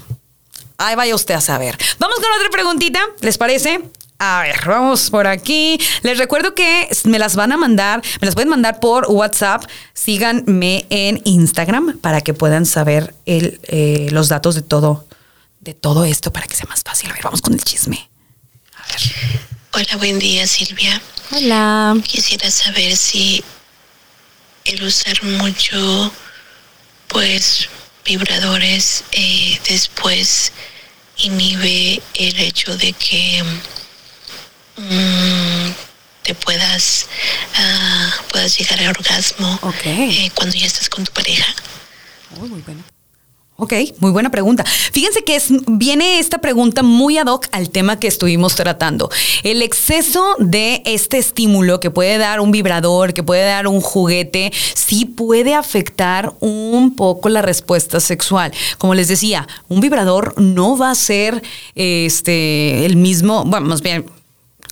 Ahí 0.76 0.94
vaya 0.94 1.14
usted 1.14 1.36
a 1.36 1.40
saber. 1.40 1.78
Vamos 1.98 2.16
con 2.16 2.30
otra 2.36 2.50
preguntita, 2.50 3.00
¿les 3.22 3.38
parece? 3.38 3.80
A 4.20 4.42
ver, 4.42 4.66
vamos 4.66 5.10
por 5.10 5.28
aquí. 5.28 5.78
Les 6.02 6.18
recuerdo 6.18 6.52
que 6.52 6.88
me 7.04 7.20
las 7.20 7.36
van 7.36 7.52
a 7.52 7.56
mandar, 7.56 8.02
me 8.20 8.26
las 8.26 8.34
pueden 8.34 8.48
mandar 8.48 8.80
por 8.80 9.06
WhatsApp. 9.08 9.62
Síganme 9.94 10.86
en 10.90 11.22
Instagram 11.24 11.98
para 11.98 12.20
que 12.20 12.34
puedan 12.34 12.66
saber 12.66 13.14
el, 13.26 13.60
eh, 13.68 14.08
los 14.10 14.28
datos 14.28 14.56
de 14.56 14.62
todo, 14.62 15.06
de 15.60 15.74
todo 15.74 16.04
esto 16.04 16.32
para 16.32 16.46
que 16.48 16.56
sea 16.56 16.66
más 16.68 16.82
fácil. 16.82 17.10
A 17.10 17.12
ver, 17.14 17.22
vamos 17.22 17.42
con 17.42 17.54
el 17.54 17.62
chisme. 17.62 18.10
Hola, 19.72 19.96
buen 19.98 20.18
día 20.18 20.48
Silvia. 20.48 21.00
Hola. 21.30 21.96
Quisiera 22.02 22.50
saber 22.50 22.96
si 22.96 23.44
el 24.64 24.82
usar 24.82 25.22
mucho, 25.22 26.12
pues, 27.06 27.68
vibradores 28.04 29.04
eh, 29.12 29.60
después 29.68 30.52
inhibe 31.18 32.02
el 32.14 32.40
hecho 32.40 32.76
de 32.76 32.92
que 32.94 33.44
mm, 34.78 35.72
te 36.22 36.34
puedas, 36.34 37.06
ah, 37.54 38.10
puedas 38.30 38.58
llegar 38.58 38.80
al 38.80 38.88
orgasmo 38.88 39.58
eh, 39.84 40.30
cuando 40.34 40.56
ya 40.56 40.66
estás 40.66 40.88
con 40.88 41.04
tu 41.04 41.12
pareja. 41.12 41.46
muy 42.38 42.60
buena. 42.60 42.84
Ok, 43.60 43.72
muy 43.98 44.12
buena 44.12 44.30
pregunta. 44.30 44.64
Fíjense 44.92 45.24
que 45.24 45.34
es, 45.34 45.48
viene 45.66 46.20
esta 46.20 46.38
pregunta 46.38 46.84
muy 46.84 47.18
ad 47.18 47.26
hoc 47.26 47.48
al 47.50 47.70
tema 47.70 47.98
que 47.98 48.06
estuvimos 48.06 48.54
tratando. 48.54 49.10
El 49.42 49.62
exceso 49.62 50.36
de 50.38 50.80
este 50.84 51.18
estímulo 51.18 51.80
que 51.80 51.90
puede 51.90 52.18
dar 52.18 52.38
un 52.38 52.52
vibrador, 52.52 53.14
que 53.14 53.24
puede 53.24 53.42
dar 53.42 53.66
un 53.66 53.80
juguete, 53.80 54.52
sí 54.74 55.06
puede 55.06 55.56
afectar 55.56 56.34
un 56.38 56.94
poco 56.94 57.28
la 57.30 57.42
respuesta 57.42 57.98
sexual. 57.98 58.52
Como 58.78 58.94
les 58.94 59.08
decía, 59.08 59.48
un 59.66 59.80
vibrador 59.80 60.40
no 60.40 60.78
va 60.78 60.92
a 60.92 60.94
ser 60.94 61.42
este, 61.74 62.86
el 62.86 62.94
mismo, 62.94 63.44
bueno, 63.44 63.66
más 63.66 63.82
bien 63.82 64.06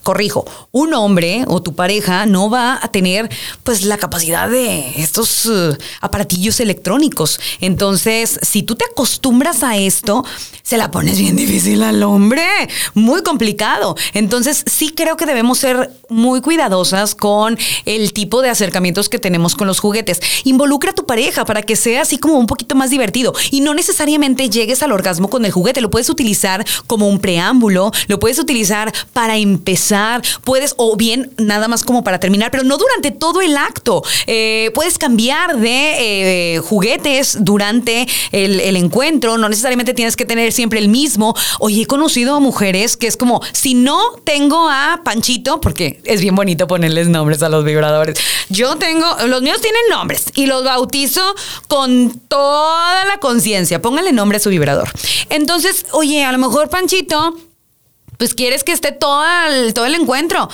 corrijo, 0.07 0.45
un 0.71 0.95
hombre 0.95 1.43
o 1.49 1.61
tu 1.61 1.75
pareja 1.75 2.27
no 2.27 2.49
va 2.49 2.79
a 2.81 2.87
tener 2.93 3.29
pues 3.65 3.83
la 3.83 3.99
capacidad 3.99 4.49
de 4.49 5.03
estos 5.03 5.47
eh, 5.47 5.77
aparatillos 6.01 6.61
electrónicos. 6.61 7.41
Entonces, 7.61 8.39
si 8.41 8.63
tú 8.63 8.77
te 8.77 8.85
acostumbras 8.85 9.65
a 9.65 9.77
esto, 9.77 10.25
se 10.63 10.77
la 10.77 10.93
pones 10.93 11.19
bien 11.19 11.35
difícil 11.35 11.83
al 11.83 12.05
hombre, 12.05 12.47
muy 12.95 13.25
complicado. 13.25 13.97
Entonces, 14.15 14.63
sí 14.67 14.91
creo 14.91 15.17
que 15.17 15.27
debemos 15.27 15.59
ser 15.59 15.91
muy 16.09 16.41
cuidadosas 16.41 17.17
con 17.17 17.59
el 17.85 18.13
tipo 18.13 18.43
de 18.43 18.51
acercamientos 18.51 19.09
que 19.09 19.19
tenemos 19.19 19.57
con 19.57 19.67
los 19.67 19.81
juguetes. 19.81 20.21
Involucra 20.45 20.93
a 20.93 20.95
tu 20.95 21.05
pareja 21.05 21.45
para 21.45 21.63
que 21.63 21.75
sea 21.75 22.03
así 22.03 22.19
como 22.19 22.39
un 22.39 22.47
poquito 22.47 22.77
más 22.77 22.91
divertido 22.91 23.35
y 23.51 23.61
no 23.61 23.75
necesariamente 23.75 24.49
llegues 24.51 24.85
al 24.85 24.93
orgasmo 24.93 25.29
con 25.29 25.45
el 25.45 25.51
juguete, 25.51 25.81
lo 25.81 25.91
puedes 25.91 26.11
utilizar 26.11 26.65
como 26.87 27.09
un 27.09 27.19
preámbulo, 27.19 27.91
lo 28.07 28.21
puedes 28.21 28.39
utilizar 28.39 28.93
para 29.13 29.37
empezar 29.37 29.96
puedes, 30.45 30.75
o 30.77 30.97
bien 30.97 31.33
nada 31.39 31.69
más 31.69 31.85
como 31.85 32.05
para 32.05 32.21
terminar, 32.21 32.51
pero 32.51 32.65
no 32.65 32.77
durante 32.77 33.11
todo 33.11 33.41
el 33.41 33.57
acto. 33.57 34.03
Eh, 34.27 34.71
puedes 34.75 34.99
cambiar 34.99 35.59
de 35.59 36.55
eh, 36.55 36.59
juguetes 36.59 37.39
durante 37.41 38.07
el, 38.33 38.61
el 38.61 38.77
encuentro, 38.77 39.39
no 39.39 39.49
necesariamente 39.49 39.95
tienes 39.95 40.17
que 40.17 40.25
tener 40.25 40.53
siempre 40.53 40.79
el 40.79 40.89
mismo. 40.89 41.35
Oye, 41.61 41.83
he 41.83 41.87
conocido 41.87 42.41
mujeres 42.41 42.97
que 42.97 43.07
es 43.07 43.17
como, 43.17 43.41
si 43.53 43.75
no 43.75 44.01
tengo 44.25 44.69
a 44.69 45.01
Panchito, 45.05 45.61
porque 45.61 46.01
es 46.05 46.21
bien 46.21 46.35
bonito 46.35 46.67
ponerles 46.67 47.09
nombres 47.09 47.43
a 47.43 47.49
los 47.49 47.65
vibradores. 47.65 48.19
Yo 48.49 48.77
tengo, 48.77 49.07
los 49.27 49.43
míos 49.43 49.61
tienen 49.61 49.83
nombres 49.91 50.27
y 50.35 50.47
los 50.47 50.65
bautizo 50.65 51.23
con 51.69 52.21
toda 52.29 53.05
la 53.05 53.19
conciencia. 53.19 53.83
Póngale 53.83 54.13
nombre 54.13 54.37
a 54.37 54.41
su 54.41 54.51
vibrador. 54.51 54.89
Entonces, 55.31 55.87
oye, 55.93 56.25
a 56.25 56.33
lo 56.33 56.39
mejor 56.39 56.69
Panchito 56.69 57.37
pues 58.17 58.35
quieres 58.35 58.65
que 58.65 58.73
esté 58.73 58.93
todo 58.93 59.25
el, 59.49 59.75
todo 59.75 59.87
el 59.87 59.95
encuentro. 59.95 60.49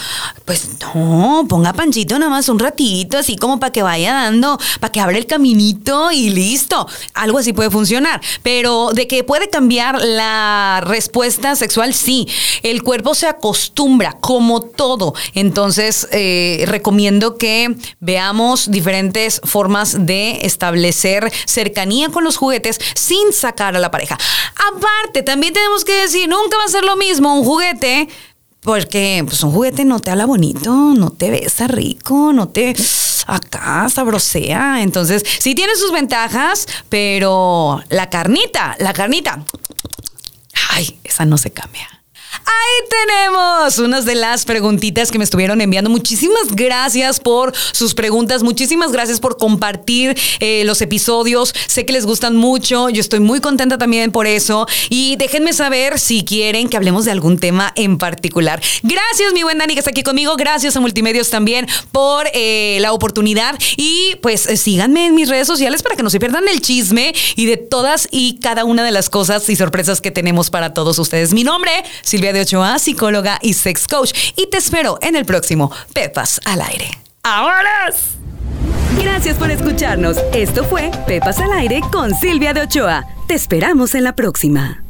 Pues 0.44 0.68
no, 0.80 1.46
ponga 1.48 1.72
Panchito 1.72 2.18
nada 2.18 2.30
más 2.30 2.48
un 2.48 2.58
ratito, 2.58 3.18
así 3.18 3.36
como 3.36 3.60
para 3.60 3.72
que 3.72 3.82
vaya 3.82 4.12
dando, 4.12 4.58
para 4.80 4.92
que 4.92 5.00
abra 5.00 5.18
el 5.18 5.26
caminito 5.26 6.10
y 6.10 6.30
listo. 6.30 6.86
Algo 7.14 7.38
así 7.38 7.52
puede 7.52 7.70
funcionar. 7.70 8.20
Pero 8.42 8.90
de 8.92 9.06
que 9.06 9.24
puede 9.24 9.48
cambiar 9.48 10.02
la 10.02 10.82
respuesta 10.84 11.56
sexual, 11.56 11.94
sí. 11.94 12.28
El 12.62 12.82
cuerpo 12.82 13.14
se 13.14 13.26
acostumbra, 13.26 14.12
como 14.20 14.60
todo. 14.62 15.14
Entonces, 15.34 16.08
eh, 16.12 16.64
recomiendo 16.66 17.36
que 17.36 17.74
veamos 18.00 18.70
diferentes 18.70 19.40
formas 19.44 20.06
de 20.06 20.40
establecer 20.42 21.32
cercanía 21.46 22.08
con 22.08 22.24
los 22.24 22.36
juguetes 22.36 22.78
sin 22.94 23.32
sacar 23.32 23.76
a 23.76 23.80
la 23.80 23.90
pareja. 23.90 24.18
Aparte, 24.74 25.22
también 25.22 25.52
tenemos 25.52 25.84
que 25.84 26.00
decir, 26.00 26.28
nunca 26.28 26.56
va 26.56 26.64
a 26.64 26.68
ser 26.68 26.84
lo 26.84 26.96
mismo 26.96 27.34
un 27.34 27.44
juguete, 27.44 27.51
porque 28.60 29.24
pues 29.26 29.42
un 29.42 29.52
juguete 29.52 29.84
no 29.84 30.00
te 30.00 30.10
habla 30.10 30.24
bonito, 30.24 30.72
no 30.94 31.10
te 31.10 31.30
besa 31.30 31.66
rico, 31.66 32.32
no 32.32 32.48
te 32.48 32.74
acá 33.26 33.88
sabrosea. 33.88 34.82
Entonces, 34.82 35.24
sí 35.38 35.54
tiene 35.54 35.74
sus 35.76 35.92
ventajas, 35.92 36.66
pero 36.88 37.82
la 37.88 38.08
carnita, 38.08 38.76
la 38.78 38.92
carnita, 38.92 39.44
ay, 40.70 40.98
esa 41.04 41.24
no 41.24 41.38
se 41.38 41.50
cambia. 41.50 41.91
Ahí 42.32 42.88
tenemos 42.88 43.78
unas 43.78 44.04
de 44.04 44.14
las 44.14 44.44
preguntitas 44.44 45.10
que 45.10 45.18
me 45.18 45.24
estuvieron 45.24 45.60
enviando. 45.60 45.90
Muchísimas 45.90 46.48
gracias 46.52 47.20
por 47.20 47.52
sus 47.72 47.94
preguntas, 47.94 48.42
muchísimas 48.42 48.90
gracias 48.90 49.20
por 49.20 49.36
compartir 49.36 50.16
eh, 50.40 50.62
los 50.64 50.80
episodios. 50.80 51.54
Sé 51.66 51.84
que 51.84 51.92
les 51.92 52.06
gustan 52.06 52.36
mucho, 52.36 52.88
yo 52.88 53.00
estoy 53.00 53.20
muy 53.20 53.40
contenta 53.40 53.76
también 53.78 54.12
por 54.12 54.26
eso. 54.26 54.66
Y 54.88 55.16
déjenme 55.16 55.52
saber 55.52 55.98
si 55.98 56.24
quieren 56.24 56.68
que 56.68 56.76
hablemos 56.76 57.04
de 57.04 57.10
algún 57.10 57.38
tema 57.38 57.72
en 57.76 57.98
particular. 57.98 58.62
Gracias, 58.82 59.32
mi 59.34 59.42
buen 59.42 59.58
Dani, 59.58 59.74
que 59.74 59.80
está 59.80 59.90
aquí 59.90 60.02
conmigo. 60.02 60.36
Gracias 60.36 60.76
a 60.76 60.80
Multimedios 60.80 61.28
también 61.30 61.66
por 61.90 62.26
eh, 62.32 62.78
la 62.80 62.92
oportunidad. 62.92 63.58
Y 63.76 64.16
pues 64.22 64.46
eh, 64.46 64.56
síganme 64.56 65.06
en 65.06 65.14
mis 65.14 65.28
redes 65.28 65.46
sociales 65.46 65.82
para 65.82 65.96
que 65.96 66.02
no 66.02 66.10
se 66.10 66.18
pierdan 66.18 66.48
el 66.48 66.62
chisme 66.62 67.14
y 67.36 67.46
de 67.46 67.56
todas 67.58 68.08
y 68.10 68.38
cada 68.40 68.64
una 68.64 68.84
de 68.84 68.90
las 68.90 69.10
cosas 69.10 69.48
y 69.48 69.56
sorpresas 69.56 70.00
que 70.00 70.10
tenemos 70.10 70.48
para 70.48 70.72
todos 70.72 70.98
ustedes. 70.98 71.34
Mi 71.34 71.44
nombre, 71.44 71.72
Silvia 72.22 72.34
de 72.34 72.42
Ochoa, 72.42 72.78
psicóloga 72.78 73.38
y 73.42 73.54
sex 73.54 73.88
coach. 73.88 74.12
Y 74.36 74.46
te 74.46 74.58
espero 74.58 74.96
en 75.02 75.16
el 75.16 75.24
próximo 75.24 75.72
Pepas 75.92 76.40
al 76.44 76.60
aire. 76.60 76.88
¡Ahora! 77.24 77.92
Gracias 78.96 79.36
por 79.36 79.50
escucharnos. 79.50 80.18
Esto 80.32 80.62
fue 80.62 80.92
Pepas 81.04 81.40
al 81.40 81.52
aire 81.52 81.80
con 81.90 82.14
Silvia 82.14 82.54
de 82.54 82.60
Ochoa. 82.60 83.04
Te 83.26 83.34
esperamos 83.34 83.96
en 83.96 84.04
la 84.04 84.14
próxima. 84.14 84.84